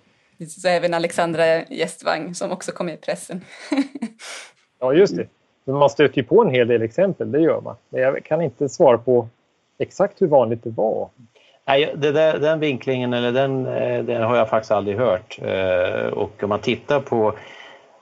Så 0.49 0.69
även 0.69 0.95
Alexandra 0.95 1.65
Gästvang 1.65 2.35
som 2.35 2.53
också 2.53 2.73
kom 2.73 2.89
i 2.89 2.97
pressen. 2.97 3.41
ja, 4.81 4.93
just 4.93 5.17
det. 5.17 5.27
Men 5.65 5.75
man 5.75 5.91
stöter 5.91 6.17
ju 6.17 6.25
på 6.25 6.43
en 6.43 6.51
hel 6.51 6.69
del 6.69 6.83
exempel, 6.83 7.33
det 7.33 7.41
gör 7.41 7.61
man. 7.61 7.77
Men 7.89 8.01
jag 8.01 8.25
kan 8.25 8.43
inte 8.43 8.69
svara 8.69 8.99
på 8.99 9.29
exakt 9.79 10.23
hur 10.23 10.27
vanligt 10.27 10.65
det 10.65 10.71
var. 10.71 11.09
Nej, 11.65 11.93
det 11.97 12.13
där, 12.13 12.39
den 12.39 12.61
vinklingen 12.61 13.13
eller 13.13 13.33
den, 13.33 13.67
eh, 13.67 14.05
den 14.05 14.23
har 14.23 14.37
jag 14.37 14.49
faktiskt 14.49 14.73
aldrig 14.73 14.97
hört. 14.97 15.39
Eh, 15.43 16.07
och 16.07 16.43
om 16.43 16.49
man 16.49 16.61
tittar 16.61 17.01
på 17.01 17.35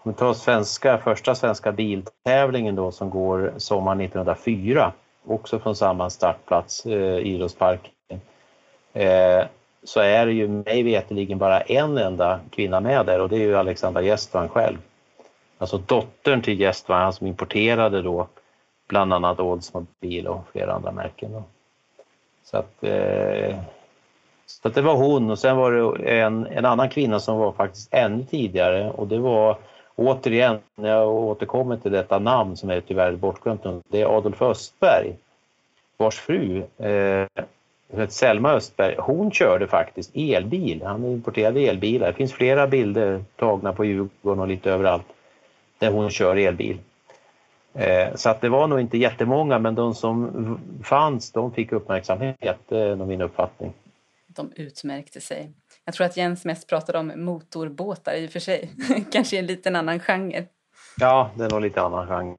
om 0.03 0.13
vi 0.13 0.19
tar 0.19 0.35
svenska, 0.35 0.99
första 0.99 1.35
svenska 1.35 1.73
biltävlingen 1.73 2.75
då 2.75 2.93
som 2.93 3.11
går 3.11 3.53
sommaren 3.57 4.01
1904, 4.01 4.93
också 5.27 5.59
från 5.59 5.77
samma 5.77 6.11
startplats, 6.11 6.87
eh, 6.87 7.19
idrottsparken, 7.19 8.21
eh, 8.93 9.45
så 9.85 10.01
är 10.01 10.27
det 10.27 10.33
ju 10.33 10.49
mig 10.49 10.83
veterligen 10.83 11.39
bara 11.39 11.61
en 11.61 11.99
enda 11.99 12.41
kvinna 12.51 12.81
med 12.81 13.07
där 13.07 13.21
och 13.21 13.29
det 13.29 13.37
är 13.37 13.41
ju 13.41 13.57
Alexandra 13.57 14.03
Gästvang 14.03 14.49
själv. 14.49 14.79
Alltså 15.59 15.79
dottern 15.79 16.43
till 16.43 16.61
Gästvang, 16.61 17.03
han 17.03 17.13
som 17.13 17.27
importerade 17.27 18.03
då 18.03 18.29
bland 18.89 19.13
annat 19.13 19.41
Oldsmobile 19.41 20.29
och 20.29 20.45
flera 20.53 20.73
andra 20.73 20.93
märken. 20.93 21.33
Då. 21.33 21.43
Så 22.51 22.57
att, 22.57 22.85
eh, 22.85 23.57
så 24.47 24.69
att 24.69 24.75
det 24.75 24.83
var 24.83 24.97
hon 24.97 25.31
och 25.31 25.39
sen 25.39 25.57
var 25.57 25.73
det 25.73 26.21
en, 26.21 26.47
en 26.47 26.65
annan 26.65 26.89
kvinna 26.89 27.21
som 27.21 27.39
var 27.39 27.53
faktiskt 27.53 27.95
ännu 27.95 28.25
tidigare 28.25 28.91
och 28.91 29.07
det 29.07 29.19
var 29.19 29.57
återigen, 29.97 30.59
när 30.75 30.89
jag 30.89 31.09
återkommer 31.09 31.77
till 31.77 31.93
detta 31.93 32.19
namn 32.19 32.57
som 32.57 32.71
är 32.71 32.81
tyvärr 32.81 33.13
bortglömt 33.13 33.63
det 33.89 34.01
är 34.01 34.17
Adolf 34.17 34.43
Östberg 34.43 35.17
vars 35.97 36.19
fru 36.19 36.63
eh, 36.79 37.27
Selma 38.09 38.53
Östberg, 38.53 38.95
hon 38.99 39.31
körde 39.31 39.67
faktiskt 39.67 40.11
elbil. 40.15 40.83
Han 40.83 41.05
importerade 41.05 41.61
elbilar. 41.61 42.07
Det 42.07 42.13
finns 42.13 42.33
flera 42.33 42.67
bilder 42.67 43.25
tagna 43.37 43.73
på 43.73 43.85
Djurgården 43.85 44.41
och 44.41 44.49
lite 44.49 44.71
överallt 44.71 45.07
där 45.79 45.91
hon 45.91 46.11
kör 46.11 46.37
elbil. 46.37 46.79
Eh, 47.75 48.15
så 48.15 48.29
att 48.31 48.41
det 48.41 48.49
var 48.49 48.67
nog 48.67 48.81
inte 48.81 48.99
jättemånga 48.99 49.59
men 49.59 49.75
de 49.75 49.95
som 49.95 50.61
fanns 50.85 51.33
de 51.33 51.53
fick 51.53 51.73
uppmärksamhet, 51.73 52.59
det 52.69 52.79
är 52.79 52.97
nog 52.97 53.09
min 53.09 53.21
uppfattning. 53.21 53.73
De 54.27 54.53
utmärkte 54.57 55.21
sig. 55.21 55.53
Jag 55.85 55.95
tror 55.95 56.07
att 56.07 56.17
Jens 56.17 56.45
mest 56.45 56.69
pratade 56.69 56.99
om 56.99 57.13
motorbåtar 57.17 58.15
i 58.15 58.27
och 58.27 58.31
för 58.31 58.41
sig. 58.41 58.71
Kanske 59.13 59.39
en 59.39 59.47
liten 59.47 59.77
annan 59.77 60.01
genre. 60.01 60.47
Ja, 60.99 61.31
det 61.37 61.45
är 61.45 61.51
nog 61.51 61.61
lite 61.61 61.83
annan 61.83 62.07
genre. 62.07 62.37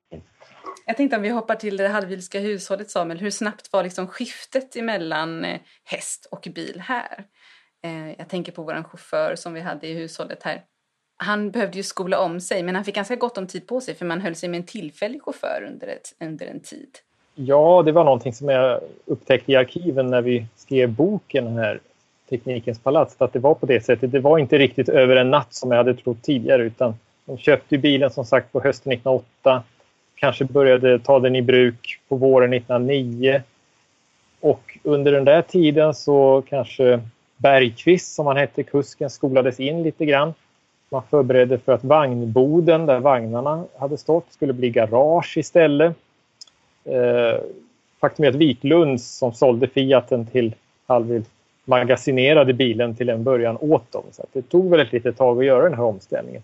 Jag 0.85 0.97
tänkte 0.97 1.17
om 1.17 1.21
vi 1.23 1.29
hoppar 1.29 1.55
till 1.55 1.77
det 1.77 1.87
halvvilska 1.87 2.39
hushållet 2.39 2.89
Samuel. 2.89 3.19
Hur 3.19 3.31
snabbt 3.31 3.73
var 3.73 3.83
liksom 3.83 4.07
skiftet 4.07 4.75
emellan 4.75 5.45
eh, 5.45 5.59
häst 5.83 6.27
och 6.31 6.47
bil 6.55 6.83
här? 6.85 7.25
Eh, 7.83 8.11
jag 8.11 8.29
tänker 8.29 8.51
på 8.51 8.63
vår 8.63 8.83
chaufför 8.83 9.35
som 9.35 9.53
vi 9.53 9.61
hade 9.61 9.87
i 9.87 9.93
hushållet 9.93 10.43
här 10.43 10.61
han 11.23 11.51
behövde 11.51 11.77
ju 11.77 11.83
skola 11.83 12.19
om 12.19 12.39
sig, 12.39 12.63
men 12.63 12.75
han 12.75 12.85
fick 12.85 12.95
ganska 12.95 13.15
gott 13.15 13.37
om 13.37 13.47
tid 13.47 13.67
på 13.67 13.81
sig 13.81 13.95
för 13.95 14.05
man 14.05 14.21
höll 14.21 14.35
sig 14.35 14.49
med 14.49 14.57
en 14.57 14.65
tillfällig 14.65 15.21
chaufför 15.21 15.63
under, 15.67 15.87
ett, 15.87 16.15
under 16.19 16.45
en 16.45 16.59
tid. 16.59 16.89
Ja, 17.35 17.83
det 17.85 17.91
var 17.91 18.03
någonting 18.03 18.33
som 18.33 18.49
jag 18.49 18.79
upptäckte 19.05 19.51
i 19.51 19.55
arkiven 19.55 20.09
när 20.09 20.21
vi 20.21 20.45
skrev 20.55 20.89
boken 20.89 21.57
här, 21.57 21.79
Teknikens 22.29 22.79
palats, 22.79 23.15
att 23.17 23.33
det 23.33 23.39
var 23.39 23.53
på 23.53 23.65
det 23.65 23.85
sättet. 23.85 24.11
Det 24.11 24.19
var 24.19 24.37
inte 24.37 24.57
riktigt 24.57 24.89
över 24.89 25.15
en 25.15 25.31
natt 25.31 25.53
som 25.53 25.71
jag 25.71 25.77
hade 25.77 25.93
trott 25.93 26.21
tidigare, 26.21 26.63
utan 26.63 26.95
de 27.25 27.37
köpte 27.37 27.77
bilen 27.77 28.11
som 28.11 28.25
sagt 28.25 28.51
på 28.51 28.61
hösten 28.61 28.91
1908, 28.91 29.63
kanske 30.15 30.45
började 30.45 30.99
ta 30.99 31.19
den 31.19 31.35
i 31.35 31.41
bruk 31.41 31.99
på 32.07 32.15
våren 32.15 32.53
1909 32.53 33.41
och 34.39 34.77
under 34.83 35.11
den 35.11 35.25
där 35.25 35.41
tiden 35.41 35.93
så 35.93 36.43
kanske 36.49 37.01
Bergqvist, 37.37 38.15
som 38.15 38.27
han 38.27 38.37
hette, 38.37 38.63
kusken, 38.63 39.09
skolades 39.09 39.59
in 39.59 39.83
lite 39.83 40.05
grann. 40.05 40.33
Man 40.91 41.03
förberedde 41.09 41.57
för 41.57 41.71
att 41.71 41.83
vagnboden 41.83 42.85
där 42.85 42.99
vagnarna 42.99 43.65
hade 43.77 43.97
stått 43.97 44.25
skulle 44.29 44.53
bli 44.53 44.69
garage 44.69 45.37
istället. 45.37 45.95
Eh, 46.83 47.41
faktum 47.99 48.25
är 48.25 48.29
att 48.29 48.35
Wiklunds 48.35 49.17
som 49.17 49.33
sålde 49.33 49.67
Fiaten 49.67 50.25
till 50.25 50.55
Hallwyl 50.87 51.23
magasinerade 51.65 52.53
bilen 52.53 52.95
till 52.95 53.09
en 53.09 53.23
början 53.23 53.57
åt 53.61 53.91
dem. 53.91 54.03
Så 54.11 54.25
det 54.33 54.41
tog 54.41 54.69
väl 54.69 54.79
ett 54.79 54.91
litet 54.91 55.17
tag 55.17 55.39
att 55.39 55.45
göra 55.45 55.63
den 55.63 55.73
här 55.73 55.83
omställningen. 55.83 56.43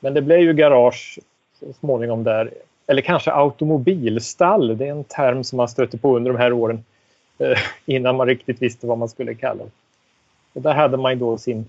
Men 0.00 0.14
det 0.14 0.22
blev 0.22 0.40
ju 0.40 0.52
garage 0.52 1.18
så 1.60 1.72
småningom 1.72 2.24
där. 2.24 2.50
Eller 2.86 3.02
kanske 3.02 3.32
automobilstall, 3.32 4.78
det 4.78 4.86
är 4.86 4.90
en 4.90 5.04
term 5.04 5.44
som 5.44 5.56
man 5.56 5.68
stötte 5.68 5.98
på 5.98 6.16
under 6.16 6.32
de 6.32 6.38
här 6.38 6.52
åren 6.52 6.84
eh, 7.38 7.58
innan 7.86 8.16
man 8.16 8.26
riktigt 8.26 8.62
visste 8.62 8.86
vad 8.86 8.98
man 8.98 9.08
skulle 9.08 9.34
kalla 9.34 9.64
det. 9.64 9.70
Och 10.52 10.62
där 10.62 10.74
hade 10.74 10.96
man 10.96 11.12
ju 11.12 11.18
då 11.18 11.38
sin 11.38 11.64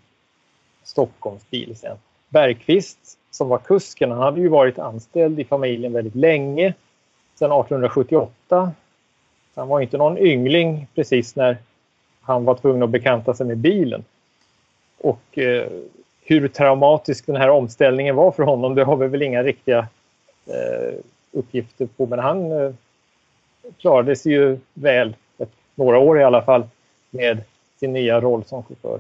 Stockholmsbil 0.84 1.75
sen. 1.78 1.97
Bergqvist 2.30 3.17
som 3.32 3.49
var 3.49 3.57
kusken, 3.57 4.11
han 4.11 4.19
hade 4.19 4.41
ju 4.41 4.47
varit 4.47 4.80
anställd 4.80 5.39
i 5.39 5.45
familjen 5.45 5.93
väldigt 5.93 6.15
länge, 6.15 6.73
sedan 7.36 7.51
1878. 7.51 8.71
Så 9.53 9.61
han 9.61 9.67
var 9.67 9.82
inte 9.82 9.97
någon 9.97 10.17
yngling 10.17 10.88
precis 10.95 11.36
när 11.36 11.57
han 12.21 12.45
var 12.45 12.55
tvungen 12.55 12.84
att 12.84 12.89
bekanta 12.89 13.34
sig 13.34 13.45
med 13.45 13.57
bilen. 13.57 14.03
Och 14.97 15.38
eh, 15.38 15.67
hur 16.21 16.47
traumatisk 16.47 17.25
den 17.25 17.36
här 17.36 17.49
omställningen 17.49 18.15
var 18.15 18.32
för 18.32 18.43
honom, 18.43 18.75
det 18.75 18.84
har 18.84 18.95
vi 18.95 19.07
väl 19.07 19.21
inga 19.21 19.43
riktiga 19.43 19.88
eh, 20.45 20.93
uppgifter 21.32 21.86
på, 21.86 22.05
men 22.05 22.19
han 22.19 22.51
eh, 22.51 22.71
klarade 23.78 24.15
sig 24.15 24.32
ju 24.32 24.57
väl, 24.73 25.15
ett, 25.38 25.51
några 25.75 25.97
år 25.97 26.19
i 26.19 26.23
alla 26.23 26.41
fall, 26.41 26.63
med 27.09 27.43
sin 27.80 27.93
nya 27.93 28.21
roll 28.21 28.43
som 28.43 28.63
chaufför. 28.63 28.99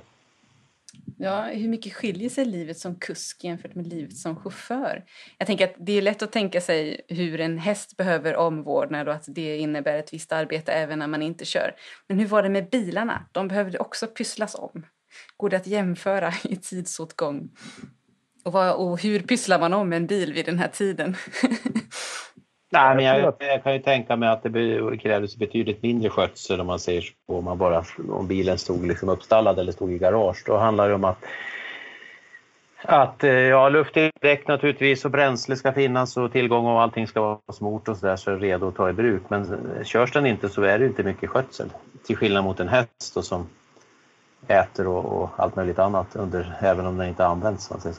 Ja, 1.19 1.41
hur 1.41 1.67
mycket 1.67 1.93
skiljer 1.93 2.29
sig 2.29 2.45
livet 2.45 2.77
som 2.77 2.95
kusk 2.95 3.43
jämfört 3.43 3.75
med 3.75 3.87
livet 3.87 4.17
som 4.17 4.35
chaufför? 4.35 5.03
Jag 5.37 5.47
tänker 5.47 5.65
att 5.65 5.75
det 5.79 5.91
är 5.91 6.01
lätt 6.01 6.21
att 6.21 6.31
tänka 6.31 6.61
sig 6.61 7.01
hur 7.07 7.39
en 7.39 7.57
häst 7.57 7.97
behöver 7.97 8.35
omvårdnad 8.35 9.07
och 9.07 9.13
att 9.13 9.25
det 9.27 9.57
innebär 9.57 9.97
ett 9.97 10.13
visst 10.13 10.31
arbete 10.31 10.71
även 10.71 10.99
när 10.99 11.07
man 11.07 11.21
inte 11.21 11.45
kör. 11.45 11.75
Men 12.07 12.19
hur 12.19 12.27
var 12.27 12.43
det 12.43 12.49
med 12.49 12.69
bilarna? 12.69 13.25
De 13.31 13.47
behövde 13.47 13.79
också 13.79 14.07
pysslas 14.07 14.55
om. 14.55 14.85
Går 15.37 15.49
det 15.49 15.57
att 15.57 15.67
jämföra 15.67 16.33
i 16.43 16.55
tidsåtgång? 16.55 17.49
Och, 18.43 18.53
vad, 18.53 18.75
och 18.75 19.01
hur 19.01 19.19
pysslar 19.19 19.59
man 19.59 19.73
om 19.73 19.93
en 19.93 20.07
bil 20.07 20.33
vid 20.33 20.45
den 20.45 20.59
här 20.59 20.67
tiden? 20.67 21.15
Nej, 22.77 22.95
men 22.95 23.05
jag, 23.05 23.33
jag, 23.39 23.63
kan 23.63 23.73
ju 23.73 23.79
tänka 23.79 24.15
mig 24.15 24.29
att 24.29 24.43
det 24.43 24.97
krävdes 25.01 25.37
betydligt 25.37 25.83
mindre 25.83 26.09
skötsel 26.09 26.61
om 26.61 26.67
man 26.67 26.79
säger 26.79 27.01
så, 27.01 27.13
om, 27.25 27.45
man 27.45 27.57
bara, 27.57 27.83
om 28.09 28.27
bilen 28.27 28.57
stod 28.57 28.87
liksom 28.87 29.09
uppstallad 29.09 29.59
eller 29.59 29.71
stod 29.71 29.91
i 29.91 29.97
garage. 29.97 30.43
Då 30.45 30.57
handlar 30.57 30.89
det 30.89 30.95
om 30.95 31.03
att 31.03 31.17
att 32.81 33.23
eh, 33.23 33.31
ja, 33.31 33.69
luftdäck 33.69 34.47
naturligtvis 34.47 35.05
och 35.05 35.11
bränsle 35.11 35.55
ska 35.55 35.73
finnas 35.73 36.17
och 36.17 36.31
tillgång 36.31 36.65
och 36.65 36.81
allting 36.81 37.07
ska 37.07 37.21
vara 37.21 37.53
smort 37.53 37.87
och 37.87 37.97
sådär 37.97 38.15
så 38.15 38.31
är 38.31 38.35
det 38.35 38.47
redo 38.47 38.67
att 38.67 38.75
ta 38.75 38.89
i 38.89 38.93
bruk. 38.93 39.21
Men 39.27 39.41
eh, 39.77 39.83
körs 39.83 40.11
den 40.11 40.25
inte 40.25 40.49
så 40.49 40.61
är 40.61 40.79
det 40.79 40.85
inte 40.85 41.03
mycket 41.03 41.29
skötsel. 41.29 41.69
Till 42.05 42.17
skillnad 42.17 42.43
mot 42.43 42.59
en 42.59 42.67
häst 42.67 43.13
då, 43.15 43.21
som 43.21 43.47
äter 44.47 44.87
och, 44.87 45.05
och, 45.05 45.29
allt 45.35 45.55
möjligt 45.55 45.79
annat 45.79 46.15
under, 46.15 46.53
även 46.59 46.85
om 46.85 46.97
den 46.97 47.07
inte 47.07 47.25
används. 47.25 47.71
Så 47.79 47.89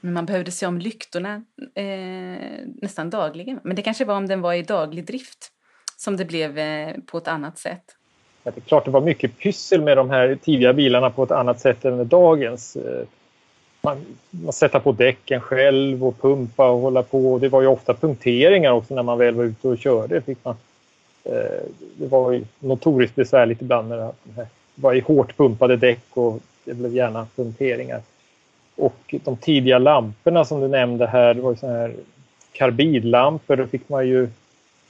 men 0.00 0.12
man 0.12 0.26
behövde 0.26 0.50
se 0.50 0.66
om 0.66 0.78
lyktorna 0.78 1.44
eh, 1.74 2.64
nästan 2.82 3.10
dagligen. 3.10 3.60
Men 3.64 3.76
det 3.76 3.82
kanske 3.82 4.04
var 4.04 4.16
om 4.16 4.26
den 4.26 4.40
var 4.40 4.54
i 4.54 4.62
daglig 4.62 5.06
drift 5.06 5.52
som 5.96 6.16
det 6.16 6.24
blev 6.24 6.58
eh, 6.58 6.94
på 7.06 7.18
ett 7.18 7.28
annat 7.28 7.58
sätt. 7.58 7.84
Ja, 8.42 8.50
det 8.50 8.60
är 8.60 8.68
klart 8.68 8.84
det 8.84 8.90
var 8.90 9.00
mycket 9.00 9.38
pyssel 9.38 9.82
med 9.82 9.96
de 9.96 10.10
här 10.10 10.38
tidiga 10.42 10.72
bilarna 10.72 11.10
på 11.10 11.22
ett 11.22 11.30
annat 11.30 11.60
sätt 11.60 11.84
än 11.84 11.96
med 11.96 12.06
dagens. 12.06 12.76
Eh, 12.76 13.06
man, 13.82 14.06
man 14.30 14.52
sätta 14.52 14.80
på 14.80 14.92
däcken 14.92 15.40
själv 15.40 16.04
och 16.04 16.20
pumpa 16.20 16.70
och 16.70 16.80
hålla 16.80 17.02
på. 17.02 17.38
Det 17.38 17.48
var 17.48 17.60
ju 17.60 17.66
ofta 17.66 17.94
punkteringar 17.94 18.70
också 18.70 18.94
när 18.94 19.02
man 19.02 19.18
väl 19.18 19.34
var 19.34 19.44
ute 19.44 19.68
och 19.68 19.78
körde. 19.78 20.20
Fick 20.20 20.38
man, 20.44 20.56
eh, 21.24 21.62
det 21.96 22.06
var 22.06 22.32
ju 22.32 22.44
notoriskt 22.58 23.16
besvärligt 23.16 23.62
ibland 23.62 23.88
när 23.88 23.96
det 23.96 24.46
var 24.74 24.94
i 24.94 25.00
hårt 25.00 25.36
pumpade 25.36 25.76
däck 25.76 26.04
och 26.10 26.40
det 26.64 26.74
blev 26.74 26.94
gärna 26.94 27.26
punkteringar. 27.36 28.02
Och 28.80 29.14
de 29.24 29.36
tidiga 29.36 29.78
lamporna 29.78 30.44
som 30.44 30.60
du 30.60 30.68
nämnde 30.68 31.06
här, 31.06 31.34
det 31.34 31.40
var 31.40 31.54
så 31.54 31.66
här 31.66 31.94
karbidlampor. 32.52 33.56
Då 33.56 33.66
fick 33.66 33.88
man 33.88 34.08
ju 34.08 34.28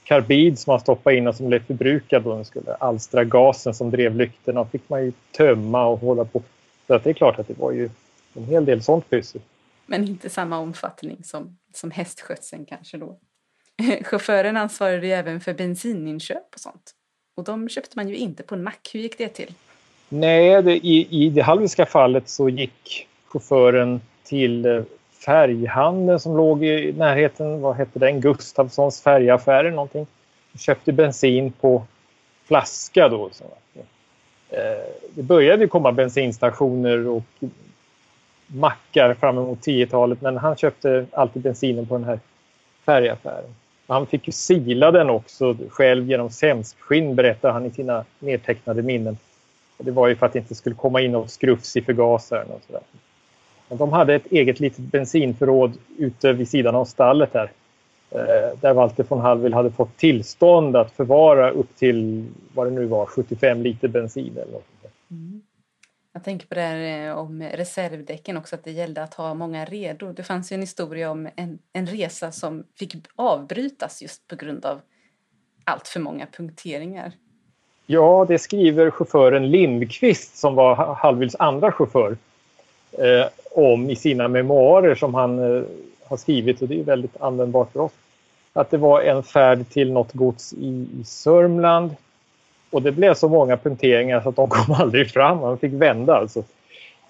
karbid 0.03 0.59
som 0.59 0.71
man 0.71 0.79
stoppade 0.79 1.17
in 1.17 1.27
och 1.27 1.35
som 1.35 1.47
blev 1.47 1.65
förbrukad 1.65 2.27
och 2.27 2.35
den 2.35 2.45
skulle 2.45 2.73
alstra 2.73 3.23
gasen 3.23 3.73
som 3.73 3.91
drev 3.91 4.15
lyktorna. 4.15 4.65
fick 4.65 4.89
man 4.89 5.05
ju 5.05 5.11
tömma 5.31 5.85
och 5.85 5.99
hålla 5.99 6.25
på. 6.25 6.41
Så 6.87 6.93
att 6.93 7.03
det 7.03 7.09
är 7.09 7.13
klart 7.13 7.39
att 7.39 7.47
det 7.47 7.59
var 7.59 7.71
ju 7.71 7.89
en 8.33 8.45
hel 8.45 8.65
del 8.65 8.83
sånt 8.83 9.09
pyssel. 9.09 9.41
Men 9.85 10.07
inte 10.07 10.29
samma 10.29 10.57
omfattning 10.57 11.23
som, 11.23 11.57
som 11.73 11.91
hästskötseln 11.91 12.65
kanske 12.65 12.97
då. 12.97 13.19
Chauffören 14.03 14.57
ansvarade 14.57 15.07
ju 15.07 15.13
även 15.13 15.41
för 15.41 15.53
bensininköp 15.53 16.53
och 16.53 16.59
sånt. 16.59 16.91
Och 17.35 17.43
de 17.43 17.69
köpte 17.69 17.91
man 17.95 18.09
ju 18.09 18.15
inte 18.15 18.43
på 18.43 18.55
en 18.55 18.63
mack. 18.63 18.89
Hur 18.93 18.99
gick 18.99 19.17
det 19.17 19.27
till? 19.27 19.53
Nej, 20.09 20.63
det, 20.63 20.75
i, 20.75 21.07
i 21.25 21.29
det 21.29 21.41
halviska 21.41 21.85
fallet 21.85 22.29
så 22.29 22.49
gick 22.49 23.07
chauffören 23.31 24.01
till 24.23 24.65
eh, 24.65 24.83
färghandeln 25.25 26.19
som 26.19 26.37
låg 26.37 26.63
i 26.63 26.93
närheten. 26.97 27.61
Vad 27.61 27.75
hette 27.75 27.99
den? 27.99 28.21
Gustavssons 28.21 29.01
färgaffär 29.01 29.59
eller 29.59 29.71
någonting. 29.71 30.07
Köpte 30.57 30.93
bensin 30.93 31.51
på 31.51 31.83
flaska 32.45 33.09
då. 33.09 33.29
Eh, 34.49 34.59
det 35.13 35.23
började 35.23 35.67
komma 35.67 35.91
bensinstationer 35.91 37.07
och 37.07 37.23
mackar 38.47 39.13
fram 39.13 39.37
emot 39.37 39.59
10-talet 39.59 40.21
men 40.21 40.37
han 40.37 40.55
köpte 40.55 41.05
alltid 41.11 41.41
bensinen 41.41 41.85
på 41.85 41.97
den 41.97 42.03
här 42.03 42.19
färgaffären. 42.85 43.55
Han 43.87 44.07
fick 44.07 44.27
ju 44.27 44.31
sila 44.31 44.91
den 44.91 45.09
också 45.09 45.55
själv 45.69 46.09
genom 46.09 46.29
sämskskinn 46.29 47.15
berättar 47.15 47.51
han 47.51 47.65
i 47.65 47.71
sina 47.71 48.05
nedtecknade 48.19 48.81
minnen. 48.81 49.17
Det 49.77 49.91
var 49.91 50.07
ju 50.07 50.15
för 50.15 50.25
att 50.25 50.33
det 50.33 50.39
inte 50.39 50.55
skulle 50.55 50.75
komma 50.75 51.01
in 51.01 51.11
något 51.11 51.31
skrufs 51.31 51.77
i 51.77 51.81
förgasaren 51.81 52.47
och 52.47 52.61
sådär. 52.67 52.81
De 53.77 53.93
hade 53.93 54.15
ett 54.15 54.31
eget 54.31 54.59
litet 54.59 54.79
bensinförråd 54.79 55.73
ute 55.97 56.33
vid 56.33 56.49
sidan 56.49 56.75
av 56.75 56.85
stallet 56.85 57.33
här. 57.33 57.51
Eh, 58.11 58.59
där 58.61 58.73
Walter 58.73 59.05
von 59.09 59.19
Hallwyl 59.19 59.53
hade 59.53 59.71
fått 59.71 59.97
tillstånd 59.97 60.75
att 60.75 60.91
förvara 60.91 61.51
upp 61.51 61.75
till 61.75 62.25
vad 62.53 62.67
det 62.67 62.71
nu 62.71 62.85
var, 62.85 63.05
75 63.05 63.61
liter 63.61 63.87
bensin 63.87 64.37
eller 64.37 64.51
något. 64.51 64.65
Mm. 65.11 65.41
Jag 66.13 66.23
tänker 66.23 66.47
på 66.47 66.55
det 66.55 66.61
här 66.61 67.07
eh, 67.07 67.17
om 67.17 67.43
reservdäcken 67.43 68.37
också, 68.37 68.55
att 68.55 68.63
det 68.63 68.71
gällde 68.71 69.03
att 69.03 69.13
ha 69.13 69.33
många 69.33 69.65
redo. 69.65 70.13
Det 70.13 70.23
fanns 70.23 70.51
ju 70.51 70.53
en 70.53 70.61
historia 70.61 71.11
om 71.11 71.29
en, 71.35 71.59
en 71.73 71.87
resa 71.87 72.31
som 72.31 72.63
fick 72.79 72.95
avbrytas 73.15 74.01
just 74.01 74.27
på 74.27 74.35
grund 74.35 74.65
av 74.65 74.81
allt 75.63 75.87
för 75.87 75.99
många 75.99 76.25
punkteringar. 76.37 77.11
Ja, 77.85 78.25
det 78.27 78.39
skriver 78.39 78.91
chauffören 78.91 79.51
Lindqvist 79.51 80.37
som 80.37 80.55
var 80.55 80.75
Hallwyls 80.95 81.35
andra 81.39 81.71
chaufför 81.71 82.17
eh, 82.91 83.27
om 83.51 83.89
i 83.89 83.95
sina 83.95 84.27
memoarer 84.27 84.95
som 84.95 85.13
han 85.13 85.39
eh, 85.39 85.63
har 86.07 86.17
skrivit 86.17 86.61
och 86.61 86.67
det 86.67 86.79
är 86.79 86.83
väldigt 86.83 87.21
användbart 87.21 87.71
för 87.71 87.79
oss. 87.79 87.91
Att 88.53 88.71
det 88.71 88.77
var 88.77 89.01
en 89.01 89.23
färd 89.23 89.69
till 89.69 89.91
något 89.91 90.13
gods 90.13 90.53
i, 90.53 90.87
i 91.01 91.03
Sörmland 91.05 91.95
och 92.69 92.81
det 92.81 92.91
blev 92.91 93.13
så 93.13 93.29
många 93.29 93.57
punkteringar 93.57 94.21
så 94.21 94.29
att 94.29 94.35
de 94.35 94.49
kom 94.49 94.75
aldrig 94.75 95.11
fram. 95.11 95.37
Man 95.37 95.57
fick 95.57 95.73
vända 95.73 96.15
alltså. 96.15 96.43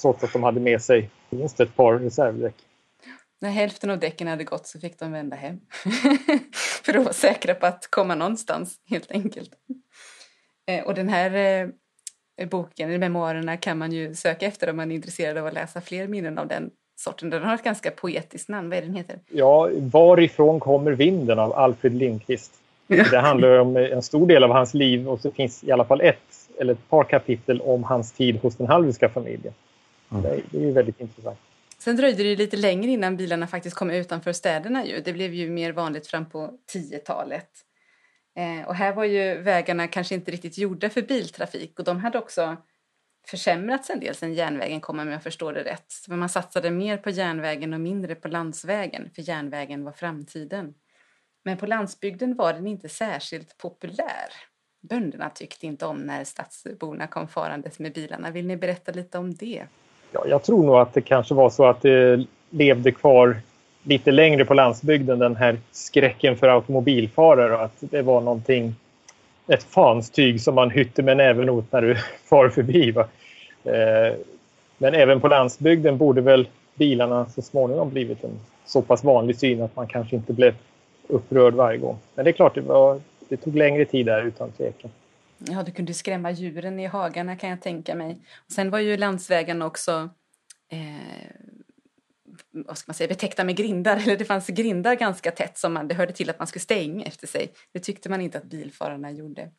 Trots 0.01 0.23
att 0.23 0.33
de 0.33 0.43
hade 0.43 0.59
med 0.59 0.81
sig 0.81 1.09
minst 1.29 1.59
ett 1.59 1.75
par 1.75 1.99
reservdäck. 1.99 2.55
När 3.41 3.49
hälften 3.49 3.89
av 3.89 3.99
däcken 3.99 4.27
hade 4.27 4.43
gått 4.43 4.67
så 4.67 4.79
fick 4.79 4.99
de 4.99 5.11
vända 5.11 5.35
hem. 5.35 5.59
för 6.83 6.97
att 6.97 7.03
vara 7.03 7.13
säkra 7.13 7.55
på 7.55 7.65
att 7.65 7.87
komma 7.89 8.15
någonstans 8.15 8.75
helt 8.89 9.11
enkelt. 9.11 9.51
Eh, 10.67 10.83
och 10.83 10.93
den 10.93 11.09
här 11.09 11.31
eh, 11.31 11.69
boken, 12.45 12.89
eller 12.89 12.99
memoarerna, 12.99 13.57
kan 13.57 13.77
man 13.77 13.91
ju 13.91 14.15
söka 14.15 14.45
efter 14.45 14.69
om 14.69 14.77
man 14.77 14.91
är 14.91 14.95
intresserad 14.95 15.37
av 15.37 15.45
att 15.45 15.53
läsa 15.53 15.81
fler 15.81 16.07
minnen 16.07 16.37
av 16.37 16.47
den 16.47 16.69
sorten. 16.95 17.29
Den 17.29 17.43
har 17.43 17.55
ett 17.55 17.63
ganska 17.63 17.91
poetiskt 17.91 18.49
namn. 18.49 18.69
Vad 18.69 18.77
är 18.77 18.81
den 18.81 18.95
heter? 18.95 19.19
Ja, 19.29 19.69
Varifrån 19.77 20.59
kommer 20.59 20.91
vinden 20.91 21.39
av 21.39 21.53
Alfred 21.53 21.93
Lindqvist. 21.93 22.53
Det 22.87 23.19
handlar 23.19 23.59
om 23.59 23.77
en 23.77 24.01
stor 24.01 24.27
del 24.27 24.43
av 24.43 24.49
hans 24.49 24.73
liv 24.73 25.09
och 25.09 25.19
så 25.19 25.31
finns 25.31 25.63
i 25.63 25.71
alla 25.71 25.85
fall 25.85 26.01
ett 26.01 26.49
eller 26.59 26.73
ett 26.73 26.89
par 26.89 27.03
kapitel 27.03 27.61
om 27.61 27.83
hans 27.83 28.11
tid 28.11 28.39
hos 28.41 28.55
den 28.55 28.67
halviska 28.67 29.09
familjen. 29.09 29.53
Mm. 30.11 30.23
Det, 30.23 30.29
är, 30.29 30.41
det 30.49 30.67
är 30.67 30.71
väldigt 30.71 31.01
intressant. 31.01 31.37
Sen 31.77 31.95
dröjde 31.95 32.23
det 32.23 32.35
lite 32.35 32.57
längre 32.57 32.91
innan 32.91 33.17
bilarna 33.17 33.47
faktiskt 33.47 33.75
kom 33.75 33.91
utanför 33.91 34.33
städerna 34.33 34.85
ju. 34.85 35.01
Det 35.01 35.13
blev 35.13 35.33
ju 35.33 35.49
mer 35.49 35.71
vanligt 35.71 36.07
fram 36.07 36.25
på 36.29 36.49
10-talet. 36.73 37.49
Eh, 38.35 38.67
och 38.67 38.75
här 38.75 38.93
var 38.93 39.05
ju 39.05 39.41
vägarna 39.41 39.87
kanske 39.87 40.15
inte 40.15 40.31
riktigt 40.31 40.57
gjorda 40.57 40.89
för 40.89 41.01
biltrafik 41.01 41.79
och 41.79 41.85
de 41.85 41.99
hade 41.99 42.17
också 42.17 42.57
försämrats 43.27 43.89
en 43.89 43.99
del 43.99 44.15
sen 44.15 44.33
järnvägen 44.33 44.81
kom 44.81 44.99
om 44.99 45.07
jag 45.07 45.23
förstår 45.23 45.53
det 45.53 45.63
rätt. 45.63 45.93
Men 46.07 46.19
man 46.19 46.29
satsade 46.29 46.71
mer 46.71 46.97
på 46.97 47.09
järnvägen 47.09 47.73
och 47.73 47.81
mindre 47.81 48.15
på 48.15 48.27
landsvägen 48.27 49.09
för 49.15 49.29
järnvägen 49.29 49.83
var 49.83 49.91
framtiden. 49.91 50.73
Men 51.43 51.57
på 51.57 51.65
landsbygden 51.65 52.35
var 52.35 52.53
den 52.53 52.67
inte 52.67 52.89
särskilt 52.89 53.57
populär. 53.57 54.29
Bönderna 54.89 55.29
tyckte 55.29 55.67
inte 55.67 55.85
om 55.85 55.97
när 55.97 56.23
stadsborna 56.23 57.07
kom 57.07 57.27
farandes 57.27 57.79
med 57.79 57.93
bilarna. 57.93 58.31
Vill 58.31 58.47
ni 58.47 58.57
berätta 58.57 58.91
lite 58.91 59.17
om 59.17 59.33
det? 59.35 59.65
Ja, 60.11 60.25
jag 60.27 60.43
tror 60.43 60.63
nog 60.63 60.75
att 60.75 60.93
det 60.93 61.01
kanske 61.01 61.33
var 61.33 61.49
så 61.49 61.65
att 61.65 61.81
det 61.81 62.25
levde 62.49 62.91
kvar 62.91 63.41
lite 63.83 64.11
längre 64.11 64.45
på 64.45 64.53
landsbygden, 64.53 65.19
den 65.19 65.35
här 65.35 65.57
skräcken 65.71 66.37
för 66.37 66.47
automobilfarare 66.47 67.53
och 67.55 67.63
att 67.63 67.77
det 67.79 68.01
var 68.01 68.21
någonting, 68.21 68.75
ett 69.47 69.63
fanstyg 69.63 70.41
som 70.41 70.55
man 70.55 70.69
hytte 70.69 71.03
med 71.03 71.17
näven 71.17 71.49
åt 71.49 71.71
när 71.71 71.81
du 71.81 71.95
far 72.29 72.49
förbi. 72.49 72.91
Va? 72.91 73.07
Eh, 73.63 74.15
men 74.77 74.93
även 74.93 75.21
på 75.21 75.27
landsbygden 75.27 75.97
borde 75.97 76.21
väl 76.21 76.47
bilarna 76.75 77.25
så 77.29 77.41
småningom 77.41 77.89
blivit 77.89 78.23
en 78.23 78.39
så 78.65 78.81
pass 78.81 79.03
vanlig 79.03 79.39
syn 79.39 79.61
att 79.61 79.75
man 79.75 79.87
kanske 79.87 80.15
inte 80.15 80.33
blev 80.33 80.55
upprörd 81.07 81.53
varje 81.53 81.77
gång. 81.77 81.97
Men 82.15 82.25
det 82.25 82.31
är 82.31 82.33
klart, 82.33 82.55
det, 82.55 82.61
var, 82.61 83.01
det 83.29 83.37
tog 83.37 83.55
längre 83.55 83.85
tid 83.85 84.05
där 84.05 84.23
utan 84.23 84.51
tvekan. 84.51 84.91
Ja, 85.37 85.63
du 85.63 85.71
kunde 85.71 85.93
skrämma 85.93 86.31
djuren 86.31 86.79
i 86.79 86.85
hagarna 86.85 87.35
kan 87.35 87.49
jag 87.49 87.61
tänka 87.61 87.95
mig. 87.95 88.17
Och 88.45 88.51
sen 88.51 88.69
var 88.69 88.79
ju 88.79 88.97
landsvägen 88.97 89.61
också 89.61 90.09
eh, 90.71 91.31
vad 92.51 92.77
ska 92.77 92.89
man 92.89 92.95
säga, 92.95 93.07
betäckta 93.07 93.43
med 93.43 93.55
grindar. 93.55 93.97
Eller 94.03 94.17
det 94.17 94.25
fanns 94.25 94.47
grindar 94.47 94.95
ganska 94.95 95.31
tätt 95.31 95.57
som 95.57 95.73
man, 95.73 95.87
det 95.87 95.95
hörde 95.95 96.13
till 96.13 96.29
att 96.29 96.39
man 96.39 96.47
skulle 96.47 96.61
stänga 96.61 97.05
efter 97.05 97.27
sig. 97.27 97.53
Det 97.73 97.79
tyckte 97.79 98.09
man 98.09 98.21
inte 98.21 98.37
att 98.37 98.49
bilförarna 98.49 99.11
gjorde. 99.11 99.51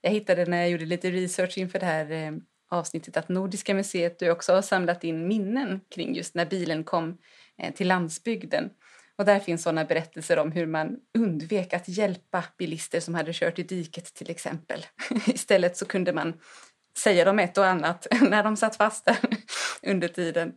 Jag 0.00 0.10
hittade 0.10 0.44
när 0.44 0.58
jag 0.58 0.70
gjorde 0.70 0.84
lite 0.84 1.10
research 1.10 1.58
inför 1.58 1.78
det 1.78 1.86
här 1.86 2.10
eh, 2.10 2.32
avsnittet 2.70 3.16
att 3.16 3.28
Nordiska 3.28 3.74
museet 3.74 4.22
också 4.22 4.52
har 4.52 4.62
samlat 4.62 5.04
in 5.04 5.28
minnen 5.28 5.80
kring 5.94 6.14
just 6.14 6.34
när 6.34 6.46
bilen 6.46 6.84
kom 6.84 7.18
eh, 7.58 7.74
till 7.74 7.88
landsbygden. 7.88 8.70
Och 9.18 9.24
där 9.24 9.40
finns 9.40 9.62
sådana 9.62 9.84
berättelser 9.84 10.38
om 10.38 10.52
hur 10.52 10.66
man 10.66 10.96
undvek 11.18 11.72
att 11.72 11.88
hjälpa 11.88 12.44
bilister 12.58 13.00
som 13.00 13.14
hade 13.14 13.32
kört 13.32 13.58
i 13.58 13.62
diket 13.62 14.14
till 14.14 14.30
exempel. 14.30 14.86
Istället 15.26 15.76
så 15.76 15.86
kunde 15.86 16.12
man 16.12 16.34
säga 16.98 17.24
dem 17.24 17.38
ett 17.38 17.58
och 17.58 17.66
annat 17.66 18.06
när 18.30 18.42
de 18.42 18.56
satt 18.56 18.76
fast 18.76 19.04
där 19.04 19.18
under 19.82 20.08
tiden. 20.08 20.52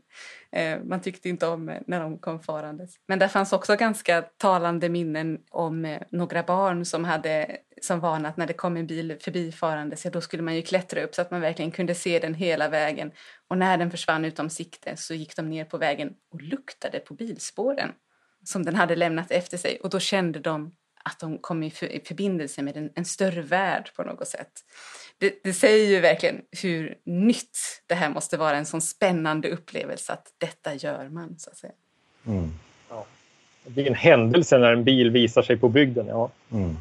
Eh, 0.51 0.79
man 0.83 1.01
tyckte 1.01 1.29
inte 1.29 1.47
om 1.47 1.69
eh, 1.69 1.81
när 1.87 1.99
de 1.99 2.17
kom 2.17 2.39
farandes. 2.39 2.95
Men 3.07 3.19
där 3.19 3.27
fanns 3.27 3.53
också 3.53 3.75
ganska 3.75 4.21
talande 4.21 4.89
minnen 4.89 5.39
om 5.51 5.85
eh, 5.85 6.01
några 6.09 6.43
barn 6.43 6.85
som 6.85 7.05
hade 7.05 7.57
som 7.81 7.99
vana 7.99 8.29
att 8.29 8.37
när 8.37 8.47
det 8.47 8.53
kom 8.53 8.77
en 8.77 8.87
bil 8.87 9.17
förbifarandes, 9.21 10.05
ja 10.05 10.11
då 10.11 10.21
skulle 10.21 10.43
man 10.43 10.55
ju 10.55 10.61
klättra 10.61 11.03
upp 11.03 11.15
så 11.15 11.21
att 11.21 11.31
man 11.31 11.41
verkligen 11.41 11.71
kunde 11.71 11.95
se 11.95 12.19
den 12.19 12.33
hela 12.33 12.69
vägen. 12.69 13.11
Och 13.47 13.57
när 13.57 13.77
den 13.77 13.91
försvann 13.91 14.25
utom 14.25 14.49
sikte 14.49 14.97
så 14.97 15.13
gick 15.13 15.35
de 15.35 15.49
ner 15.49 15.65
på 15.65 15.77
vägen 15.77 16.13
och 16.31 16.41
luktade 16.41 16.99
på 16.99 17.13
bilspåren 17.13 17.91
som 18.43 18.65
den 18.65 18.75
hade 18.75 18.95
lämnat 18.95 19.31
efter 19.31 19.57
sig 19.57 19.79
och 19.83 19.89
då 19.89 19.99
kände 19.99 20.39
de 20.39 20.75
att 21.03 21.19
de 21.19 21.37
kom 21.37 21.63
i, 21.63 21.71
för, 21.71 21.85
i 21.85 21.99
förbindelse 22.05 22.61
med 22.61 22.77
en, 22.77 22.89
en, 22.95 23.05
större 23.05 23.41
värld 23.41 23.91
på 23.95 24.03
något 24.03 24.27
sätt. 24.27 24.51
Det, 25.17 25.43
det, 25.43 25.53
säger 25.53 25.89
ju 25.89 25.99
verkligen 25.99 26.41
hur 26.61 26.97
nytt 27.03 27.57
det 27.87 27.95
här 27.95 28.09
måste 28.09 28.37
vara, 28.37 28.57
en 28.57 28.65
sån 28.65 28.81
spännande 28.81 29.49
upplevelse 29.49 30.13
att 30.13 30.27
detta 30.37 30.73
gör 30.73 31.09
man 31.09 31.39
så 31.39 31.49
att 31.49 31.57
säga. 31.57 31.73
Mm. 32.27 32.51
Ja. 32.89 33.05
Det 33.63 33.71
blir 33.71 33.87
en 33.87 33.95
händelse 33.95 34.57
när 34.57 34.73
en 34.73 34.83
bil 34.83 35.09
visar 35.11 35.41
sig 35.41 35.57
på 35.57 35.69
bygden. 35.69 36.07
Ja. 36.07 36.29
Mm. 36.51 36.77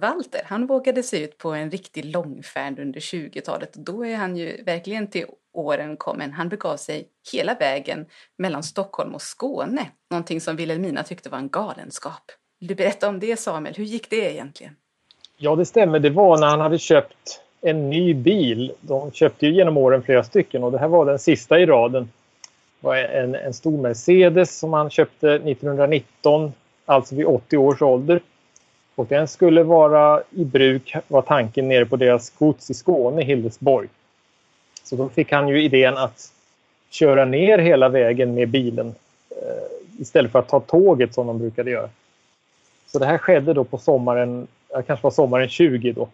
Walter, 0.00 0.40
han 0.44 0.66
vågade 0.66 1.02
sig 1.02 1.22
ut 1.22 1.38
på 1.38 1.50
en 1.50 1.70
riktig 1.70 2.04
långfärd 2.04 2.78
under 2.78 3.00
20-talet. 3.00 3.72
Då 3.72 4.06
är 4.06 4.16
han 4.16 4.36
ju 4.36 4.62
verkligen 4.62 5.06
till 5.06 5.24
åren 5.52 5.96
kommen. 5.96 6.32
Han 6.32 6.48
begav 6.48 6.76
sig 6.76 7.08
hela 7.32 7.54
vägen 7.54 8.06
mellan 8.38 8.62
Stockholm 8.62 9.14
och 9.14 9.22
Skåne. 9.22 9.86
Någonting 10.10 10.40
som 10.40 10.56
Wilhelmina 10.56 11.02
tyckte 11.02 11.28
var 11.28 11.38
en 11.38 11.48
galenskap. 11.48 12.22
Vill 12.60 12.68
du 12.68 12.74
berätta 12.74 13.08
om 13.08 13.20
det 13.20 13.40
Samuel? 13.40 13.74
Hur 13.74 13.84
gick 13.84 14.10
det 14.10 14.32
egentligen? 14.32 14.76
Ja, 15.36 15.56
det 15.56 15.66
stämmer. 15.66 15.98
Det 15.98 16.10
var 16.10 16.38
när 16.38 16.46
han 16.46 16.60
hade 16.60 16.78
köpt 16.78 17.40
en 17.60 17.90
ny 17.90 18.14
bil. 18.14 18.72
De 18.80 19.12
köpte 19.12 19.46
ju 19.46 19.54
genom 19.54 19.76
åren 19.76 20.02
flera 20.02 20.24
stycken 20.24 20.64
och 20.64 20.72
det 20.72 20.78
här 20.78 20.88
var 20.88 21.06
den 21.06 21.18
sista 21.18 21.60
i 21.60 21.66
raden. 21.66 22.10
Det 22.80 22.86
var 22.86 22.96
en, 22.96 23.34
en 23.34 23.54
stor 23.54 23.82
Mercedes 23.82 24.58
som 24.58 24.72
han 24.72 24.90
köpte 24.90 25.30
1919, 25.30 26.52
alltså 26.84 27.14
vid 27.14 27.26
80 27.26 27.56
års 27.56 27.82
ålder. 27.82 28.20
Och 28.94 29.06
den 29.06 29.28
skulle 29.28 29.62
vara 29.62 30.22
i 30.30 30.44
bruk, 30.44 30.96
var 31.08 31.22
tanken, 31.22 31.68
nere 31.68 31.86
på 31.86 31.96
deras 31.96 32.30
gods 32.30 32.70
i 32.70 32.74
Skåne, 32.74 33.22
Hildesborg. 33.22 33.88
Så 34.84 34.96
då 34.96 35.08
fick 35.08 35.32
han 35.32 35.48
ju 35.48 35.62
idén 35.62 35.96
att 35.96 36.32
köra 36.90 37.24
ner 37.24 37.58
hela 37.58 37.88
vägen 37.88 38.34
med 38.34 38.48
bilen 38.48 38.94
eh, 39.30 40.00
istället 40.00 40.32
för 40.32 40.38
att 40.38 40.48
ta 40.48 40.60
tåget 40.60 41.14
som 41.14 41.26
de 41.26 41.38
brukade 41.38 41.70
göra. 41.70 41.88
Så 42.86 42.98
det 42.98 43.06
här 43.06 43.18
skedde 43.18 43.52
då 43.52 43.64
på 43.64 43.78
sommaren, 43.78 44.46
det 44.68 44.82
kanske 44.82 45.04
var 45.04 45.10
sommaren 45.10 45.48
20 45.48 45.92
då. 45.92 46.08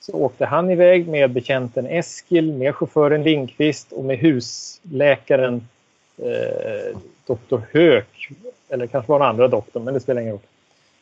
Så 0.00 0.12
åkte 0.12 0.46
han 0.46 0.70
iväg 0.70 1.08
med 1.08 1.30
bekänten 1.30 1.86
Eskil, 1.86 2.52
med 2.52 2.74
chauffören 2.74 3.22
Lindqvist 3.22 3.92
och 3.92 4.04
med 4.04 4.18
husläkaren 4.18 5.68
eh, 6.16 6.98
doktor 7.26 7.62
Höök. 7.72 8.28
Eller 8.68 8.86
kanske 8.86 9.12
var 9.12 9.18
den 9.18 9.28
andra 9.28 9.48
doktorn, 9.48 9.84
men 9.84 9.94
det 9.94 10.00
spelar 10.00 10.20
ingen 10.20 10.32
roll. 10.32 10.40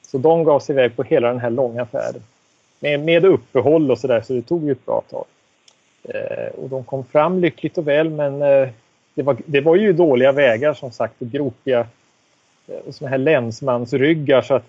Så 0.07 0.19
de 0.19 0.45
gav 0.45 0.61
sig 0.61 0.73
iväg 0.73 0.97
på 0.97 1.03
hela 1.03 1.29
den 1.29 1.41
här 1.41 1.51
långa 1.51 1.87
färden. 1.87 2.23
Med, 2.81 3.01
med 3.01 3.25
uppehåll 3.25 3.91
och 3.91 3.99
sådär, 3.99 4.21
så 4.21 4.33
det 4.33 4.43
tog 4.43 4.65
ju 4.65 4.73
ett 4.73 4.87
bra 4.87 5.03
tag. 5.11 5.25
Eh, 6.05 6.49
och 6.63 6.69
de 6.69 6.85
kom 6.85 7.05
fram 7.05 7.41
lyckligt 7.41 7.79
och 7.79 7.89
väl, 7.89 8.11
men 8.11 8.43
eh, 8.43 8.69
det, 9.15 9.23
var, 9.23 9.37
det 9.47 9.61
var 9.61 9.77
ju 9.77 9.93
dåliga 9.93 10.33
vägar 10.33 10.75
som 10.75 10.91
sagt, 10.91 11.23
och 11.23 11.29
gropiga 11.29 11.87
eh, 12.67 12.91
såna 12.91 13.11
här 13.11 13.19
länsmansryggar 13.19 14.43
så 14.43 14.55
att 14.55 14.65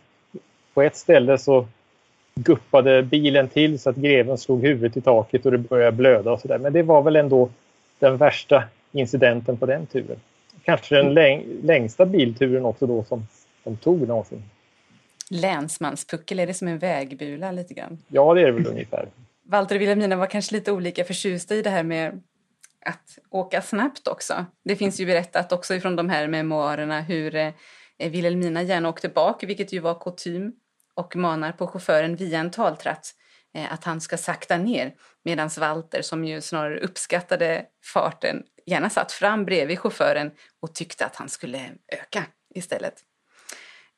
på 0.74 0.82
ett 0.82 0.96
ställe 0.96 1.38
så 1.38 1.66
guppade 2.36 3.04
bilen 3.04 3.48
till 3.48 3.80
så 3.80 3.90
att 3.90 3.96
greven 3.96 4.38
slog 4.38 4.62
huvudet 4.62 4.98
i 4.98 5.02
taket 5.02 5.46
och 5.46 5.52
det 5.52 5.58
började 5.58 5.98
blöda 5.98 6.32
och 6.32 6.40
sådär. 6.40 6.58
Men 6.58 6.74
det 6.74 6.84
var 6.84 7.02
väl 7.02 7.16
ändå 7.16 7.50
den 8.00 8.18
värsta 8.18 8.64
incidenten 8.92 9.58
på 9.58 9.66
den 9.66 9.86
turen. 9.86 10.20
Kanske 10.64 10.96
den 10.96 11.14
läng 11.14 11.44
längsta 11.64 12.06
bilturen 12.06 12.66
också 12.66 12.88
då 12.88 13.04
som 13.04 13.28
de 13.64 13.78
tog 13.78 14.08
någonsin. 14.08 14.44
Länsmanspuckel, 15.30 16.40
är 16.40 16.48
det 16.48 16.54
som 16.54 16.68
en 16.68 16.80
vägbula 16.80 17.52
lite 17.52 17.74
grann? 17.74 18.04
Ja, 18.08 18.34
det 18.34 18.42
är 18.42 18.46
det 18.46 18.52
väl 18.52 18.68
ungefär. 18.68 19.10
Walter 19.44 19.76
och 19.76 19.82
Wilhelmina 19.82 20.16
var 20.16 20.28
kanske 20.28 20.56
lite 20.56 20.72
olika 20.72 21.04
förtjusta 21.04 21.56
i 21.56 21.62
det 21.62 21.70
här 21.70 21.84
med 21.84 22.22
att 22.86 23.20
åka 23.30 23.62
snabbt 23.62 24.08
också. 24.08 24.46
Det 24.64 24.76
finns 24.76 25.00
ju 25.00 25.06
berättat 25.06 25.52
också 25.52 25.76
ifrån 25.76 25.96
de 25.96 26.10
här 26.10 26.28
memoarerna 26.28 27.02
hur 27.02 27.36
eh, 27.36 27.54
Wilhelmina 27.98 28.62
gärna 28.62 28.90
åkte 28.90 29.10
bak, 29.10 29.44
vilket 29.44 29.74
ju 29.74 29.80
var 29.80 30.00
kutym, 30.00 30.54
och 30.94 31.16
manar 31.16 31.52
på 31.52 31.68
chauffören 31.68 32.16
via 32.16 32.40
en 32.40 32.52
taltratt 32.52 33.16
eh, 33.54 33.74
att 33.74 33.84
han 33.84 34.02
ska 34.02 34.18
sakta 34.18 34.58
ner 34.58 34.94
medan 35.24 35.50
Walter, 35.60 36.02
som 36.02 36.26
ju 36.26 36.42
snarare 36.42 36.80
uppskattade 36.80 37.66
farten, 37.94 38.44
gärna 38.66 38.90
satt 38.90 39.12
fram 39.12 39.46
bredvid 39.46 39.80
chauffören 39.80 40.32
och 40.62 40.76
tyckte 40.76 41.06
att 41.06 41.16
han 41.16 41.30
skulle 41.30 41.72
öka 41.88 42.26
istället. 42.56 43.04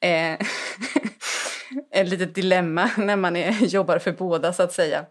Eh, 0.02 0.34
ett 1.92 2.08
litet 2.08 2.36
dilemma 2.36 2.92
när 2.98 3.16
man 3.16 3.36
är, 3.36 3.52
jobbar 3.66 4.00
för 4.00 4.12
båda 4.12 4.54
så 4.54 4.64
att 4.64 4.74
säga. 4.74 5.06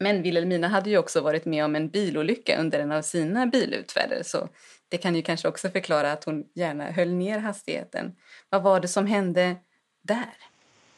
Men 0.00 0.22
Wilhelmina 0.22 0.68
hade 0.68 0.90
ju 0.90 0.98
också 0.98 1.20
varit 1.20 1.44
med 1.44 1.64
om 1.64 1.76
en 1.76 1.88
bilolycka 1.88 2.60
under 2.60 2.78
en 2.78 2.92
av 2.92 3.02
sina 3.02 3.46
bilutfärder 3.46 4.22
så 4.22 4.48
det 4.88 4.98
kan 4.98 5.14
ju 5.14 5.22
kanske 5.22 5.48
också 5.48 5.68
förklara 5.68 6.12
att 6.12 6.24
hon 6.24 6.44
gärna 6.54 6.84
höll 6.84 7.12
ner 7.12 7.38
hastigheten. 7.38 8.12
Vad 8.50 8.62
var 8.62 8.80
det 8.80 8.88
som 8.88 9.06
hände 9.06 9.56
där? 10.02 10.32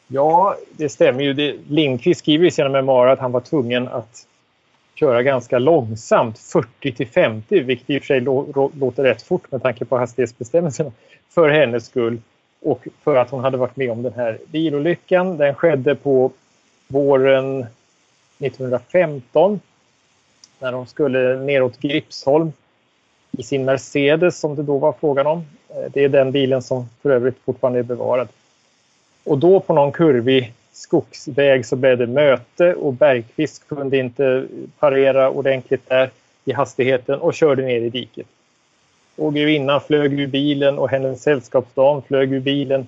Ja, 0.07 0.57
det 0.71 0.89
stämmer 0.89 1.23
ju. 1.23 1.33
Det, 1.33 1.55
Lindqvist 1.67 2.19
skriver 2.19 2.45
i 2.45 2.51
sina 2.51 2.69
memoarer 2.69 3.11
att 3.11 3.19
han 3.19 3.31
var 3.31 3.41
tvungen 3.41 3.87
att 3.87 4.27
köra 4.95 5.23
ganska 5.23 5.59
långsamt, 5.59 6.39
40 6.39 6.91
till 6.91 7.07
50, 7.07 7.59
vilket 7.59 7.89
i 7.89 7.97
och 7.97 8.01
för 8.01 8.07
sig 8.07 8.21
låter 8.79 9.03
rätt 9.03 9.21
fort 9.21 9.51
med 9.51 9.63
tanke 9.63 9.85
på 9.85 9.97
hastighetsbestämmelserna, 9.97 10.91
för 11.29 11.49
hennes 11.49 11.85
skull 11.85 12.21
och 12.65 12.87
för 13.03 13.15
att 13.15 13.29
hon 13.29 13.43
hade 13.43 13.57
varit 13.57 13.75
med 13.75 13.91
om 13.91 14.03
den 14.03 14.13
här 14.13 14.39
bilolyckan. 14.45 15.37
Den 15.37 15.55
skedde 15.55 15.95
på 15.95 16.31
våren 16.87 17.65
1915 18.39 19.59
när 20.59 20.71
de 20.71 20.85
skulle 20.85 21.35
neråt 21.35 21.79
Gripsholm 21.79 22.51
i 23.31 23.43
sin 23.43 23.65
Mercedes 23.65 24.39
som 24.39 24.55
det 24.55 24.63
då 24.63 24.77
var 24.77 24.93
frågan 24.99 25.27
om. 25.27 25.45
Eh, 25.69 25.91
det 25.93 26.03
är 26.03 26.09
den 26.09 26.31
bilen 26.31 26.61
som 26.61 26.89
för 27.01 27.09
övrigt 27.09 27.39
fortfarande 27.45 27.79
är 27.79 27.83
bevarad. 27.83 28.27
Och 29.23 29.37
då 29.37 29.59
på 29.59 29.73
någon 29.73 29.91
kurvig 29.91 30.53
skogsväg 30.71 31.65
så 31.65 31.75
blev 31.75 31.97
det 31.97 32.07
möte 32.07 32.73
och 32.73 32.93
Bergqvist 32.93 33.67
kunde 33.67 33.97
inte 33.97 34.47
parera 34.79 35.29
ordentligt 35.29 35.89
där 35.89 36.09
i 36.45 36.51
hastigheten 36.51 37.19
och 37.19 37.33
körde 37.33 37.63
ner 37.63 37.81
i 37.81 37.89
diket. 37.89 38.27
Och 39.15 39.33
grevinnan 39.33 39.81
flög 39.81 40.19
ur 40.19 40.27
bilen 40.27 40.77
och 40.77 40.89
hennes 40.89 41.21
sällskapsdam 41.21 42.01
flög 42.01 42.33
ur 42.33 42.39
bilen. 42.39 42.87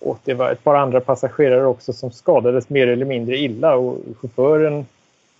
Och 0.00 0.18
det 0.24 0.34
var 0.34 0.50
ett 0.50 0.64
par 0.64 0.74
andra 0.74 1.00
passagerare 1.00 1.66
också 1.66 1.92
som 1.92 2.10
skadades 2.10 2.68
mer 2.68 2.86
eller 2.86 3.04
mindre 3.04 3.36
illa 3.36 3.76
och 3.76 3.98
chauffören 4.20 4.86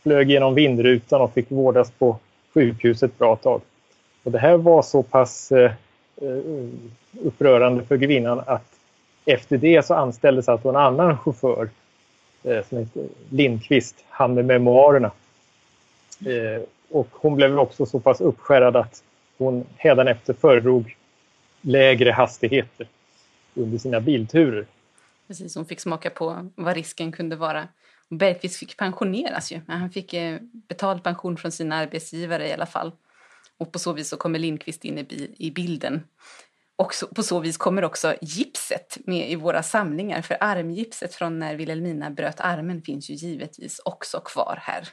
flög 0.03 0.31
genom 0.31 0.55
vindrutan 0.55 1.21
och 1.21 1.33
fick 1.33 1.51
vårdas 1.51 1.91
på 1.91 2.17
sjukhus 2.55 3.03
ett 3.03 3.19
bra 3.19 3.37
tag. 3.37 3.61
Och 4.23 4.33
det 4.33 4.39
här 4.39 4.57
var 4.57 4.83
så 4.83 5.03
pass 5.03 5.53
eh, 5.53 5.73
eh 6.23 6.69
upprörande 7.23 7.85
för 7.85 7.97
grevinnan 7.97 8.43
att 8.47 8.79
efter 9.25 9.57
det 9.57 9.87
så 9.87 9.95
anställdes 9.95 10.49
alltså 10.49 10.69
en 10.69 10.77
annan 10.77 11.19
chaufför 11.19 11.69
eh, 12.43 12.65
som 12.69 12.79
heter 12.79 13.03
Lindqvist, 13.31 14.05
han 14.09 14.35
med 14.35 14.45
memoarerna. 14.45 15.11
Eh, 16.27 16.63
och 16.91 17.09
hon 17.13 17.37
blev 17.37 17.59
också 17.59 17.87
så 17.87 18.01
pass 18.01 18.21
uppskärrad 18.21 18.77
att 18.77 19.03
hon 19.39 19.67
hädanefter 19.77 20.35
föredrog 20.35 20.97
lägre 21.61 22.11
hastigheter 22.11 22.89
under 23.55 23.79
sina 23.79 24.01
bilturer. 24.01 24.67
Precis, 25.29 25.55
hon 25.55 25.67
fick 25.67 25.81
smaka 25.81 26.11
på 26.11 26.51
vad 26.55 26.75
risken 26.75 27.13
kunde 27.13 27.37
vara. 27.37 27.69
Bergqvist 28.09 28.57
fick 28.57 28.77
pensioneras 28.77 29.53
ju, 29.53 29.61
men 29.67 29.81
han 29.81 29.91
fick 29.91 30.15
eh, 30.15 30.39
betald 30.69 31.03
pension 31.03 31.37
från 31.37 31.53
sina 31.53 31.77
arbetsgivare 31.77 32.49
i 32.49 32.53
alla 32.53 32.67
fall. 32.67 32.93
Och 33.59 33.73
på 33.73 33.79
så 33.79 33.93
vis 33.93 34.09
så 34.09 34.17
kommer 34.17 34.39
Lindqvist 34.39 34.85
in 34.85 34.99
i, 35.39 35.51
bilden. 35.51 36.03
Och 36.77 36.95
så, 36.95 37.07
på 37.07 37.23
så 37.23 37.41
vis 37.41 37.57
kommer 37.57 37.85
också 37.85 38.15
gipset 38.21 38.99
med 39.05 39.31
i 39.31 39.35
våra 39.35 39.63
samlingar, 39.63 40.23
för 40.23 40.37
armgipset 40.41 41.15
från 41.15 41.39
när 41.39 41.55
Wilhelmina 41.55 42.11
bröt 42.11 42.41
armen 42.41 42.83
finns 42.83 43.11
ju 43.11 43.15
givetvis 43.15 43.81
också 43.85 44.21
kvar 44.21 44.59
här. 44.63 44.89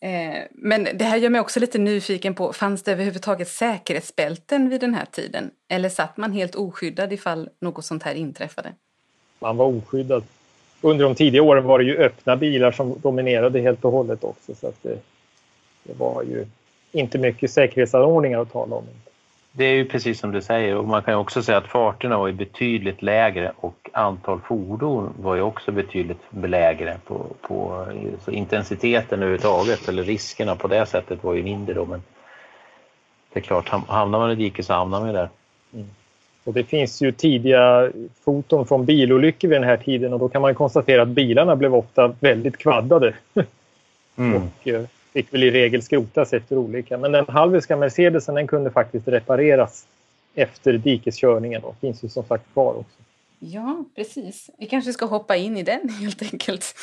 Eh, 0.00 0.44
men 0.50 0.88
det 0.94 1.04
här 1.04 1.16
gör 1.16 1.30
mig 1.30 1.40
också 1.40 1.60
lite 1.60 1.78
nyfiken 1.78 2.34
på, 2.34 2.52
fanns 2.52 2.82
det 2.82 2.92
överhuvudtaget 2.92 3.48
säkerhetsbälten 3.48 4.68
vid 4.68 4.80
den 4.80 4.94
här 4.94 5.04
tiden? 5.04 5.50
Eller 5.68 5.88
satt 5.88 6.16
man 6.16 6.32
helt 6.32 6.54
oskyddad 6.54 7.12
ifall 7.12 7.48
något 7.60 7.84
sånt 7.84 8.02
här 8.02 8.14
inträffade? 8.14 8.72
Man 9.38 9.56
var 9.56 9.66
oskyddad. 9.66 10.24
Under 10.80 11.04
de 11.04 11.14
tidiga 11.14 11.42
åren 11.42 11.64
var 11.64 11.78
det 11.78 11.84
ju 11.84 11.96
öppna 11.96 12.36
bilar 12.36 12.72
som 12.72 13.00
dominerade 13.02 13.60
helt 13.60 13.84
och 13.84 13.92
hållet 13.92 14.24
också. 14.24 14.54
Så 14.54 14.66
att 14.66 14.82
det, 14.82 14.98
det 15.82 15.98
var 15.98 16.22
ju 16.22 16.46
inte 16.92 17.18
mycket 17.18 17.50
säkerhetsanordningar 17.50 18.40
att 18.40 18.52
tala 18.52 18.76
om. 18.76 18.84
Det 19.52 19.64
är 19.64 19.74
ju 19.74 19.84
precis 19.84 20.20
som 20.20 20.32
du 20.32 20.42
säger 20.42 20.76
och 20.76 20.84
man 20.84 21.02
kan 21.02 21.14
ju 21.14 21.18
också 21.18 21.42
säga 21.42 21.58
att 21.58 21.66
farterna 21.66 22.18
var 22.18 22.32
betydligt 22.32 23.02
lägre 23.02 23.52
och 23.56 23.90
antal 23.92 24.40
fordon 24.40 25.14
var 25.20 25.34
ju 25.34 25.42
också 25.42 25.72
betydligt 25.72 26.22
lägre 26.30 26.96
på, 27.06 27.26
på 27.40 27.86
så 28.24 28.30
intensiteten 28.30 29.18
överhuvudtaget 29.18 29.88
eller 29.88 30.02
riskerna 30.02 30.56
på 30.56 30.68
det 30.68 30.86
sättet 30.86 31.24
var 31.24 31.34
ju 31.34 31.42
mindre 31.42 31.74
då 31.74 31.84
men 31.84 32.02
det 33.32 33.40
är 33.40 33.42
klart, 33.42 33.68
hamnar 33.68 34.18
man 34.18 34.30
i 34.30 34.34
diket 34.34 34.66
så 34.66 34.72
hamnar 34.72 35.00
man 35.00 35.08
ju 35.08 35.14
där. 35.14 35.28
Mm. 35.74 35.86
Och 36.44 36.54
det 36.54 36.64
finns 36.64 37.02
ju 37.02 37.12
tidiga 37.12 37.90
foton 38.24 38.66
från 38.66 38.84
bilolyckor 38.84 39.48
vid 39.48 39.60
den 39.60 39.68
här 39.68 39.76
tiden 39.76 40.12
och 40.12 40.18
då 40.18 40.28
kan 40.28 40.42
man 40.42 40.54
konstatera 40.54 41.02
att 41.02 41.08
bilarna 41.08 41.56
blev 41.56 41.74
ofta 41.74 42.14
väldigt 42.20 42.56
kvaddade. 42.56 43.14
Mm. 44.16 44.36
och 44.42 44.68
eh, 44.68 44.84
fick 45.12 45.34
väl 45.34 45.44
i 45.44 45.50
regel 45.50 45.82
skrotas 45.82 46.32
efter 46.32 46.58
olika. 46.58 46.98
Men 46.98 47.12
den 47.12 47.24
halviska 47.28 47.76
Mercedesen 47.76 48.34
den 48.34 48.46
kunde 48.46 48.70
faktiskt 48.70 49.08
repareras 49.08 49.86
efter 50.34 50.72
dikeskörningen 50.72 51.64
och 51.64 51.76
finns 51.80 52.04
ju 52.04 52.08
som 52.08 52.24
sagt 52.24 52.52
kvar 52.52 52.74
också. 52.74 52.98
Ja, 53.38 53.84
precis. 53.94 54.50
Vi 54.58 54.66
kanske 54.66 54.92
ska 54.92 55.06
hoppa 55.06 55.36
in 55.36 55.56
i 55.56 55.62
den 55.62 55.88
helt 56.00 56.22
enkelt. 56.22 56.74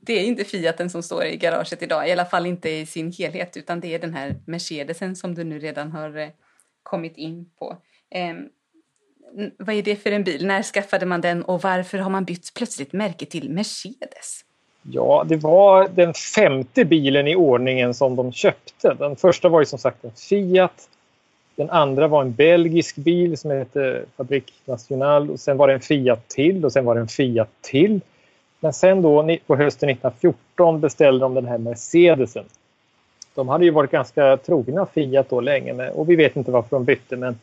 Det 0.00 0.12
är 0.12 0.24
inte 0.24 0.44
Fiaten 0.44 0.90
som 0.90 1.02
står 1.02 1.24
i 1.24 1.36
garaget 1.36 1.82
idag, 1.82 2.08
i 2.08 2.12
alla 2.12 2.24
fall 2.24 2.46
inte 2.46 2.70
i 2.70 2.86
sin 2.86 3.12
helhet, 3.12 3.56
utan 3.56 3.80
det 3.80 3.94
är 3.94 3.98
den 3.98 4.14
här 4.14 4.34
Mercedesen 4.46 5.16
som 5.16 5.34
du 5.34 5.44
nu 5.44 5.58
redan 5.58 5.92
har 5.92 6.16
eh, 6.16 6.28
kommit 6.82 7.16
in 7.16 7.50
på. 7.58 7.76
Eh, 8.10 8.34
vad 9.58 9.74
är 9.74 9.82
det 9.82 9.96
för 9.96 10.12
en 10.12 10.24
bil? 10.24 10.46
När 10.46 10.62
skaffade 10.62 11.06
man 11.06 11.20
den 11.20 11.42
och 11.42 11.62
varför 11.62 11.98
har 11.98 12.10
man 12.10 12.24
bytt 12.24 12.54
plötsligt 12.54 12.92
märke 12.92 13.26
till 13.26 13.50
Mercedes? 13.50 14.44
Ja, 14.92 15.24
det 15.28 15.36
var 15.36 15.88
den 15.88 16.14
femte 16.14 16.84
bilen 16.84 17.28
i 17.28 17.36
ordningen 17.36 17.94
som 17.94 18.16
de 18.16 18.32
köpte. 18.32 18.94
Den 18.94 19.16
första 19.16 19.48
var 19.48 19.60
ju 19.60 19.66
som 19.66 19.78
sagt 19.78 20.04
en 20.04 20.10
Fiat. 20.10 20.88
Den 21.56 21.70
andra 21.70 22.08
var 22.08 22.22
en 22.22 22.32
belgisk 22.32 22.96
bil 22.96 23.38
som 23.38 23.50
hette 23.50 24.04
Fabrik 24.16 24.52
National 24.64 25.30
och 25.30 25.40
sen 25.40 25.56
var 25.56 25.68
det 25.68 25.74
en 25.74 25.80
Fiat 25.80 26.28
till 26.28 26.64
och 26.64 26.72
sen 26.72 26.84
var 26.84 26.94
det 26.94 27.00
en 27.00 27.08
Fiat 27.08 27.48
till. 27.60 28.00
Men 28.60 28.72
sen 28.72 29.02
då 29.02 29.36
på 29.46 29.56
hösten 29.56 29.88
1914 29.88 30.80
beställde 30.80 31.24
de 31.24 31.34
den 31.34 31.46
här 31.46 31.58
Mercedesen. 31.58 32.44
De 33.34 33.48
hade 33.48 33.64
ju 33.64 33.70
varit 33.70 33.90
ganska 33.90 34.36
trogna 34.36 34.86
Fiat 34.86 35.30
då 35.30 35.40
länge 35.40 35.72
med, 35.72 35.90
och 35.90 36.10
vi 36.10 36.16
vet 36.16 36.36
inte 36.36 36.50
varför 36.50 36.76
de 36.76 36.84
bytte 36.84 37.16
men 37.16 37.38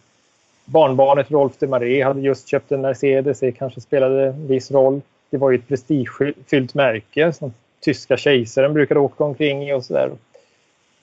barnbarnet 0.66 1.32
Rolf 1.32 1.54
de 1.60 1.68
Maré 1.68 2.04
hade 2.04 2.22
just 2.22 2.48
köpt 2.48 2.72
en 2.72 2.82
Mercedes, 2.82 3.40
det 3.40 3.52
kanske 3.52 3.82
spelade 3.82 4.28
en 4.28 4.48
viss 4.48 4.72
roll. 4.72 5.02
Det 5.36 5.40
var 5.40 5.52
ju 5.52 5.58
ett 5.58 5.68
prestigefyllt 5.68 6.74
märke 6.74 7.34
som 7.34 7.54
tyska 7.80 8.18
kejsaren 8.18 8.74
brukade 8.74 9.00
åka 9.00 9.24
omkring 9.24 9.70
i 9.70 9.74
och 9.74 9.86
sådär. 9.86 10.12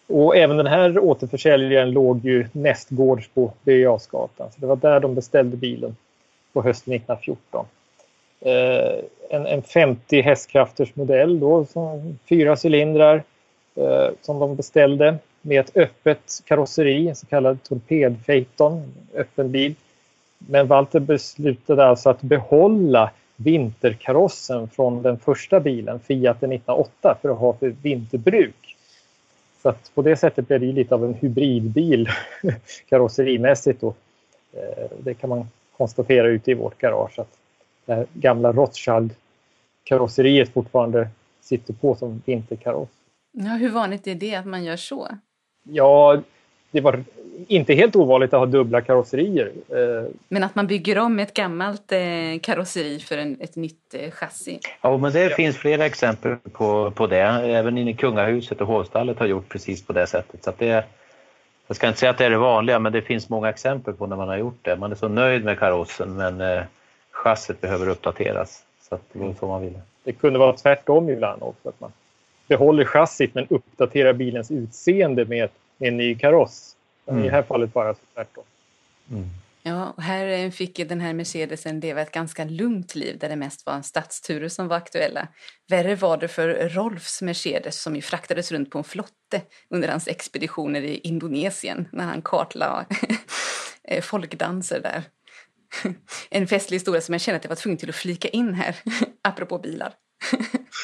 Och 0.06 0.36
även 0.36 0.56
den 0.56 0.66
här 0.66 0.98
återförsäljaren 0.98 1.90
låg 1.90 2.24
ju 2.24 2.46
nästgårds 2.52 3.28
på 3.28 3.52
Birger 3.62 3.98
Så 3.98 4.50
det 4.56 4.66
var 4.66 4.76
där 4.76 5.00
de 5.00 5.14
beställde 5.14 5.56
bilen 5.56 5.96
på 6.52 6.62
hösten 6.62 6.94
1914. 6.94 7.66
Eh, 8.40 9.04
en, 9.30 9.46
en 9.46 9.62
50 9.62 10.20
hästkrafters 10.20 10.96
modell 10.96 11.40
då, 11.40 11.64
som, 11.64 12.18
fyra 12.28 12.56
cylindrar 12.64 13.22
eh, 13.74 14.08
som 14.20 14.38
de 14.38 14.56
beställde 14.56 15.18
med 15.42 15.60
ett 15.60 15.76
öppet 15.76 16.42
karosseri, 16.44 17.08
en 17.08 17.16
så 17.16 17.26
kallad 17.26 17.62
torpedfejton, 17.62 18.92
öppen 19.14 19.50
bil. 19.50 19.74
Men 20.38 20.66
Walter 20.66 21.00
beslutade 21.00 21.86
alltså 21.86 22.10
att 22.10 22.22
behålla 22.22 23.10
vinterkarossen 23.36 24.68
från 24.68 25.02
den 25.02 25.18
första 25.18 25.60
bilen, 25.60 26.00
Fiat 26.00 26.36
1908, 26.36 27.18
för 27.22 27.28
att 27.28 27.38
ha 27.38 27.52
för 27.52 27.74
vinterbruk. 27.82 28.76
Så 29.62 29.68
att 29.68 29.94
på 29.94 30.02
det 30.02 30.16
sättet 30.16 30.48
blev 30.48 30.60
det 30.60 30.66
lite 30.66 30.94
av 30.94 31.04
en 31.04 31.14
hybridbil 31.14 32.08
karosserimässigt. 32.88 33.80
Då. 33.80 33.94
Eh, 34.52 34.90
det 34.98 35.14
kan 35.14 35.30
man 35.30 35.48
konstatera 35.76 36.28
ute 36.28 36.50
i 36.50 36.54
vårt 36.54 36.78
garage 36.78 37.18
att 37.18 37.38
det 37.84 37.94
här 37.94 38.06
gamla 38.12 38.52
Rothschild-karosseriet 38.52 40.52
fortfarande 40.52 41.08
sitter 41.40 41.72
på 41.72 41.94
som 41.94 42.22
vinterkaross. 42.24 42.88
Ja, 43.32 43.50
hur 43.50 43.70
vanligt 43.70 44.06
är 44.06 44.14
det 44.14 44.34
att 44.34 44.46
man 44.46 44.64
gör 44.64 44.76
så? 44.76 45.08
Ja, 45.62 46.22
det 46.70 46.80
var 46.80 47.04
inte 47.48 47.74
helt 47.74 47.96
ovanligt 47.96 48.34
att 48.34 48.38
ha 48.38 48.46
dubbla 48.46 48.80
karosserier. 48.80 49.52
Eh, 49.68 50.10
men 50.28 50.44
att 50.44 50.54
man 50.54 50.66
bygger 50.66 50.98
om 50.98 51.18
ett 51.18 51.34
gammalt 51.34 51.92
eh, 51.92 52.40
karosseri 52.42 52.98
för 52.98 53.18
en, 53.18 53.36
ett 53.40 53.56
nytt 53.56 53.94
eh, 53.94 54.10
chassi? 54.10 54.58
Ja, 54.80 54.96
men 54.96 55.12
det 55.12 55.34
finns 55.34 55.56
flera 55.56 55.86
exempel 55.86 56.36
på, 56.52 56.90
på 56.90 57.06
det. 57.06 57.20
Även 57.20 57.78
inne 57.78 57.90
i 57.90 57.94
kungahuset 57.94 58.60
och 58.60 58.66
hovstallet 58.66 59.18
har 59.18 59.26
gjort 59.26 59.48
precis 59.48 59.86
på 59.86 59.92
det 59.92 60.06
sättet. 60.06 60.44
Så 60.44 60.50
att 60.50 60.58
det, 60.58 60.84
jag 61.66 61.76
ska 61.76 61.86
inte 61.86 61.98
säga 61.98 62.10
att 62.10 62.18
det 62.18 62.26
är 62.26 62.30
det 62.30 62.38
vanliga, 62.38 62.78
men 62.78 62.92
det 62.92 63.02
finns 63.02 63.28
många 63.28 63.48
exempel 63.48 63.94
på 63.94 64.06
när 64.06 64.16
man 64.16 64.28
har 64.28 64.36
gjort 64.36 64.58
det. 64.62 64.76
Man 64.76 64.90
är 64.92 64.96
så 64.96 65.08
nöjd 65.08 65.44
med 65.44 65.58
karossen, 65.58 66.14
men 66.16 66.40
eh, 66.40 66.62
chassit 67.10 67.60
behöver 67.60 67.88
uppdateras. 67.88 68.62
Så 68.88 68.94
att 68.94 69.02
det 69.12 69.18
var 69.18 69.34
så 69.40 69.46
man 69.46 69.62
ville. 69.62 69.80
Det 70.04 70.12
kunde 70.12 70.38
vara 70.38 70.52
tvärtom 70.52 71.08
ibland 71.08 71.42
också. 71.42 71.68
Att 71.68 71.80
man 71.80 71.92
behåller 72.48 72.84
chassit 72.84 73.34
men 73.34 73.46
uppdaterar 73.50 74.12
bilens 74.12 74.50
utseende 74.50 75.24
med, 75.24 75.48
med 75.78 75.88
en 75.88 75.96
ny 75.96 76.14
kaross. 76.14 76.71
Mm. 77.06 77.20
I 77.20 77.26
det 77.26 77.30
här 77.30 77.42
fallet 77.42 77.72
bara 77.72 77.94
tvärtom. 78.14 78.44
Mm. 79.10 79.30
Ja, 79.64 79.92
och 79.96 80.02
här 80.02 80.50
fick 80.50 80.88
den 80.88 81.00
här 81.00 81.14
Mercedesen 81.14 81.80
leva 81.80 82.00
ett 82.00 82.12
ganska 82.12 82.44
lugnt 82.44 82.94
liv 82.94 83.18
där 83.18 83.28
det 83.28 83.36
mest 83.36 83.66
var 83.66 83.82
stadsturer 83.82 84.48
som 84.48 84.68
var 84.68 84.76
aktuella. 84.76 85.28
Värre 85.68 85.94
var 85.94 86.16
det 86.16 86.28
för 86.28 86.68
Rolfs 86.68 87.22
Mercedes 87.22 87.82
som 87.82 87.96
ju 87.96 88.02
fraktades 88.02 88.52
runt 88.52 88.70
på 88.70 88.78
en 88.78 88.84
flotte 88.84 89.40
under 89.70 89.88
hans 89.88 90.08
expeditioner 90.08 90.82
i 90.82 90.98
Indonesien 90.98 91.88
när 91.92 92.04
han 92.04 92.22
kartlade 92.22 92.86
eh, 93.84 94.02
folkdanser 94.02 94.80
där. 94.80 95.02
En 96.30 96.46
festlig 96.46 96.76
historia 96.76 97.00
som 97.00 97.12
jag 97.12 97.20
känner 97.20 97.36
att 97.36 97.44
jag 97.44 97.48
var 97.48 97.56
tvungen 97.56 97.78
till 97.78 97.88
att 97.88 97.94
flika 97.94 98.28
in 98.28 98.54
här, 98.54 98.76
apropå 99.22 99.58
bilar. 99.58 99.92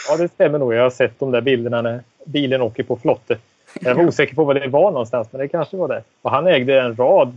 Ja, 0.08 0.16
det 0.16 0.28
stämmer 0.28 0.58
nog. 0.58 0.74
Jag 0.74 0.82
har 0.82 0.90
sett 0.90 1.18
de 1.18 1.30
där 1.30 1.40
bilderna 1.40 1.82
när 1.82 2.02
bilen 2.24 2.62
åker 2.62 2.82
på 2.82 2.96
flotte. 2.96 3.38
Jag 3.80 3.94
var 3.94 4.06
osäker 4.06 4.34
på 4.34 4.44
var 4.44 4.54
det 4.54 4.68
var 4.68 4.90
någonstans, 4.90 5.28
men 5.30 5.40
det 5.40 5.48
kanske 5.48 5.76
var 5.76 5.88
det. 5.88 6.02
Och 6.22 6.30
han 6.30 6.46
ägde 6.46 6.80
en 6.80 6.96
rad 6.96 7.32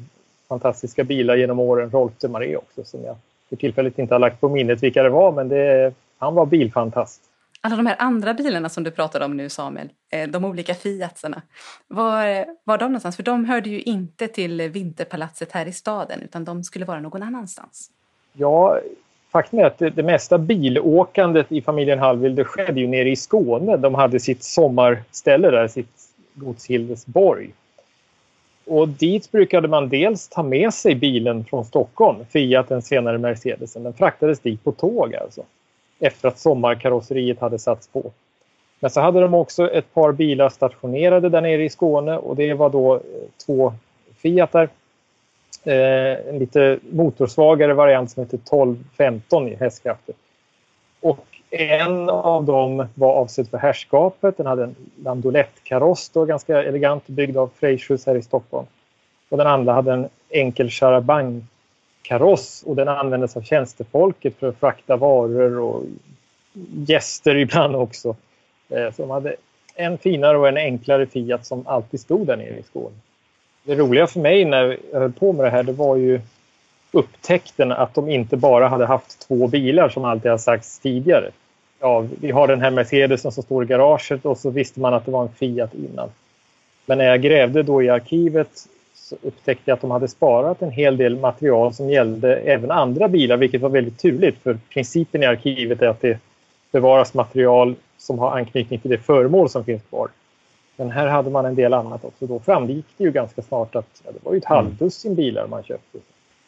fantastiska 0.48 1.04
bilar 1.04 1.36
genom 1.36 1.60
åren, 1.60 1.92
Rolf 1.92 2.14
de 2.22 2.28
Maré 2.28 2.56
också, 2.56 2.84
som 2.84 3.04
jag 3.04 3.16
för 3.50 3.56
tillfället 3.56 4.00
inte 4.00 4.14
har 4.14 4.20
lagt 4.20 4.42
på 4.42 4.50
minnet 4.50 4.84
vilka 4.84 5.04
det 5.04 5.10
var, 5.10 5.32
men 5.32 5.50
det, 5.50 5.94
han 6.18 6.36
var 6.36 6.46
bilfantast. 6.46 7.22
Alla 7.62 7.76
de 7.76 7.86
här 7.86 7.96
andra 8.00 8.34
bilarna 8.34 8.70
som 8.70 8.84
du 8.84 8.92
pratade 8.92 9.26
om 9.26 9.38
nu 9.38 9.50
Samuel, 9.50 9.90
eh, 10.10 10.30
de 10.30 10.46
olika 10.46 10.74
Fiatsarna, 10.74 11.42
var 11.88 12.46
var 12.64 12.78
de 12.78 12.86
någonstans? 12.86 13.16
För 13.16 13.24
de 13.24 13.46
hörde 13.46 13.70
ju 13.70 13.82
inte 13.82 14.28
till 14.28 14.62
Vinterpalatset 14.62 15.52
här 15.52 15.66
i 15.66 15.72
staden, 15.72 16.22
utan 16.22 16.46
de 16.46 16.64
skulle 16.64 16.86
vara 16.86 17.00
någon 17.00 17.24
annanstans. 17.24 17.90
Ja, 18.34 18.80
faktum 19.32 19.60
är 19.60 19.64
att 19.64 19.78
det, 19.78 19.90
det 19.90 20.04
mesta 20.04 20.38
bilåkandet 20.38 21.52
i 21.52 21.62
familjen 21.62 22.00
Hallwyl 22.00 22.36
det 22.36 22.46
skedde 22.46 22.80
ju 22.80 22.88
nere 22.88 23.10
i 23.10 23.16
Skåne. 23.16 23.78
De 23.78 23.96
hade 23.96 24.20
sitt 24.20 24.44
sommarställe 24.44 25.52
där, 25.52 25.68
sitt 25.68 26.01
gods 26.34 26.68
Hildesborg. 26.68 27.54
Och 28.66 28.88
dit 28.88 29.32
brukade 29.32 29.68
man 29.68 29.90
dels 29.90 30.28
ta 30.28 30.44
med 30.44 30.74
sig 30.74 30.96
bilen 30.96 31.46
från 31.46 31.66
Stockholm, 31.66 32.26
Fiat, 32.30 32.70
den 32.70 32.82
senare 32.82 33.18
Mercedesen. 33.18 33.84
Den 33.84 33.94
fraktades 33.94 34.40
dit 34.40 34.64
på 34.64 34.72
tåg 34.72 35.16
alltså. 35.16 35.44
Efter 36.00 36.28
att 36.28 36.40
sommarkarosseriet 36.40 37.40
hade 37.40 37.60
satts 37.60 37.88
på. 37.88 38.12
Men 38.80 38.92
så 38.92 39.02
hade 39.02 39.20
de 39.20 39.34
också 39.34 39.72
ett 39.72 39.94
par 39.94 40.12
bilar 40.12 40.50
stationerade 40.50 41.30
där 41.30 41.42
nere 41.42 41.64
i 41.64 41.70
Skåne 41.70 42.18
och 42.18 42.36
det 42.36 42.54
var 42.54 42.70
då 42.70 42.96
eh, 42.96 43.02
två 43.46 43.74
Fiatar. 44.18 44.70
Eh, 45.64 46.30
en 46.30 46.40
lite 46.40 46.80
motorsvagare 46.92 47.74
variant 47.74 48.12
som 48.12 48.24
heter 48.24 48.38
1215 48.38 49.48
i 49.48 49.56
hästkrafter. 49.56 50.16
Och 51.02 51.26
en 51.52 52.10
av 52.10 52.46
dem 52.46 52.88
var 52.96 53.14
avsedd 53.14 53.50
för 53.50 53.58
herrskapet. 53.58 54.38
Den 54.38 54.46
hade 54.46 54.64
en 54.64 54.76
landolettkaross, 55.04 56.12
ganska 56.14 56.64
elegant 56.64 57.08
byggd 57.08 57.38
av 57.38 57.50
Freyshus 57.60 58.06
här 58.06 58.16
i 58.16 58.22
Stockholm. 58.22 58.68
Och 59.30 59.38
den 59.38 59.48
andra 59.48 59.74
hade 59.74 59.94
en 59.94 60.10
enkel 60.30 60.70
charabang-kaross 60.70 62.64
och 62.66 62.76
den 62.76 62.88
användes 62.88 63.38
av 63.38 63.42
tjänstefolket 63.42 64.36
för 64.40 64.50
att 64.50 64.58
frakta 64.58 64.96
varor 64.96 65.60
och 65.60 65.84
gäster 66.88 67.36
ibland 67.36 67.76
också. 67.76 68.16
Eh, 68.70 68.92
så 68.92 69.02
de 69.02 69.10
hade 69.10 69.36
en 69.76 69.98
finare 69.98 70.38
och 70.38 70.48
en 70.48 70.58
enklare 70.58 71.06
Fiat 71.06 71.46
som 71.46 71.68
alltid 71.68 72.00
stod 72.00 72.28
där 72.28 72.38
nere 72.38 72.58
i 72.58 72.64
Skåne. 72.64 72.96
Det 73.64 73.76
roliga 73.76 74.08
för 74.08 74.20
mig 74.20 74.46
när 74.46 74.78
jag 74.92 75.00
höll 75.00 75.12
på 75.12 75.34
med 75.34 75.46
det 75.46 75.50
här 75.50 75.64
det 75.64 75.72
var 75.72 75.96
ju 75.96 76.22
upptäckten 76.92 77.72
att 77.72 77.94
de 77.94 78.10
inte 78.10 78.38
bara 78.38 78.68
hade 78.68 78.86
haft 78.86 79.28
två 79.28 79.48
bilar 79.48 79.90
som 79.90 80.06
alltid 80.06 80.32
har 80.32 80.38
sagts 80.38 80.80
tidigare. 80.80 81.32
Ja, 81.82 82.06
vi 82.22 82.32
har 82.32 82.48
den 82.48 82.62
här 82.62 82.72
Mercedesen 82.72 83.32
som 83.32 83.44
står 83.44 83.64
i 83.64 83.68
garaget 83.68 84.26
och 84.26 84.38
så 84.38 84.50
visste 84.50 84.80
man 84.80 84.94
att 84.94 85.06
det 85.06 85.12
var 85.12 85.22
en 85.22 85.30
Fiat 85.30 85.74
innan. 85.74 86.10
Men 86.86 86.98
när 86.98 87.06
jag 87.06 87.22
grävde 87.22 87.64
då 87.64 87.84
i 87.84 87.90
arkivet 87.90 88.50
så 88.94 89.16
upptäckte 89.22 89.72
jag 89.72 89.76
att 89.76 89.82
de 89.82 89.92
hade 89.92 90.08
sparat 90.08 90.62
en 90.62 90.72
hel 90.72 90.98
del 90.98 91.20
material 91.20 91.74
som 91.74 91.90
gällde 91.90 92.36
även 92.36 92.72
andra 92.72 93.08
bilar, 93.08 93.38
vilket 93.38 93.62
var 93.62 93.70
väldigt 93.70 94.00
turligt 94.00 94.44
för 94.44 94.58
principen 94.70 95.24
i 95.24 95.26
arkivet 95.26 95.82
är 95.82 95.88
att 95.88 96.02
det 96.02 96.20
bevaras 96.72 97.14
material 97.14 97.76
som 97.98 98.20
har 98.20 98.38
anknytning 98.38 98.80
till 98.80 98.92
det 98.92 98.98
föremål 98.98 99.50
som 99.50 99.66
finns 99.66 99.84
kvar. 99.84 100.10
Men 100.76 100.92
här 100.92 101.08
hade 101.08 101.30
man 101.30 101.46
en 101.46 101.56
del 101.56 101.74
annat 101.74 102.06
också. 102.06 102.28
Då 102.28 102.40
framgick 102.40 102.86
det 102.98 103.04
ju 103.04 103.12
ganska 103.12 103.42
snart 103.42 103.76
att 103.76 104.02
ja, 104.06 104.12
det 104.12 104.20
var 104.26 104.34
ju 104.34 104.38
ett 104.38 104.46
halvdussin 104.46 105.16
bilar 105.16 105.48
man 105.48 105.64
köpte. 105.64 105.98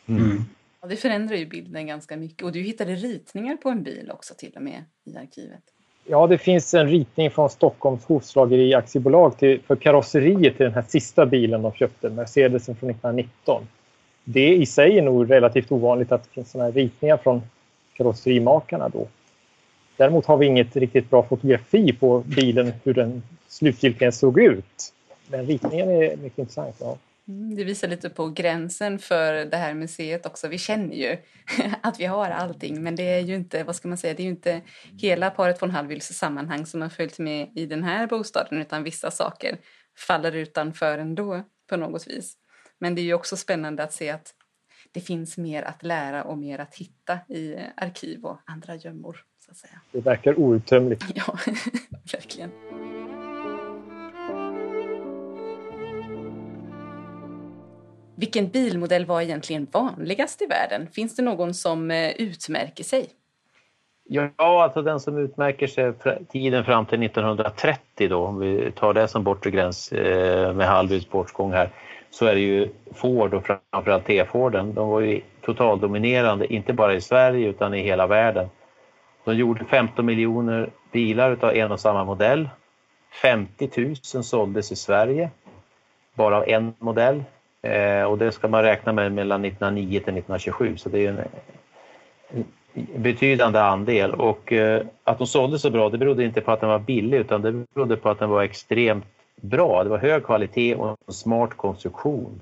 Mm. 0.08 0.46
Ja, 0.84 0.90
det 0.90 0.96
förändrar 0.96 1.36
ju 1.38 1.46
bilden 1.46 1.88
ganska 1.88 2.18
mycket. 2.18 2.44
Och 2.44 2.52
du 2.52 2.62
hittade 2.62 2.96
ritningar 2.96 3.56
på 3.56 3.70
en 3.70 3.84
bil 3.84 4.12
också 4.12 4.34
till 4.38 4.52
och 4.56 4.62
med 4.62 4.84
i 5.04 5.18
arkivet. 5.18 5.62
Ja, 6.06 6.28
det 6.28 6.38
finns 6.38 6.74
en 6.74 6.88
ritning 6.88 7.32
från 7.32 7.50
Stockholms 7.50 8.06
hovslageri 8.06 8.74
aktiebolag 8.74 9.38
till, 9.38 9.62
för 9.62 9.76
karosseriet 9.76 10.58
till 10.58 10.64
den 10.64 10.74
här 10.74 10.86
sista 10.88 11.26
bilen 11.26 11.62
de 11.62 11.74
köpte, 11.74 12.10
Mercedesen 12.10 12.76
från 12.76 12.90
1919. 12.90 13.68
Det 14.24 14.56
i 14.56 14.66
sig 14.66 14.98
är 14.98 15.02
nog 15.02 15.32
relativt 15.32 15.72
ovanligt 15.72 16.12
att 16.12 16.24
det 16.24 16.30
finns 16.30 16.52
sådana 16.52 16.70
här 16.70 16.74
ritningar 16.74 17.18
från 17.18 17.42
karosserimakarna 17.94 18.90
då. 18.90 19.08
Däremot 19.98 20.26
har 20.26 20.38
vi 20.38 20.46
inget 20.46 20.76
riktigt 20.76 21.10
bra 21.10 21.24
fotografi 21.24 21.94
på 21.94 22.20
bilen, 22.20 22.74
hur 22.84 22.94
den 22.94 23.24
slutgiltigen 23.48 24.12
såg 24.12 24.40
ut. 24.40 24.94
Men 25.28 25.46
ritningen 25.46 25.90
är 25.90 26.18
mycket 26.18 26.40
intressant. 26.40 26.76
Ja. 26.80 26.98
Mm, 27.28 27.56
det 27.56 27.64
visar 27.64 27.88
lite 27.88 28.10
på 28.10 28.30
gränsen 28.30 29.00
för 29.00 29.46
det 29.46 29.58
här 29.58 29.74
museet 29.74 30.26
också. 30.26 30.48
Vi 30.48 30.58
känner 30.58 30.96
ju 30.96 31.18
att 31.82 32.00
vi 32.00 32.06
har 32.06 32.30
allting 32.30 32.84
men 32.84 32.96
det 32.96 33.04
är 33.04 33.20
ju 33.20 33.36
inte, 33.36 33.64
vad 33.64 33.76
ska 33.76 33.88
man 33.88 33.98
säga, 33.98 34.14
det 34.14 34.22
är 34.22 34.26
ju 34.26 34.30
inte 34.30 34.62
hela 35.02 35.30
paret 35.30 35.62
von 35.62 35.72
Hallwyls 35.72 36.06
sammanhang 36.06 36.66
som 36.66 36.82
har 36.82 36.90
följt 36.90 37.20
med 37.20 37.52
i 37.56 37.66
den 37.66 37.84
här 37.84 38.08
bostaden 38.08 38.62
utan 38.62 38.84
vissa 38.84 39.12
saker 39.12 39.58
faller 39.98 40.32
utanför 40.32 40.98
ändå 40.98 41.44
på 41.70 41.78
något 41.78 42.08
vis. 42.08 42.38
Men 42.80 42.96
det 42.96 43.02
är 43.02 43.04
ju 43.04 43.14
också 43.14 43.38
spännande 43.38 43.84
att 43.84 43.94
se 43.94 44.10
att 44.10 44.34
det 44.92 45.02
finns 45.02 45.38
mer 45.38 45.64
att 45.64 45.84
lära 45.84 46.24
och 46.24 46.38
mer 46.38 46.60
att 46.60 46.76
hitta 46.76 47.20
i 47.30 47.58
arkiv 47.78 48.26
och 48.26 48.40
andra 48.46 48.76
gömmor. 48.76 49.18
Så 49.46 49.52
att 49.52 49.58
säga. 49.58 49.82
Det 49.92 50.02
verkar 50.02 50.40
outtömligt. 50.40 51.04
Ja, 51.16 51.38
verkligen. 52.12 52.52
Vilken 58.16 58.48
bilmodell 58.48 59.06
var 59.06 59.22
egentligen 59.22 59.68
vanligast 59.72 60.42
i 60.42 60.46
världen? 60.46 60.88
Finns 60.88 61.16
det 61.16 61.24
någon 61.24 61.54
som 61.54 61.92
eh, 61.92 62.12
utmärker 62.12 62.84
sig? 62.84 63.10
Ja, 64.10 64.32
alltså 64.38 64.82
den 64.82 65.00
som 65.00 65.18
utmärker 65.18 65.68
sig 65.68 65.94
tiden 66.30 66.66
fram 66.66 66.86
till 66.86 67.04
1930 67.04 68.10
då, 68.10 68.26
om 68.26 68.40
vi 68.40 68.72
tar 68.72 68.94
det 68.94 69.08
som 69.08 69.24
bortre 69.24 69.52
gräns 69.52 69.92
eh, 69.92 70.54
med 70.54 70.68
halv 70.68 71.10
bortgång 71.12 71.52
här, 71.52 71.70
så 72.10 72.26
är 72.26 72.36
det 72.36 72.42
ju 72.42 72.70
Ford 72.94 73.34
och 73.34 73.46
framförallt 73.46 74.06
T-Forden. 74.06 74.74
De 74.74 74.90
var 74.90 75.02
ju 75.02 75.22
totaldominerande, 75.42 76.54
inte 76.54 76.74
bara 76.74 76.94
i 76.94 77.02
Sverige 77.02 77.50
utan 77.50 77.74
i 77.74 77.82
hela 77.82 78.08
världen. 78.08 78.50
De 79.24 79.36
gjorde 79.36 79.66
15 79.66 80.06
miljoner 80.06 80.70
bilar 80.92 81.38
av 81.42 81.56
en 81.56 81.72
och 81.72 81.80
samma 81.80 82.04
modell. 82.04 82.50
50 83.22 83.70
000 84.16 84.24
såldes 84.24 84.72
i 84.72 84.76
Sverige, 84.76 85.30
bara 86.16 86.38
av 86.38 86.44
en 86.48 86.74
modell. 86.80 87.24
Eh, 87.68 88.04
och 88.04 88.18
det 88.18 88.32
ska 88.32 88.48
man 88.48 88.64
räkna 88.64 88.94
med 88.94 89.12
mellan 89.12 89.46
1909 89.46 89.88
till 89.88 89.98
1927 89.98 90.78
så 90.78 90.90
det 90.90 91.06
är 91.06 91.10
en, 91.10 91.20
en 92.74 93.02
betydande 93.02 93.60
andel. 93.60 94.14
Och 94.14 94.54
eh, 94.54 94.86
att 95.04 95.18
de 95.18 95.28
sålde 95.28 95.60
så 95.60 95.70
bra 95.70 95.90
det 95.90 95.98
berodde 95.98 96.24
inte 96.24 96.42
på 96.42 96.52
att 96.52 96.60
den 96.60 96.70
var 96.70 96.80
billig 96.80 97.18
utan 97.18 97.42
det 97.42 97.52
berodde 97.52 97.96
på 97.96 98.10
att 98.10 98.20
den 98.20 98.30
var 98.30 98.44
extremt 98.44 99.06
bra. 99.36 99.84
Det 99.84 99.90
var 99.90 99.98
hög 99.98 100.24
kvalitet 100.24 100.76
och 100.76 100.98
en 101.08 101.14
smart 101.14 101.58
konstruktion. 101.58 102.42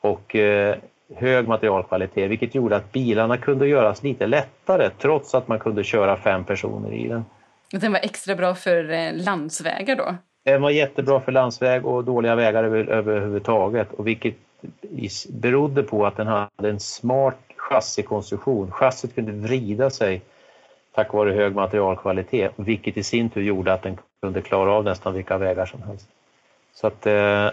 Och 0.00 0.36
eh, 0.36 0.76
hög 1.14 1.48
materialkvalitet 1.48 2.30
vilket 2.30 2.54
gjorde 2.54 2.76
att 2.76 2.92
bilarna 2.92 3.36
kunde 3.36 3.68
göras 3.68 4.02
lite 4.02 4.26
lättare 4.26 4.90
trots 4.98 5.34
att 5.34 5.48
man 5.48 5.58
kunde 5.58 5.84
köra 5.84 6.16
fem 6.16 6.44
personer 6.44 6.92
i 6.92 7.08
den. 7.08 7.24
Den 7.72 7.92
var 7.92 8.00
extra 8.00 8.34
bra 8.34 8.54
för 8.54 8.90
eh, 8.90 9.12
landsvägar 9.12 9.96
då? 9.96 10.14
Den 10.44 10.62
var 10.62 10.70
jättebra 10.70 11.20
för 11.20 11.32
landsväg 11.32 11.86
och 11.86 12.04
dåliga 12.04 12.34
vägar 12.34 12.64
över, 12.64 12.84
överhuvudtaget 12.84 13.92
och 13.92 14.06
vilket 14.06 14.34
berodde 15.28 15.82
på 15.82 16.06
att 16.06 16.16
den 16.16 16.26
hade 16.26 16.70
en 16.70 16.80
smart 16.80 17.38
chassikonstruktion. 17.56 18.70
Chassit 18.70 19.14
kunde 19.14 19.32
vrida 19.32 19.90
sig 19.90 20.22
tack 20.94 21.12
vare 21.12 21.32
hög 21.32 21.54
materialkvalitet 21.54 22.52
vilket 22.56 22.96
i 22.96 23.02
sin 23.02 23.30
tur 23.30 23.42
gjorde 23.42 23.72
att 23.72 23.82
den 23.82 23.98
kunde 24.22 24.42
klara 24.42 24.72
av 24.72 24.84
nästan 24.84 25.14
vilka 25.14 25.38
vägar 25.38 25.66
som 25.66 25.82
helst. 25.82 26.08
Så 26.74 26.86
att 26.86 27.06
eh, 27.06 27.50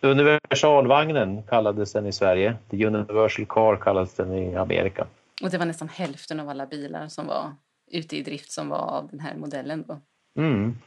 Universalvagnen 0.00 1.42
kallades 1.42 1.92
den 1.92 2.06
i 2.06 2.12
Sverige. 2.12 2.56
The 2.70 2.86
Universal 2.86 3.46
Car 3.46 3.76
kallades 3.76 4.14
den 4.14 4.34
i 4.34 4.56
Amerika. 4.56 5.06
Och 5.42 5.50
det 5.50 5.58
var 5.58 5.66
nästan 5.66 5.88
hälften 5.88 6.40
av 6.40 6.48
alla 6.48 6.66
bilar 6.66 7.08
som 7.08 7.26
var 7.26 7.54
ute 7.90 8.16
i 8.16 8.22
drift 8.22 8.52
som 8.52 8.68
var 8.68 8.78
av 8.78 9.08
den 9.10 9.20
här 9.20 9.36
modellen 9.36 9.84
då? 9.88 10.00
Mm. 10.42 10.78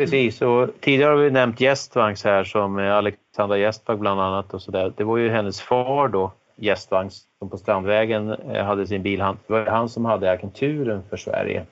Precis, 0.00 0.42
och 0.42 0.68
tidigare 0.80 1.10
har 1.10 1.16
vi 1.16 1.30
nämnt 1.30 1.60
Gästvangs 1.60 2.24
här 2.24 2.44
som 2.44 2.78
eh, 2.78 2.94
Alexandra 2.94 3.58
Gästvang 3.58 4.00
bland 4.00 4.20
annat 4.20 4.54
och 4.54 4.62
så 4.62 4.70
där. 4.70 4.92
Det 4.96 5.04
var 5.04 5.16
ju 5.16 5.30
hennes 5.30 5.60
far 5.60 6.08
då, 6.08 6.32
Gästvang, 6.56 7.10
som 7.38 7.50
på 7.50 7.58
Strandvägen 7.58 8.30
eh, 8.30 8.64
hade 8.64 8.86
sin 8.86 9.02
bil. 9.02 9.18
Det 9.18 9.36
var 9.46 9.66
han 9.66 9.88
som 9.88 10.04
hade 10.04 10.30
agenturen 10.30 11.02
för 11.10 11.16
Sverige, 11.16 11.66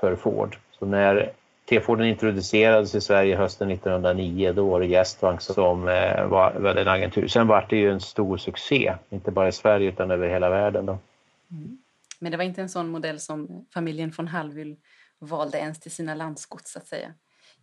för 0.00 0.16
Ford. 0.16 0.56
Så 0.78 0.86
när 0.86 1.32
T-Forden 1.68 2.06
introducerades 2.06 2.94
i 2.94 3.00
Sverige 3.00 3.36
hösten 3.36 3.70
1909, 3.70 4.52
då 4.52 4.70
var 4.70 4.80
det 4.80 4.86
Gästvang 4.86 5.40
som 5.40 5.88
eh, 5.88 6.26
var, 6.26 6.52
var 6.52 6.74
en 6.74 6.88
agentur. 6.88 7.28
Sen 7.28 7.46
var 7.46 7.66
det 7.70 7.76
ju 7.76 7.90
en 7.90 8.00
stor 8.00 8.36
succé, 8.36 8.94
inte 9.10 9.30
bara 9.30 9.48
i 9.48 9.52
Sverige 9.52 9.88
utan 9.88 10.10
över 10.10 10.28
hela 10.28 10.50
världen. 10.50 10.86
Då. 10.86 10.98
Mm. 11.50 11.78
Men 12.20 12.32
det 12.32 12.38
var 12.38 12.44
inte 12.44 12.62
en 12.62 12.68
sån 12.68 12.88
modell 12.88 13.20
som 13.20 13.66
familjen 13.74 14.12
von 14.16 14.28
Hallwyl 14.28 14.76
valde 15.18 15.58
ens 15.58 15.80
till 15.80 15.92
sina 15.92 16.14
landsgods, 16.14 16.72
så 16.72 16.78
att 16.78 16.86
säga? 16.86 17.14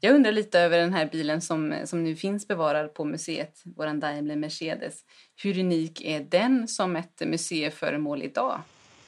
Jag 0.04 0.16
undrar 0.16 0.32
lite 0.32 0.60
över 0.60 0.78
den 0.78 0.94
här 0.94 1.10
bilen 1.12 1.42
som, 1.42 1.76
som 1.86 2.04
nu 2.04 2.16
finns 2.16 2.48
bevarad 2.48 2.94
på 2.94 3.06
museet, 3.06 3.62
vår 3.64 3.94
Daimler 4.02 4.36
Mercedes. 4.36 5.00
Hur 5.44 5.60
unik 5.60 6.02
är 6.06 6.20
den 6.20 6.68
som 6.68 6.96
ett 6.96 7.22
museiföremål 7.26 8.22
idag? 8.24 8.62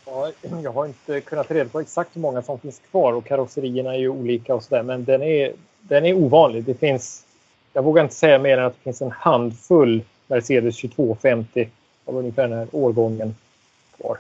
Ja, 0.06 0.32
jag 0.64 0.72
har 0.72 0.86
inte 0.86 1.22
kunnat 1.22 1.52
reda 1.52 1.70
på 1.70 1.80
exakt 1.80 2.16
hur 2.16 2.22
många 2.22 2.42
som 2.42 2.60
finns 2.60 2.82
kvar 2.92 3.14
och 3.14 3.26
karosserierna 3.26 3.94
är 3.94 4.00
ju 4.00 4.10
olika 4.10 4.56
och 4.56 4.64
sådär 4.64 4.84
men 4.84 5.06
den 5.06 5.22
är, 5.22 5.54
den 5.82 6.06
är 6.06 6.14
ovanlig. 6.14 6.64
Det 6.64 6.74
finns, 6.74 7.26
jag 7.74 7.84
vågar 7.84 8.04
inte 8.04 8.16
säga 8.16 8.40
mer 8.40 8.58
än 8.58 8.66
att 8.66 8.74
det 8.74 8.84
finns 8.84 9.02
en 9.02 9.12
handfull 9.12 10.04
Mercedes 10.28 10.78
2250 10.78 11.70
av 12.06 12.18
ungefär 12.18 12.48
den 12.48 12.58
här 12.58 12.68
årgången 12.72 13.36
kvar. 13.98 14.18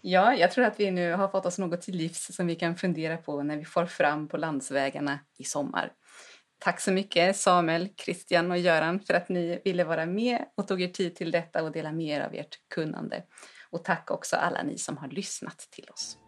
Ja, 0.00 0.34
jag 0.34 0.52
tror 0.52 0.64
att 0.64 0.80
vi 0.80 0.90
nu 0.90 1.12
har 1.12 1.28
fått 1.28 1.46
oss 1.46 1.58
något 1.58 1.82
till 1.82 1.96
livs 1.96 2.34
som 2.36 2.46
vi 2.46 2.54
kan 2.54 2.76
fundera 2.76 3.16
på 3.16 3.42
när 3.42 3.56
vi 3.56 3.64
får 3.64 3.86
fram 3.86 4.28
på 4.28 4.36
landsvägarna 4.36 5.18
i 5.38 5.44
sommar. 5.44 5.92
Tack 6.58 6.80
så 6.80 6.92
mycket 6.92 7.36
Samuel, 7.36 7.88
Christian 7.96 8.50
och 8.50 8.58
Göran 8.58 9.00
för 9.00 9.14
att 9.14 9.28
ni 9.28 9.60
ville 9.64 9.84
vara 9.84 10.06
med 10.06 10.44
och 10.54 10.68
tog 10.68 10.82
er 10.82 10.88
tid 10.88 11.16
till 11.16 11.30
detta 11.30 11.62
och 11.62 11.72
dela 11.72 11.92
med 11.92 12.06
er 12.06 12.20
av 12.20 12.34
ert 12.34 12.58
kunnande. 12.74 13.22
Och 13.70 13.84
tack 13.84 14.10
också 14.10 14.36
alla 14.36 14.62
ni 14.62 14.78
som 14.78 14.96
har 14.96 15.08
lyssnat 15.08 15.58
till 15.58 15.90
oss. 15.90 16.18